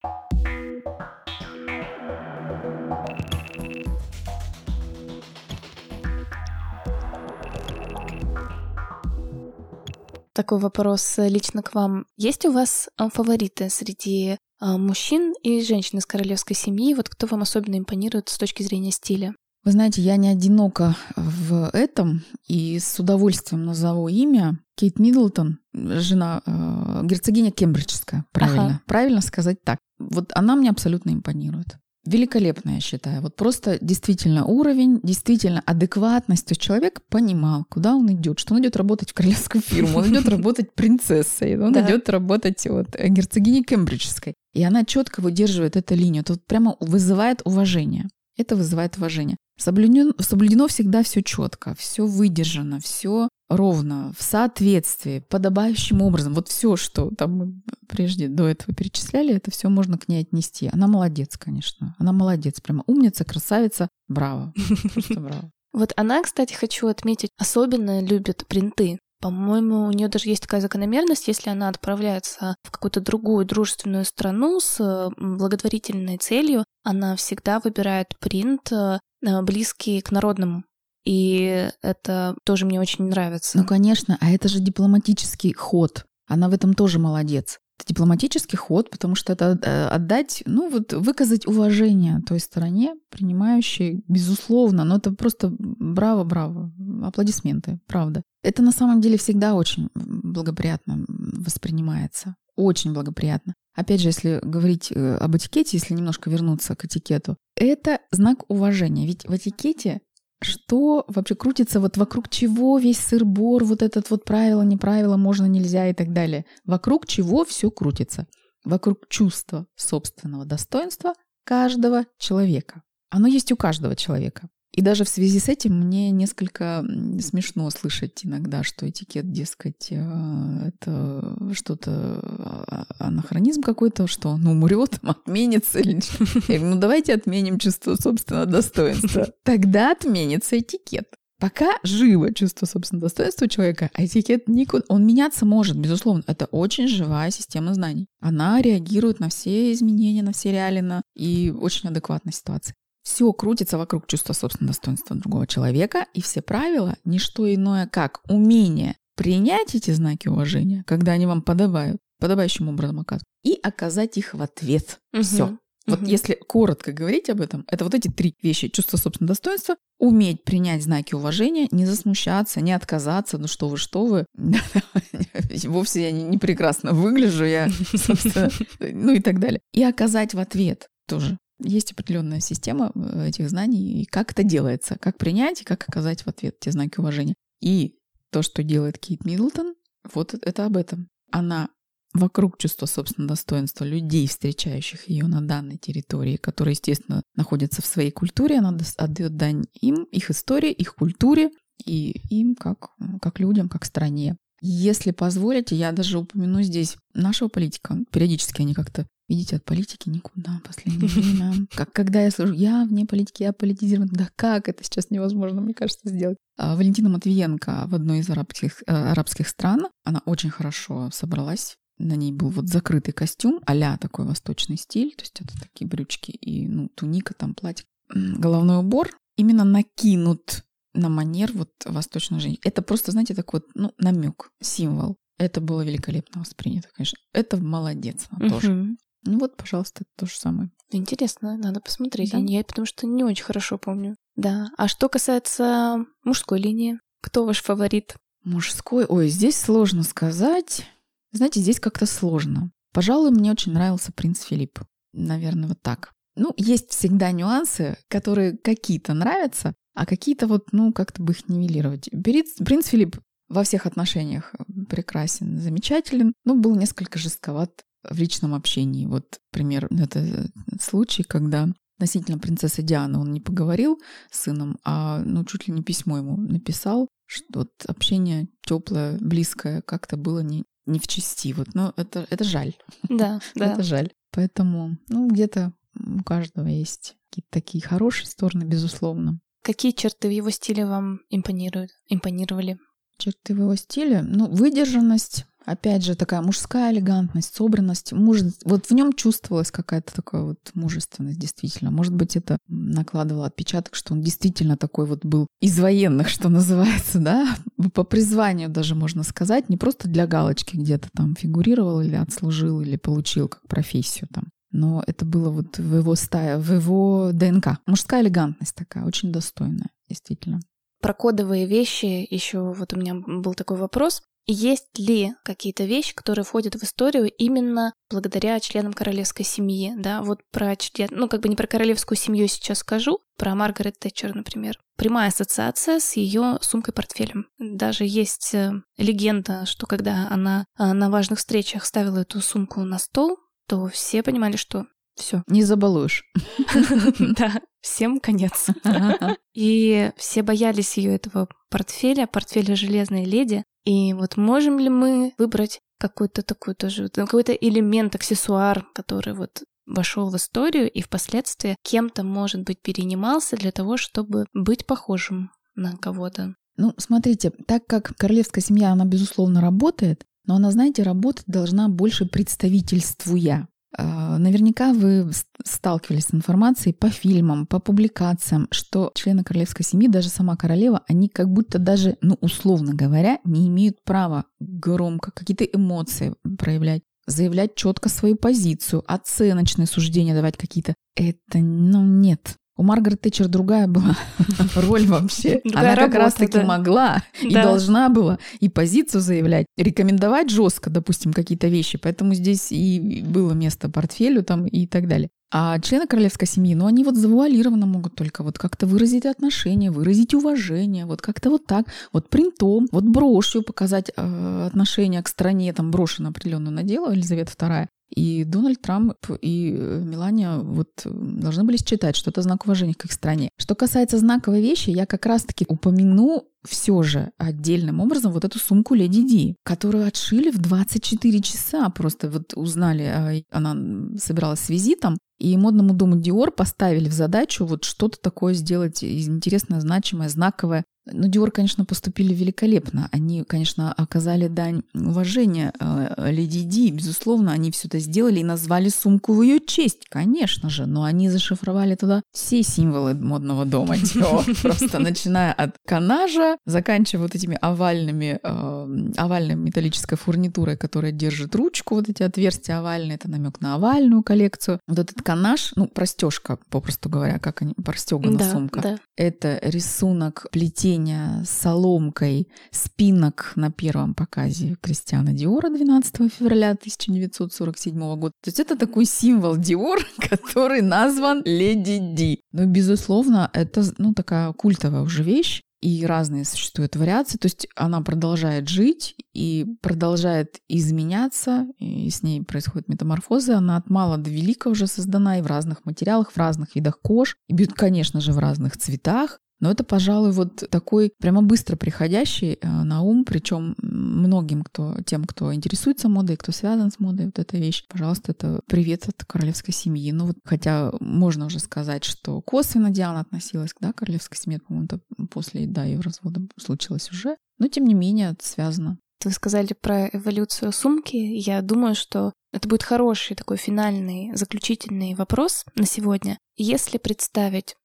Такой 10.40 10.60
вопрос 10.60 11.16
лично 11.18 11.62
к 11.62 11.76
вам. 11.76 12.06
Есть 12.16 12.46
у 12.46 12.54
вас 12.54 12.88
а, 12.96 13.10
фавориты 13.10 13.70
среди 13.70 14.38
а, 14.62 14.78
мужчин 14.78 15.34
и 15.44 15.62
женщин 15.62 16.00
из 16.00 16.06
королевской 16.06 16.56
семьи? 16.56 16.94
Вот 16.94 17.10
кто 17.10 17.28
вам 17.28 17.42
особенно 17.42 17.78
импонирует 17.78 18.30
с 18.30 18.38
точки 18.38 18.64
зрения 18.64 18.92
стиля? 18.92 19.36
Вы 19.66 19.72
знаете, 19.74 20.02
я 20.02 20.16
не 20.16 20.30
одинока 20.30 20.96
в 21.18 21.70
этом 21.74 22.24
и 22.48 22.80
с 22.80 22.98
удовольствием 23.00 23.66
назову 23.66 24.08
имя. 24.08 24.58
Кейт 24.76 24.98
Миддлтон, 24.98 25.60
жена 25.74 26.42
э, 26.46 27.02
герцогиня 27.04 27.52
Кембриджская, 27.52 28.26
правильно, 28.32 28.66
ага. 28.66 28.82
правильно 28.86 29.20
сказать 29.20 29.62
так. 29.66 29.80
Вот 30.00 30.32
она 30.34 30.56
мне 30.56 30.70
абсолютно 30.70 31.12
импонирует. 31.12 31.78
Великолепно, 32.06 32.72
я 32.72 32.80
считаю. 32.80 33.22
Вот 33.22 33.36
просто 33.36 33.78
действительно 33.82 34.46
уровень, 34.46 35.00
действительно 35.04 35.62
адекватность. 35.66 36.46
То 36.46 36.54
есть 36.54 36.62
человек 36.62 37.02
понимал, 37.10 37.66
куда 37.70 37.94
он 37.94 38.12
идет, 38.14 38.40
что 38.40 38.54
он 38.56 38.62
идет 38.62 38.78
работать 38.78 39.12
в 39.12 39.14
королевскую 39.14 39.62
фирму, 39.62 40.00
он 40.00 40.10
идет 40.10 40.28
работать 40.30 40.74
принцессой, 40.74 41.60
он 41.60 41.74
идет 41.74 42.10
работать 42.10 42.66
вот 42.68 42.96
герцогиней 42.96 43.64
Кембриджской. 43.64 44.34
И 44.54 44.64
она 44.64 44.86
четко 44.86 45.20
выдерживает 45.20 45.76
эту 45.76 45.94
линию. 45.94 46.24
Вот 46.28 46.44
прямо 46.46 46.78
вызывает 46.80 47.42
уважение. 47.44 48.08
Это 48.38 48.56
вызывает 48.56 48.98
уважение. 48.98 49.36
Соблюдено, 49.58 50.14
соблюдено 50.20 50.68
всегда 50.70 51.04
все 51.04 51.22
четко, 51.22 51.76
все 51.78 52.06
выдержано, 52.06 52.80
все 52.80 53.28
ровно, 53.50 54.14
в 54.18 54.22
соответствии, 54.22 55.20
подобающим 55.28 56.02
образом. 56.02 56.34
Вот 56.34 56.48
все, 56.48 56.76
что 56.76 57.10
там 57.18 57.38
мы 57.38 57.62
прежде 57.88 58.28
до 58.28 58.48
этого 58.48 58.74
перечисляли, 58.74 59.36
это 59.36 59.52
все 59.52 59.70
можно 59.70 59.98
к 59.98 60.08
ней 60.08 60.22
отнести. 60.22 60.70
Она 60.72 60.88
молодец, 60.88 61.38
конечно. 61.38 61.96
Она 61.98 62.12
молодец, 62.12 62.62
прямо 62.62 62.84
умница, 62.88 63.26
красавица. 63.26 63.90
Браво. 64.08 64.54
Просто 64.94 65.20
браво. 65.20 65.52
Вот 65.74 65.94
она, 65.98 66.22
кстати, 66.24 66.54
хочу 66.54 66.88
отметить, 66.88 67.32
особенно 67.38 68.02
любит 68.02 68.46
принты. 68.48 69.00
По-моему, 69.22 69.86
у 69.86 69.92
нее 69.92 70.08
даже 70.08 70.30
есть 70.30 70.44
такая 70.44 70.62
закономерность, 70.62 71.28
если 71.28 71.50
она 71.50 71.68
отправляется 71.68 72.56
в 72.64 72.72
какую-то 72.72 73.02
другую 73.02 73.46
дружественную 73.46 74.06
страну 74.06 74.60
с 74.62 75.12
благотворительной 75.18 76.18
целью, 76.18 76.64
она 76.84 77.18
всегда 77.18 77.60
выбирает 77.60 78.18
принт 78.20 78.72
э, 78.72 79.00
близкий 79.42 80.00
к 80.00 80.12
народному. 80.12 80.64
И 81.06 81.70
это 81.82 82.36
тоже 82.44 82.66
мне 82.66 82.80
очень 82.80 83.06
нравится. 83.06 83.58
Ну, 83.58 83.66
конечно, 83.66 84.18
а 84.20 84.32
это 84.32 84.48
же 84.48 84.60
дипломатический 84.60 85.54
ход. 85.54 86.06
Она 86.28 86.50
в 86.50 86.54
этом 86.54 86.74
тоже 86.74 87.00
молодец. 87.00 87.60
Это 87.80 87.88
дипломатический 87.88 88.58
ход, 88.58 88.90
потому 88.90 89.16
что 89.16 89.32
это 89.32 89.58
э, 89.62 89.88
отдать, 89.88 90.44
ну 90.46 90.70
вот 90.70 90.92
выказать 90.92 91.48
уважение 91.48 92.22
той 92.28 92.40
стороне, 92.42 92.94
принимающей, 93.10 94.04
безусловно, 94.08 94.84
но 94.84 94.98
это 94.98 95.12
просто 95.14 95.56
браво-браво, 95.58 96.74
аплодисменты, 97.04 97.80
правда. 97.88 98.22
Это 98.44 98.62
на 98.62 98.74
самом 98.74 99.00
деле 99.00 99.18
всегда 99.18 99.56
очень 99.56 99.90
благоприятно 99.96 101.06
воспринимается, 101.08 102.36
очень 102.58 102.94
благоприятно. 102.94 103.54
Опять 103.76 104.02
же, 104.02 104.10
если 104.10 104.42
говорить 104.44 104.92
э, 104.92 105.16
об 105.16 105.38
этикете, 105.38 105.78
если 105.78 105.94
немножко 105.94 106.30
вернуться 106.30 106.76
к 106.76 106.84
этикету, 106.84 107.38
это 107.56 108.00
знак 108.12 108.40
уважения. 108.50 109.08
Ведь 109.08 109.26
в 109.26 109.34
этикете 109.34 110.02
что 110.42 111.06
вообще 111.08 111.36
крутится 111.36 111.80
вот 111.80 111.98
вокруг 111.98 112.30
чего 112.30 112.78
весь 112.78 113.00
сыр-бор, 113.00 113.64
вот 113.64 113.82
этот 113.82 114.10
вот 114.10 114.24
правило, 114.24 114.62
неправило, 114.62 115.18
можно, 115.18 115.46
нельзя 115.46 115.88
и 115.90 115.94
так 115.94 116.14
далее. 116.14 116.46
Вокруг 116.66 117.08
чего 117.08 117.46
все 117.46 117.70
крутится? 117.70 118.28
Вокруг 118.64 119.08
чувства 119.10 119.68
собственного 119.76 120.46
достоинства 120.46 121.14
каждого 121.44 122.06
человека. 122.18 122.84
Оно 123.10 123.28
есть 123.28 123.52
у 123.52 123.58
каждого 123.58 123.96
человека. 123.96 124.50
И 124.80 124.82
даже 124.82 125.04
в 125.04 125.10
связи 125.10 125.40
с 125.40 125.50
этим 125.50 125.78
мне 125.78 126.10
несколько 126.10 126.86
смешно 127.20 127.70
слышать 127.70 128.22
иногда, 128.24 128.64
что 128.64 128.88
этикет, 128.88 129.30
дескать, 129.30 129.90
э, 129.90 130.70
это 130.70 131.36
что-то 131.52 131.92
а, 132.24 132.86
анахронизм 132.98 133.62
какой-то, 133.62 134.08
что 134.08 134.30
он 134.30 134.48
умрет, 134.48 135.00
отменится. 135.02 135.80
Или... 135.80 136.00
Ну 136.64 136.80
давайте 136.80 137.14
отменим 137.14 137.60
чувство 137.60 137.96
собственного 137.96 138.46
достоинства. 138.46 139.28
Тогда 139.44 139.92
отменится 139.92 140.58
этикет. 140.58 141.10
Пока 141.42 141.74
живо 141.84 142.34
чувство 142.34 142.66
собственного 142.66 143.08
достоинства 143.08 143.48
у 143.48 143.50
человека, 143.50 143.90
а 143.94 144.06
этикет 144.06 144.48
никуда... 144.48 144.86
Он 144.88 145.06
меняться 145.06 145.46
может, 145.46 145.78
безусловно. 145.78 146.24
Это 146.26 146.46
очень 146.46 146.88
живая 146.88 147.32
система 147.32 147.74
знаний. 147.74 148.08
Она 148.22 148.62
реагирует 148.62 149.20
на 149.20 149.28
все 149.28 149.74
изменения, 149.74 150.24
на 150.24 150.32
все 150.32 150.54
реалии, 150.54 150.80
на... 150.80 151.02
и 151.16 151.52
очень 151.52 151.90
адекватная 151.90 152.32
ситуация. 152.32 152.76
Все 153.04 153.32
крутится 153.34 153.78
вокруг 153.78 154.08
чувства 154.08 154.34
собственного 154.34 154.74
достоинства 154.74 155.16
другого 155.16 155.48
человека, 155.48 156.06
и 156.14 156.22
все 156.22 156.42
правила– 156.42 156.96
не 157.06 157.20
что 157.20 157.52
иное, 157.54 157.88
как 157.88 158.22
умение 158.30 158.96
принять 159.16 159.76
эти 159.76 159.92
знаки 159.92 160.28
уважения, 160.28 160.84
когда 160.88 161.14
они 161.14 161.26
вам 161.26 161.42
подобают, 161.42 161.98
подобающим 162.20 162.70
образом 162.70 163.00
оказывают, 163.00 163.28
и 163.44 163.60
оказать 163.62 164.18
их 164.18 164.34
в 164.34 164.42
ответ. 164.42 165.00
Угу. 165.14 165.24
Все. 165.24 165.58
Вот 165.88 166.02
угу. 166.02 166.08
если 166.08 166.36
коротко 166.36 166.92
говорить 166.92 167.30
об 167.30 167.42
этом, 167.42 167.66
это 167.68 167.84
вот 167.84 167.96
эти 167.96 168.10
три 168.10 168.36
вещи. 168.42 168.68
Чувство 168.68 168.98
собственного 168.98 169.30
достоинства, 169.30 169.76
уметь 169.98 170.44
принять 170.44 170.84
знаки 170.84 171.16
уважения, 171.16 171.68
не 171.72 171.86
засмущаться, 171.86 172.62
не 172.62 172.72
отказаться, 172.72 173.38
ну 173.38 173.48
что 173.48 173.68
вы, 173.68 173.78
что 173.78 174.06
вы. 174.06 174.26
Вовсе 175.66 176.04
я 176.04 176.12
не 176.12 176.38
прекрасно 176.38 176.94
выгляжу, 176.94 177.46
я, 177.46 177.70
собственно, 177.70 178.50
ну 178.80 179.14
и 179.14 179.20
так 179.20 179.40
далее. 179.40 179.62
И 179.74 179.84
оказать 179.84 180.34
в 180.34 180.40
ответ 180.40 180.90
тоже. 181.08 181.38
Есть 181.60 181.92
определенная 181.92 182.40
система 182.40 182.92
э, 182.96 183.28
этих 183.28 183.50
знаний, 183.50 184.02
и 184.02 184.06
как 184.06 184.32
это 184.32 184.44
делается, 184.44 184.98
как 185.00 185.18
принять 185.18 185.62
и 185.62 185.66
как 185.66 185.88
оказать 185.88 186.24
в 186.24 186.28
ответ 186.28 186.60
те 186.60 186.72
знаки 186.72 187.00
уважения. 187.00 187.36
И 187.62 187.96
то, 188.32 188.42
что 188.42 188.64
делает 188.64 188.98
Кейт 188.98 189.26
Миддлтон, 189.26 189.76
вот 190.14 190.34
это 190.34 190.66
об 190.66 190.78
этом. 190.78 191.10
Она 191.32 191.70
вокруг 192.14 192.58
чувства 192.58 192.86
собственного 192.86 193.36
достоинства 193.36 193.84
людей, 193.84 194.28
встречающих 194.28 195.10
ее 195.10 195.28
на 195.28 195.42
данной 195.42 195.78
территории, 195.78 196.38
которые, 196.38 196.74
естественно, 196.74 197.22
находятся 197.36 197.82
в 197.82 197.86
своей 197.86 198.12
культуре, 198.12 198.58
она 198.58 198.78
отдает 198.98 199.38
дань 199.38 199.66
им, 199.80 200.04
их 200.06 200.32
истории, 200.32 200.72
их 200.72 200.96
культуре 200.96 201.52
и 201.86 202.22
им 202.30 202.56
как, 202.56 202.90
как 203.22 203.40
людям, 203.40 203.70
как 203.70 203.86
стране. 203.86 204.38
Если 204.62 205.12
позволите, 205.12 205.76
я 205.76 205.92
даже 205.92 206.20
упомяну 206.20 206.62
здесь 206.62 206.98
нашего 207.14 207.50
политика. 207.50 207.98
Периодически 208.12 208.62
они 208.62 208.74
как-то, 208.74 209.08
видите, 209.28 209.56
от 209.56 209.66
политики 209.66 210.10
никуда 210.10 210.60
в 210.60 210.68
последнее 210.68 211.08
время. 211.10 211.68
Как 211.76 211.92
когда 211.92 212.22
я 212.22 212.32
слышу, 212.32 212.54
я 212.54 212.86
вне 212.86 213.06
политики, 213.06 213.44
я 213.44 213.54
политизирован. 213.54 214.10
Да 214.12 214.30
как 214.36 214.70
это 214.70 214.84
сейчас 214.84 215.10
невозможно, 215.10 215.62
мне 215.62 215.74
кажется, 215.74 216.10
сделать. 216.10 216.38
А 216.58 216.76
Валентина 216.76 217.10
Матвиенко 217.10 217.86
в 217.88 217.96
одной 217.96 218.20
из 218.20 218.30
арабских, 218.30 218.84
э, 218.86 218.92
арабских 218.92 219.48
стран, 219.48 219.88
она 220.04 220.22
очень 220.26 220.50
хорошо 220.50 221.10
собралась 221.12 221.76
на 222.00 222.14
ней 222.14 222.32
был 222.32 222.50
вот 222.50 222.68
закрытый 222.68 223.14
костюм, 223.14 223.60
а 223.66 223.98
такой 223.98 224.26
восточный 224.26 224.78
стиль, 224.78 225.14
то 225.16 225.24
есть 225.24 225.42
это 225.42 225.54
такие 225.60 225.88
брючки 225.88 226.32
и 226.32 226.68
ну, 226.68 226.90
туника, 226.96 227.34
там 227.34 227.54
платье. 227.54 227.86
Головной 228.10 228.78
убор 228.78 229.10
именно 229.36 229.64
накинут 229.64 230.64
на 230.94 231.10
манер 231.10 231.52
вот 231.54 231.72
восточной 231.86 232.40
жизни. 232.40 232.60
Это 232.64 232.82
просто, 232.82 233.12
знаете, 233.12 233.36
такой 233.36 233.62
вот, 233.62 233.70
ну, 233.76 233.94
намек, 233.98 234.52
символ. 234.62 235.18
Это 235.38 235.62
было 235.62 235.82
великолепно 235.82 236.42
воспринято, 236.42 236.90
конечно. 236.94 237.18
Это 237.34 237.58
молодец 237.58 238.28
она 238.30 238.48
угу. 238.48 238.56
тоже. 238.56 238.96
Ну 239.24 239.40
вот, 239.40 239.58
пожалуйста, 239.58 240.04
то 240.18 240.26
же 240.26 240.34
самое. 240.38 240.72
Интересно, 240.92 241.58
надо 241.58 241.82
посмотреть. 241.82 242.32
Да? 242.32 242.38
Я 242.40 242.64
потому 242.64 242.86
что 242.86 243.06
не 243.06 243.24
очень 243.24 243.44
хорошо 243.44 243.78
помню. 243.78 244.16
Да. 244.36 244.70
А 244.78 244.88
что 244.88 245.10
касается 245.10 246.06
мужской 246.24 246.60
линии, 246.60 247.00
кто 247.22 247.46
ваш 247.46 247.62
фаворит? 247.62 248.16
Мужской? 248.44 249.06
Ой, 249.06 249.28
здесь 249.28 249.58
сложно 249.58 250.04
сказать. 250.04 250.86
Знаете, 251.32 251.60
здесь 251.60 251.80
как-то 251.80 252.06
сложно. 252.06 252.72
Пожалуй, 252.94 253.32
мне 253.32 253.52
очень 253.52 253.74
нравился 253.74 254.12
принц 254.12 254.44
Филипп. 254.44 254.80
Наверное, 255.14 255.70
вот 255.70 255.82
так. 255.82 256.14
Ну, 256.36 256.54
есть 256.58 256.92
всегда 256.92 257.32
нюансы, 257.32 257.98
которые 258.08 258.58
какие-то 258.58 259.14
нравятся, 259.14 259.76
а 260.00 260.06
какие-то 260.06 260.48
вот, 260.48 260.70
ну, 260.72 260.94
как-то 260.94 261.22
бы 261.22 261.34
их 261.34 261.50
нивелировать. 261.50 262.10
Принц 262.24 262.88
Филипп 262.88 263.18
во 263.50 263.66
всех 263.66 263.86
отношениях 263.86 264.56
прекрасен, 264.88 265.60
замечателен, 265.60 266.32
но 266.46 266.56
был 266.56 266.74
несколько 266.76 267.20
жестковат 267.20 267.84
в 268.10 268.18
личном 268.18 268.54
общении. 268.54 269.08
Вот, 269.08 269.42
пример, 269.52 269.90
это 269.92 270.50
случай, 270.80 271.24
когда 271.24 271.68
относительно 271.98 272.40
принцессы 272.40 272.82
Дианы 272.82 273.20
он 273.20 273.34
не 273.34 273.42
поговорил 273.42 274.00
с 274.32 274.44
сыном, 274.44 274.78
а 274.86 275.20
ну, 275.20 275.44
чуть 275.44 275.68
ли 275.68 275.74
не 275.74 275.84
письмо 275.84 276.20
ему 276.20 276.38
написал, 276.38 277.10
что 277.26 277.44
вот 277.54 277.72
общение 277.86 278.48
теплое, 278.66 279.18
близкое 279.20 279.82
как-то 279.82 280.16
было 280.16 280.40
не, 280.40 280.64
не 280.86 281.00
в 281.00 281.08
части. 281.08 281.52
Вот, 281.52 281.68
но 281.74 281.94
это, 281.98 282.26
это 282.30 282.46
жаль. 282.46 282.78
Да, 283.10 283.42
да. 283.56 283.74
Это 283.74 283.84
жаль. 283.84 284.14
Поэтому, 284.32 284.98
ну, 285.10 285.28
где-то 285.28 285.74
у 286.00 286.24
каждого 286.24 286.68
есть 286.68 287.18
какие-то 287.30 287.50
такие 287.52 287.84
хорошие 287.84 288.28
стороны, 288.28 288.64
безусловно. 288.64 289.42
Какие 289.70 289.92
черты 289.92 290.30
в 290.30 290.32
его 290.32 290.50
стиле 290.50 290.84
вам 290.84 291.20
импонируют, 291.30 291.92
импонировали? 292.08 292.80
Черты 293.20 293.54
в 293.54 293.60
его 293.60 293.76
стиле? 293.76 294.24
Ну, 294.24 294.50
выдержанность, 294.50 295.46
опять 295.64 296.04
же, 296.04 296.16
такая 296.16 296.42
мужская 296.42 296.92
элегантность, 296.92 297.56
собранность, 297.56 298.12
мужество. 298.12 298.68
Вот 298.68 298.88
в 298.88 298.92
нем 298.96 299.14
чувствовалась 299.14 299.70
какая-то 299.70 300.12
такая 300.12 300.42
вот 300.42 300.58
мужественность, 300.74 301.38
действительно. 301.38 301.92
Может 301.92 302.16
быть, 302.16 302.36
это 302.36 302.58
накладывало 302.68 303.46
отпечаток, 303.46 303.94
что 303.94 304.16
он 304.16 304.22
действительно 304.22 304.76
такой 304.76 305.06
вот 305.06 305.24
был 305.24 305.46
из 305.62 305.80
военных, 305.80 306.30
что 306.30 306.50
называется, 306.50 307.20
да, 307.20 307.56
по 307.94 308.04
призванию 308.04 308.70
даже 308.70 308.96
можно 308.96 309.22
сказать, 309.22 309.70
не 309.70 309.78
просто 309.78 310.08
для 310.08 310.26
галочки 310.26 310.78
где-то 310.78 311.10
там 311.16 311.36
фигурировал 311.36 312.02
или 312.02 312.16
отслужил, 312.16 312.82
или 312.82 312.98
получил 312.98 313.50
как 313.50 313.62
профессию 313.68 314.30
там. 314.34 314.46
Но 314.72 315.04
это 315.08 315.26
было 315.26 315.50
вот 315.50 315.78
в 315.78 315.98
его 315.98 316.16
стае, 316.16 316.58
в 316.58 316.72
его 316.72 317.32
ДНК. 317.34 317.80
Мужская 317.86 318.22
элегантность 318.22 318.76
такая, 318.76 319.06
очень 319.06 319.32
достойная, 319.32 319.90
действительно. 320.08 320.60
Про 321.02 321.14
кодовые 321.14 321.66
вещи 321.66 322.28
еще 322.30 322.74
вот 322.74 322.94
у 322.94 322.98
меня 322.98 323.16
был 323.16 323.54
такой 323.54 323.78
вопрос. 323.78 324.22
Есть 324.52 324.98
ли 324.98 325.34
какие-то 325.44 325.84
вещи, 325.86 326.16
которые 326.16 326.44
входят 326.44 326.74
в 326.74 326.84
историю 326.84 327.30
именно 327.30 327.94
благодаря 328.10 328.60
членам 328.60 328.94
королевской 328.94 329.46
семьи, 329.46 329.94
да, 329.96 330.24
вот 330.24 330.40
про 330.52 330.76
член, 330.76 331.10
ну, 331.12 331.30
как 331.30 331.42
бы 331.42 331.50
не 331.50 331.56
про 331.56 331.68
королевскую 331.68 332.18
семью 332.18 332.48
сейчас 332.48 332.80
скажу, 332.80 333.20
про 333.38 333.54
Маргарет 333.54 334.00
Тэтчер, 334.00 334.34
например. 334.34 334.80
Прямая 334.98 335.30
ассоциация 335.30 336.00
с 336.00 336.14
ее 336.14 336.58
сумкой-портфелем. 336.62 337.46
Даже 337.60 338.06
есть 338.06 338.56
э, 338.56 338.74
легенда, 338.98 339.68
что 339.68 339.86
когда 339.86 340.28
она 340.32 340.66
э, 340.80 340.94
на 340.94 341.12
важных 341.12 341.38
встречах 341.38 341.86
ставила 341.86 342.18
эту 342.18 342.42
сумку 342.42 342.82
на 342.82 342.98
стол, 342.98 343.38
то 343.70 343.88
все 343.88 344.24
понимали, 344.24 344.58
что 344.58 344.88
все. 345.16 345.44
Не 345.48 345.64
забалуешь. 345.64 346.24
Да, 347.20 347.62
всем 347.82 348.20
конец. 348.20 348.68
И 349.54 350.12
все 350.18 350.42
боялись 350.42 350.98
ее 350.98 351.16
этого 351.16 351.48
портфеля, 351.70 352.26
портфеля 352.26 352.76
железной 352.76 353.26
леди. 353.26 353.64
И 353.86 354.14
вот 354.14 354.38
можем 354.38 354.80
ли 354.80 354.90
мы 354.90 355.34
выбрать 355.38 355.80
какой-то 356.00 356.42
такой 356.42 356.74
тоже, 356.74 357.10
какой-то 357.10 357.52
элемент, 357.54 358.16
аксессуар, 358.16 358.86
который 358.94 359.34
вот 359.34 359.64
вошел 359.86 360.30
в 360.30 360.36
историю 360.36 360.90
и 360.90 361.02
впоследствии 361.02 361.76
кем-то, 361.84 362.24
может 362.24 362.64
быть, 362.64 362.82
перенимался 362.82 363.56
для 363.56 363.72
того, 363.72 363.98
чтобы 363.98 364.46
быть 364.54 364.86
похожим 364.86 365.52
на 365.76 365.98
кого-то. 365.98 366.56
Ну, 366.78 366.94
смотрите, 366.98 367.52
так 367.68 367.86
как 367.88 368.16
королевская 368.16 368.64
семья, 368.64 368.92
она, 368.92 369.06
безусловно, 369.06 369.62
работает, 369.62 370.26
но 370.50 370.56
она, 370.56 370.72
знаете, 370.72 371.04
работать 371.04 371.46
должна 371.46 371.90
больше 371.90 372.26
представительствуя. 372.26 373.68
А, 373.96 374.40
наверняка 374.40 374.94
вы 374.94 375.30
сталкивались 375.64 376.26
с 376.26 376.34
информацией 376.34 376.96
по 376.96 377.12
фильмам, 377.12 377.68
по 377.68 377.80
публикациям, 377.80 378.68
что 378.72 379.12
члены 379.14 379.44
королевской 379.44 379.86
семьи, 379.86 380.08
даже 380.08 380.30
сама 380.30 380.56
королева, 380.56 381.04
они 381.08 381.30
как 381.30 381.50
будто 381.54 381.78
даже, 381.78 382.18
ну, 382.22 382.36
условно 382.42 382.96
говоря, 382.96 383.38
не 383.44 383.68
имеют 383.68 384.04
права 384.04 384.46
громко 384.60 385.32
какие-то 385.32 385.66
эмоции 385.66 386.34
проявлять 386.58 387.04
заявлять 387.28 387.76
четко 387.76 388.10
свою 388.10 388.36
позицию, 388.36 389.04
оценочные 389.06 389.86
суждения 389.86 390.34
давать 390.34 390.58
какие-то. 390.58 390.96
Это, 391.16 391.60
ну, 391.60 392.04
нет. 392.04 392.56
У 392.80 392.84
Маргарет 392.84 393.20
Тэтчер 393.20 393.50
другая 393.50 393.88
была 393.88 394.16
роль 394.78 395.06
вообще. 395.06 395.60
Она 395.74 395.98
как 395.98 396.16
раз-таки 396.16 396.62
могла 396.62 397.22
и 397.42 397.54
должна 397.54 398.08
была 398.08 398.40
и 398.62 398.70
позицию 398.70 399.20
заявлять, 399.20 399.66
рекомендовать 399.78 400.50
жестко, 400.50 400.90
допустим, 400.90 401.34
какие-то 401.34 401.68
вещи. 401.68 401.98
Поэтому 401.98 402.34
здесь 402.34 402.72
и 402.72 403.22
было 403.28 403.52
место 403.52 403.90
портфелю 403.90 404.44
там 404.44 404.66
и 404.66 404.88
так 404.88 405.10
далее. 405.10 405.28
А 405.52 405.78
члены 405.80 406.08
королевской 406.08 406.48
семьи, 406.48 406.74
ну, 406.74 406.86
они 406.86 407.04
вот 407.04 407.18
завуалированно 407.18 407.86
могут 407.86 408.16
только 408.16 408.44
вот 408.44 408.58
как-то 408.58 408.88
выразить 408.88 409.26
отношение, 409.26 409.92
выразить 409.92 410.34
уважение, 410.34 411.06
вот 411.06 411.22
как-то 411.22 411.50
вот 411.50 411.66
так, 411.66 411.88
вот 412.14 412.30
принтом, 412.30 412.88
вот 412.94 413.04
брошью 413.04 413.62
показать 413.62 414.10
э, 414.16 414.66
отношение 414.68 415.22
к 415.22 415.28
стране, 415.28 415.74
там 415.74 415.92
брошь 415.92 416.22
определенную 416.22 416.74
надела 416.74 417.12
Елизавета 417.12 417.52
II, 417.58 417.88
и 418.10 418.44
Дональд 418.44 418.82
Трамп 418.82 419.14
и 419.42 419.76
э, 419.78 420.02
Мелания 420.04 420.58
вот 420.58 420.90
э, 421.06 421.10
должны 421.12 421.64
были 421.64 421.78
считать, 421.78 422.16
что 422.16 422.32
это 422.32 422.42
знак 422.42 422.66
уважения 422.66 422.94
к 422.94 423.06
их 423.06 423.12
стране. 423.12 423.50
Что 423.58 423.76
касается 423.76 424.18
знаковой 424.18 424.62
вещи, 424.62 424.90
я 424.90 425.06
как 425.06 425.26
раз-таки 425.26 425.66
упомяну 425.68 426.46
все 426.68 427.02
же 427.04 427.32
отдельным 427.38 428.00
образом 428.00 428.32
вот 428.32 428.44
эту 428.44 428.60
сумку 428.60 428.94
Леди 428.94 429.24
Ди, 429.24 429.56
которую 429.64 430.06
отшили 430.08 430.52
в 430.52 430.58
24 430.58 431.42
часа. 431.42 431.90
Просто 431.90 432.30
вот 432.30 432.54
узнали, 432.56 433.04
а, 433.04 433.32
она 433.52 434.18
собиралась 434.18 434.60
с 434.60 434.70
визитом, 434.70 435.18
И 435.40 435.56
модному 435.58 435.94
дому 435.94 436.18
Dior 436.18 436.52
поставили 436.52 437.08
в 437.10 437.14
задачу 437.14 437.66
вот 437.66 437.86
что-то 437.86 438.20
такое 438.20 438.54
сделать 438.54 439.04
интересное, 439.04 439.80
значимое, 439.80 440.30
знаковое. 440.30 440.84
Ну, 441.12 441.28
Диор, 441.28 441.52
конечно, 441.52 441.86
поступили 441.86 442.34
великолепно. 442.34 443.10
Они, 443.12 443.44
конечно, 443.44 443.92
оказали 443.94 444.48
дань 444.48 444.84
уважения 444.94 445.74
э, 445.80 446.32
Леди 446.32 446.62
Ди. 446.62 446.92
Безусловно, 446.92 447.52
они 447.52 447.72
все 447.72 447.88
это 447.88 448.00
сделали 448.00 448.40
и 448.40 448.44
назвали 448.44 448.90
сумку 448.90 449.34
в 449.34 449.42
ее 449.42 449.60
честь, 449.60 450.06
конечно 450.10 450.70
же. 450.70 450.86
Но 450.86 451.04
они 451.04 451.30
зашифровали 451.30 451.96
туда 451.96 452.22
все 452.32 452.64
символы 452.64 453.14
модного 453.16 453.66
дома 453.66 453.98
Диор. 454.14 454.46
Просто 454.62 455.00
начиная 455.00 455.54
от 455.54 455.76
канажа, 455.86 456.58
заканчивая 456.66 457.24
вот 457.24 457.36
этими 457.36 457.58
овальными, 457.60 458.40
э, 458.42 459.12
овальной 459.18 459.56
металлической 459.56 460.16
фурнитурой, 460.16 460.78
которая 460.78 461.12
держит 461.12 461.56
ручку, 461.56 461.96
вот 461.96 462.10
эти 462.10 462.24
отверстия 462.24 462.80
овальные, 462.80 463.16
это 463.16 463.30
намек 463.30 463.62
на 463.62 463.76
овальную 463.76 464.24
коллекцию. 464.24 464.80
Вот 464.88 465.00
этот 465.00 465.22
канаж, 465.30 465.74
ну, 465.76 465.88
простежка, 465.88 466.58
попросту 466.70 467.10
говоря, 467.10 467.40
как 467.40 467.62
они, 467.62 467.74
простегана 467.74 468.38
да, 468.38 468.52
сумка. 468.52 468.82
Да. 468.82 469.00
Это 469.16 469.60
рисунок 469.62 470.48
плетения 470.52 470.80
плетения 470.80 471.44
соломкой 471.46 472.48
спинок 472.72 473.54
на 473.56 473.72
первом 473.72 474.14
показе 474.14 474.76
Кристиана 474.82 475.34
Диора 475.34 475.70
12 475.70 476.34
февраля 476.34 476.72
1947 476.72 478.16
года. 478.16 478.34
То 478.42 478.50
есть 478.50 478.60
это 478.60 478.76
такой 478.76 479.06
символ 479.06 479.58
Диор, 479.58 480.00
который 480.30 480.82
назван 480.82 481.42
Леди 481.46 482.00
Ди. 482.16 482.42
Но, 482.52 482.66
безусловно, 482.66 483.50
это 483.54 483.84
ну, 483.98 484.14
такая 484.14 484.54
культовая 484.54 485.02
уже 485.02 485.24
вещь 485.24 485.62
и 485.82 486.06
разные 486.06 486.46
существуют 486.46 486.96
вариации. 486.96 487.38
То 487.38 487.46
есть 487.46 487.68
она 487.76 488.02
продолжает 488.02 488.68
жить 488.68 489.16
и 489.34 489.66
продолжает 489.82 490.60
изменяться, 490.68 491.68
и 491.78 492.10
с 492.10 492.24
ней 492.24 492.44
происходят 492.44 492.88
метаморфозы. 492.88 493.54
Она 493.54 493.78
от 493.78 493.90
мала 493.90 494.18
до 494.18 494.30
велика 494.30 494.68
уже 494.68 494.88
создана 494.88 495.40
и 495.40 495.42
в 495.42 495.48
разных 495.48 495.86
материалах, 495.86 496.32
в 496.32 496.38
разных 496.38 496.76
видах 496.76 497.00
кож, 497.02 497.38
и, 497.48 497.66
конечно 497.66 498.22
же, 498.22 498.34
в 498.34 498.40
разных 498.40 498.78
цветах. 498.78 499.40
Но 499.60 499.72
это, 499.72 499.84
пожалуй, 499.84 500.32
вот 500.32 500.64
такой 500.70 501.12
прямо 501.20 501.42
быстро 501.42 501.76
приходящий 501.76 502.54
э, 502.54 502.68
на 502.68 503.02
ум, 503.02 503.26
причем 503.26 503.76
многим, 503.78 504.64
кто, 504.64 504.98
тем, 505.06 505.26
кто 505.26 505.54
интересуется 505.54 506.08
модой, 506.08 506.38
кто 506.38 506.52
связан 506.52 506.92
с 506.92 507.00
модой, 507.00 507.26
вот 507.26 507.40
эта 507.40 507.58
вещь, 507.58 507.86
пожалуйста, 507.88 508.32
это 508.32 508.62
привет 508.68 509.08
от 509.08 509.26
королевской 509.26 509.74
семьи. 509.74 510.12
Ну 510.12 510.28
вот, 510.28 510.38
хотя 510.46 510.92
можно 511.00 511.46
уже 511.46 511.60
сказать, 511.60 512.04
что 512.04 512.42
косвенно 512.42 512.90
Диана 512.90 513.22
относилась 513.22 513.74
да, 513.80 513.92
королевской 513.92 514.38
семье, 514.38 514.60
по-моему, 514.60 514.86
это 514.86 515.00
после, 515.30 515.68
да, 515.68 515.84
ее 515.84 516.00
развода 516.00 516.42
случилось 516.58 517.10
уже, 517.12 517.36
но 517.58 517.68
тем 517.68 517.86
не 517.86 517.94
менее 517.94 518.32
это 518.32 518.48
связано. 518.48 518.98
Вы 519.26 519.32
сказали 519.32 519.74
про 519.74 520.08
эволюцию 520.08 520.72
сумки. 520.72 521.18
Я 521.18 521.62
думаю, 521.62 521.94
что 521.94 522.32
это 522.54 522.70
будет 522.70 522.84
хороший 522.84 523.36
такой 523.36 523.58
финальный, 523.58 524.34
заключительный 524.34 525.14
вопрос 525.14 525.66
на 525.76 525.86
сегодня. 525.86 526.38
Если 526.56 526.98
представить 526.98 527.76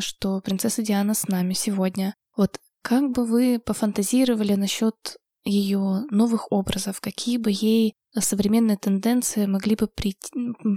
что 0.00 0.40
принцесса 0.40 0.82
Диана 0.82 1.14
с 1.14 1.28
нами 1.28 1.54
сегодня. 1.54 2.14
Вот 2.36 2.58
как 2.82 3.10
бы 3.12 3.24
вы 3.24 3.60
пофантазировали 3.64 4.54
насчет 4.54 5.16
ее 5.44 6.04
новых 6.10 6.50
образов, 6.50 7.00
какие 7.00 7.38
бы 7.38 7.50
ей 7.50 7.94
современные 8.18 8.76
тенденции 8.76 9.46
могли 9.46 9.76
бы 9.76 9.86
прийти, 9.86 10.30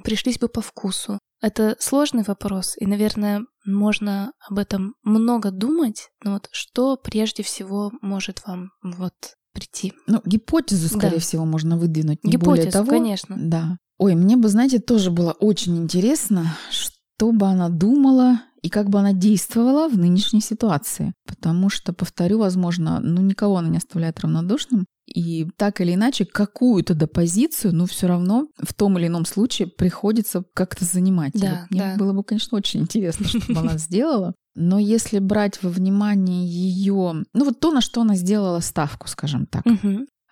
пришлись 0.03 0.39
бы 0.39 0.47
по 0.47 0.61
вкусу? 0.61 1.19
Это 1.41 1.75
сложный 1.79 2.23
вопрос, 2.23 2.75
и, 2.79 2.85
наверное, 2.85 3.41
можно 3.65 4.31
об 4.49 4.57
этом 4.57 4.95
много 5.03 5.51
думать, 5.51 6.09
но 6.23 6.33
вот 6.33 6.47
что 6.51 6.97
прежде 6.97 7.43
всего 7.43 7.91
может 8.01 8.41
вам 8.47 8.71
вот 8.81 9.13
прийти? 9.53 9.93
Ну, 10.07 10.21
гипотезу, 10.25 10.87
скорее 10.87 11.15
да. 11.15 11.19
всего, 11.19 11.45
можно 11.45 11.77
выдвинуть. 11.77 12.23
Не 12.23 12.31
гипотезу, 12.31 12.55
более 12.55 12.71
того. 12.71 12.89
конечно. 12.89 13.35
Да. 13.37 13.77
Ой, 13.97 14.15
мне 14.15 14.37
бы, 14.37 14.49
знаете, 14.49 14.79
тоже 14.79 15.11
было 15.11 15.33
очень 15.33 15.77
интересно, 15.77 16.57
что 16.71 16.94
бы 17.19 17.47
она 17.47 17.69
думала 17.69 18.41
и 18.61 18.69
как 18.69 18.89
бы 18.89 18.99
она 18.99 19.13
действовала 19.13 19.87
в 19.87 19.97
нынешней 19.97 20.41
ситуации. 20.41 21.13
Потому 21.27 21.69
что, 21.69 21.93
повторю, 21.93 22.39
возможно, 22.39 22.99
ну 22.99 23.21
никого 23.21 23.57
она 23.57 23.69
не 23.69 23.77
оставляет 23.77 24.19
равнодушным. 24.19 24.85
И 25.05 25.47
так 25.55 25.81
или 25.81 25.93
иначе, 25.93 26.25
какую-то 26.25 26.95
допозицию, 26.95 27.75
ну, 27.75 27.85
все 27.85 28.07
равно 28.07 28.47
в 28.57 28.73
том 28.73 28.97
или 28.97 29.05
ином 29.05 29.25
случае 29.25 29.67
приходится 29.67 30.43
как-то 30.55 30.83
занимать. 30.83 31.33
Да, 31.35 31.61
вот 31.61 31.71
мне 31.71 31.79
да. 31.79 31.95
было 31.95 32.11
бы, 32.11 32.23
конечно, 32.23 32.57
очень 32.57 32.81
интересно, 32.81 33.27
что 33.27 33.53
бы 33.53 33.59
она 33.59 33.77
сделала. 33.77 34.33
Но 34.55 34.79
если 34.79 35.19
брать 35.19 35.61
во 35.61 35.69
внимание 35.69 36.47
ее, 36.47 37.23
ну 37.33 37.45
вот 37.45 37.59
то, 37.59 37.71
на 37.71 37.81
что 37.81 38.01
она 38.01 38.15
сделала 38.15 38.61
ставку, 38.61 39.07
скажем 39.07 39.45
так, 39.45 39.63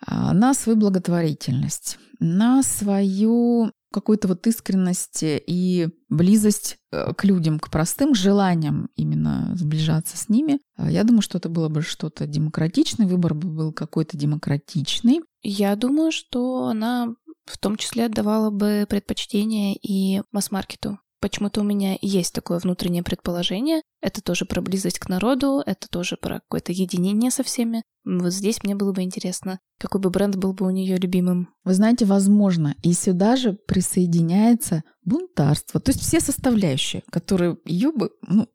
на 0.08 0.54
свою 0.54 0.76
благотворительность, 0.76 1.98
на 2.18 2.62
свою 2.62 3.70
какую-то 3.94 4.26
вот 4.28 4.46
искренность 4.46 5.20
и 5.22 5.88
близость 6.08 6.78
э, 6.90 7.14
к 7.14 7.24
людям, 7.24 7.60
к 7.60 7.70
простым 7.70 8.14
желаниям 8.14 8.90
именно 8.96 9.52
сближаться 9.54 10.16
с 10.16 10.28
ними. 10.28 10.58
А 10.76 10.90
я 10.90 11.04
думаю, 11.04 11.22
что 11.22 11.38
это 11.38 11.48
было 11.48 11.68
бы 11.68 11.82
что-то 11.82 12.26
демократичное, 12.26 13.06
выбор 13.06 13.34
бы 13.34 13.48
был 13.48 13.72
какой-то 13.72 14.16
демократичный. 14.16 15.20
Я 15.42 15.76
думаю, 15.76 16.10
что 16.10 16.66
она 16.66 17.14
в 17.44 17.58
том 17.58 17.76
числе 17.76 18.06
отдавала 18.06 18.50
бы 18.50 18.86
предпочтение 18.88 19.76
и 19.76 20.22
масс-маркету. 20.32 20.98
Почему-то 21.24 21.62
у 21.62 21.64
меня 21.64 21.96
есть 22.02 22.34
такое 22.34 22.58
внутреннее 22.58 23.02
предположение. 23.02 23.80
Это 24.02 24.20
тоже 24.20 24.44
про 24.44 24.60
близость 24.60 24.98
к 24.98 25.08
народу, 25.08 25.62
это 25.64 25.88
тоже 25.88 26.18
про 26.20 26.40
какое-то 26.40 26.72
единение 26.72 27.30
со 27.30 27.42
всеми. 27.42 27.82
Вот 28.04 28.30
здесь 28.30 28.62
мне 28.62 28.74
было 28.74 28.92
бы 28.92 29.00
интересно, 29.00 29.58
какой 29.80 30.02
бы 30.02 30.10
бренд 30.10 30.36
был 30.36 30.52
бы 30.52 30.66
у 30.66 30.70
нее 30.70 30.98
любимым. 30.98 31.48
Вы 31.64 31.72
знаете, 31.72 32.04
возможно, 32.04 32.76
и 32.82 32.92
сюда 32.92 33.36
же 33.36 33.54
присоединяется 33.54 34.82
бунтарство. 35.02 35.80
То 35.80 35.92
есть 35.92 36.02
все 36.02 36.20
составляющие, 36.20 37.02
которые 37.10 37.56
ее 37.64 37.90
бы, 37.90 38.10
ну, 38.28 38.46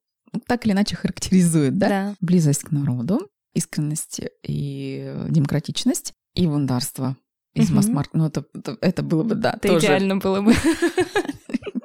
так 0.45 0.67
или 0.67 0.74
иначе 0.74 0.95
характеризуют, 0.95 1.76
да? 1.80 1.89
Да. 1.89 2.15
Близость 2.22 2.65
к 2.65 2.72
народу, 2.72 3.32
искренность 3.55 4.22
и 4.47 5.11
демократичность, 5.28 6.13
и 6.36 6.45
бунтарство 6.45 7.17
из 7.55 7.70
угу. 7.70 7.78
масс-маркета. 7.78 8.17
Ну, 8.20 8.28
это, 8.28 8.45
это, 8.80 9.01
было 9.01 9.24
бы, 9.24 9.34
да, 9.34 9.53
это 9.53 9.70
тоже... 9.70 9.88
идеально 9.88 10.17
было 10.17 10.41
бы. 10.41 10.53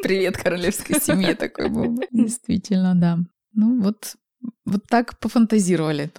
Привет 0.05 0.37
королевской 0.37 1.01
семье 1.01 1.35
такой 1.35 1.71
был 1.71 1.87
бы. 1.87 2.07
Действительно, 2.11 2.95
да. 2.95 3.19
Ну 3.55 3.81
вот, 3.81 4.17
вот 4.67 4.83
так 4.87 5.19
пофантазировали, 5.19 6.11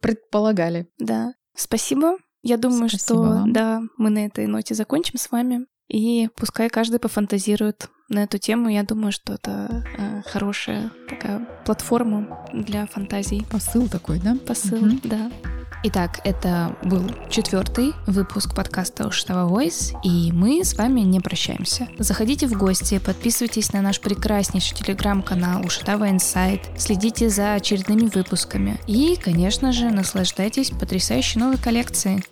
предполагали. 0.00 0.86
Да. 0.98 1.34
Спасибо. 1.56 2.18
Я 2.44 2.56
думаю, 2.56 2.88
Спасибо 2.88 2.98
что 3.04 3.14
вам. 3.16 3.52
да, 3.52 3.82
мы 3.98 4.10
на 4.10 4.26
этой 4.26 4.46
ноте 4.46 4.74
закончим 4.74 5.18
с 5.18 5.30
вами. 5.32 5.66
И 5.88 6.28
пускай 6.36 6.70
каждый 6.70 7.00
пофантазирует 7.00 7.90
на 8.12 8.20
эту 8.20 8.38
тему. 8.38 8.68
Я 8.68 8.82
думаю, 8.82 9.12
что 9.12 9.34
это 9.34 9.84
э, 9.98 10.22
хорошая 10.26 10.90
такая 11.08 11.46
платформа 11.64 12.46
для 12.52 12.86
фантазий. 12.86 13.44
Посыл 13.50 13.88
такой, 13.88 14.18
да? 14.20 14.36
Посыл, 14.46 14.84
угу. 14.84 15.00
да. 15.04 15.30
Итак, 15.84 16.20
это 16.22 16.76
был 16.84 17.02
четвертый 17.28 17.92
выпуск 18.06 18.54
подкаста 18.54 19.08
Уштава 19.08 19.50
Voice, 19.50 19.96
и 20.04 20.30
мы 20.30 20.64
с 20.64 20.74
вами 20.74 21.00
не 21.00 21.18
прощаемся. 21.18 21.88
Заходите 21.98 22.46
в 22.46 22.52
гости, 22.52 23.00
подписывайтесь 23.00 23.72
на 23.72 23.82
наш 23.82 24.00
прекраснейший 24.00 24.76
телеграм-канал 24.76 25.66
Уштава 25.66 26.08
Инсайт, 26.08 26.60
следите 26.78 27.28
за 27.30 27.54
очередными 27.54 28.08
выпусками 28.14 28.78
и, 28.86 29.16
конечно 29.16 29.72
же, 29.72 29.90
наслаждайтесь 29.90 30.70
потрясающей 30.70 31.40
новой 31.40 31.58
коллекцией. 31.58 32.22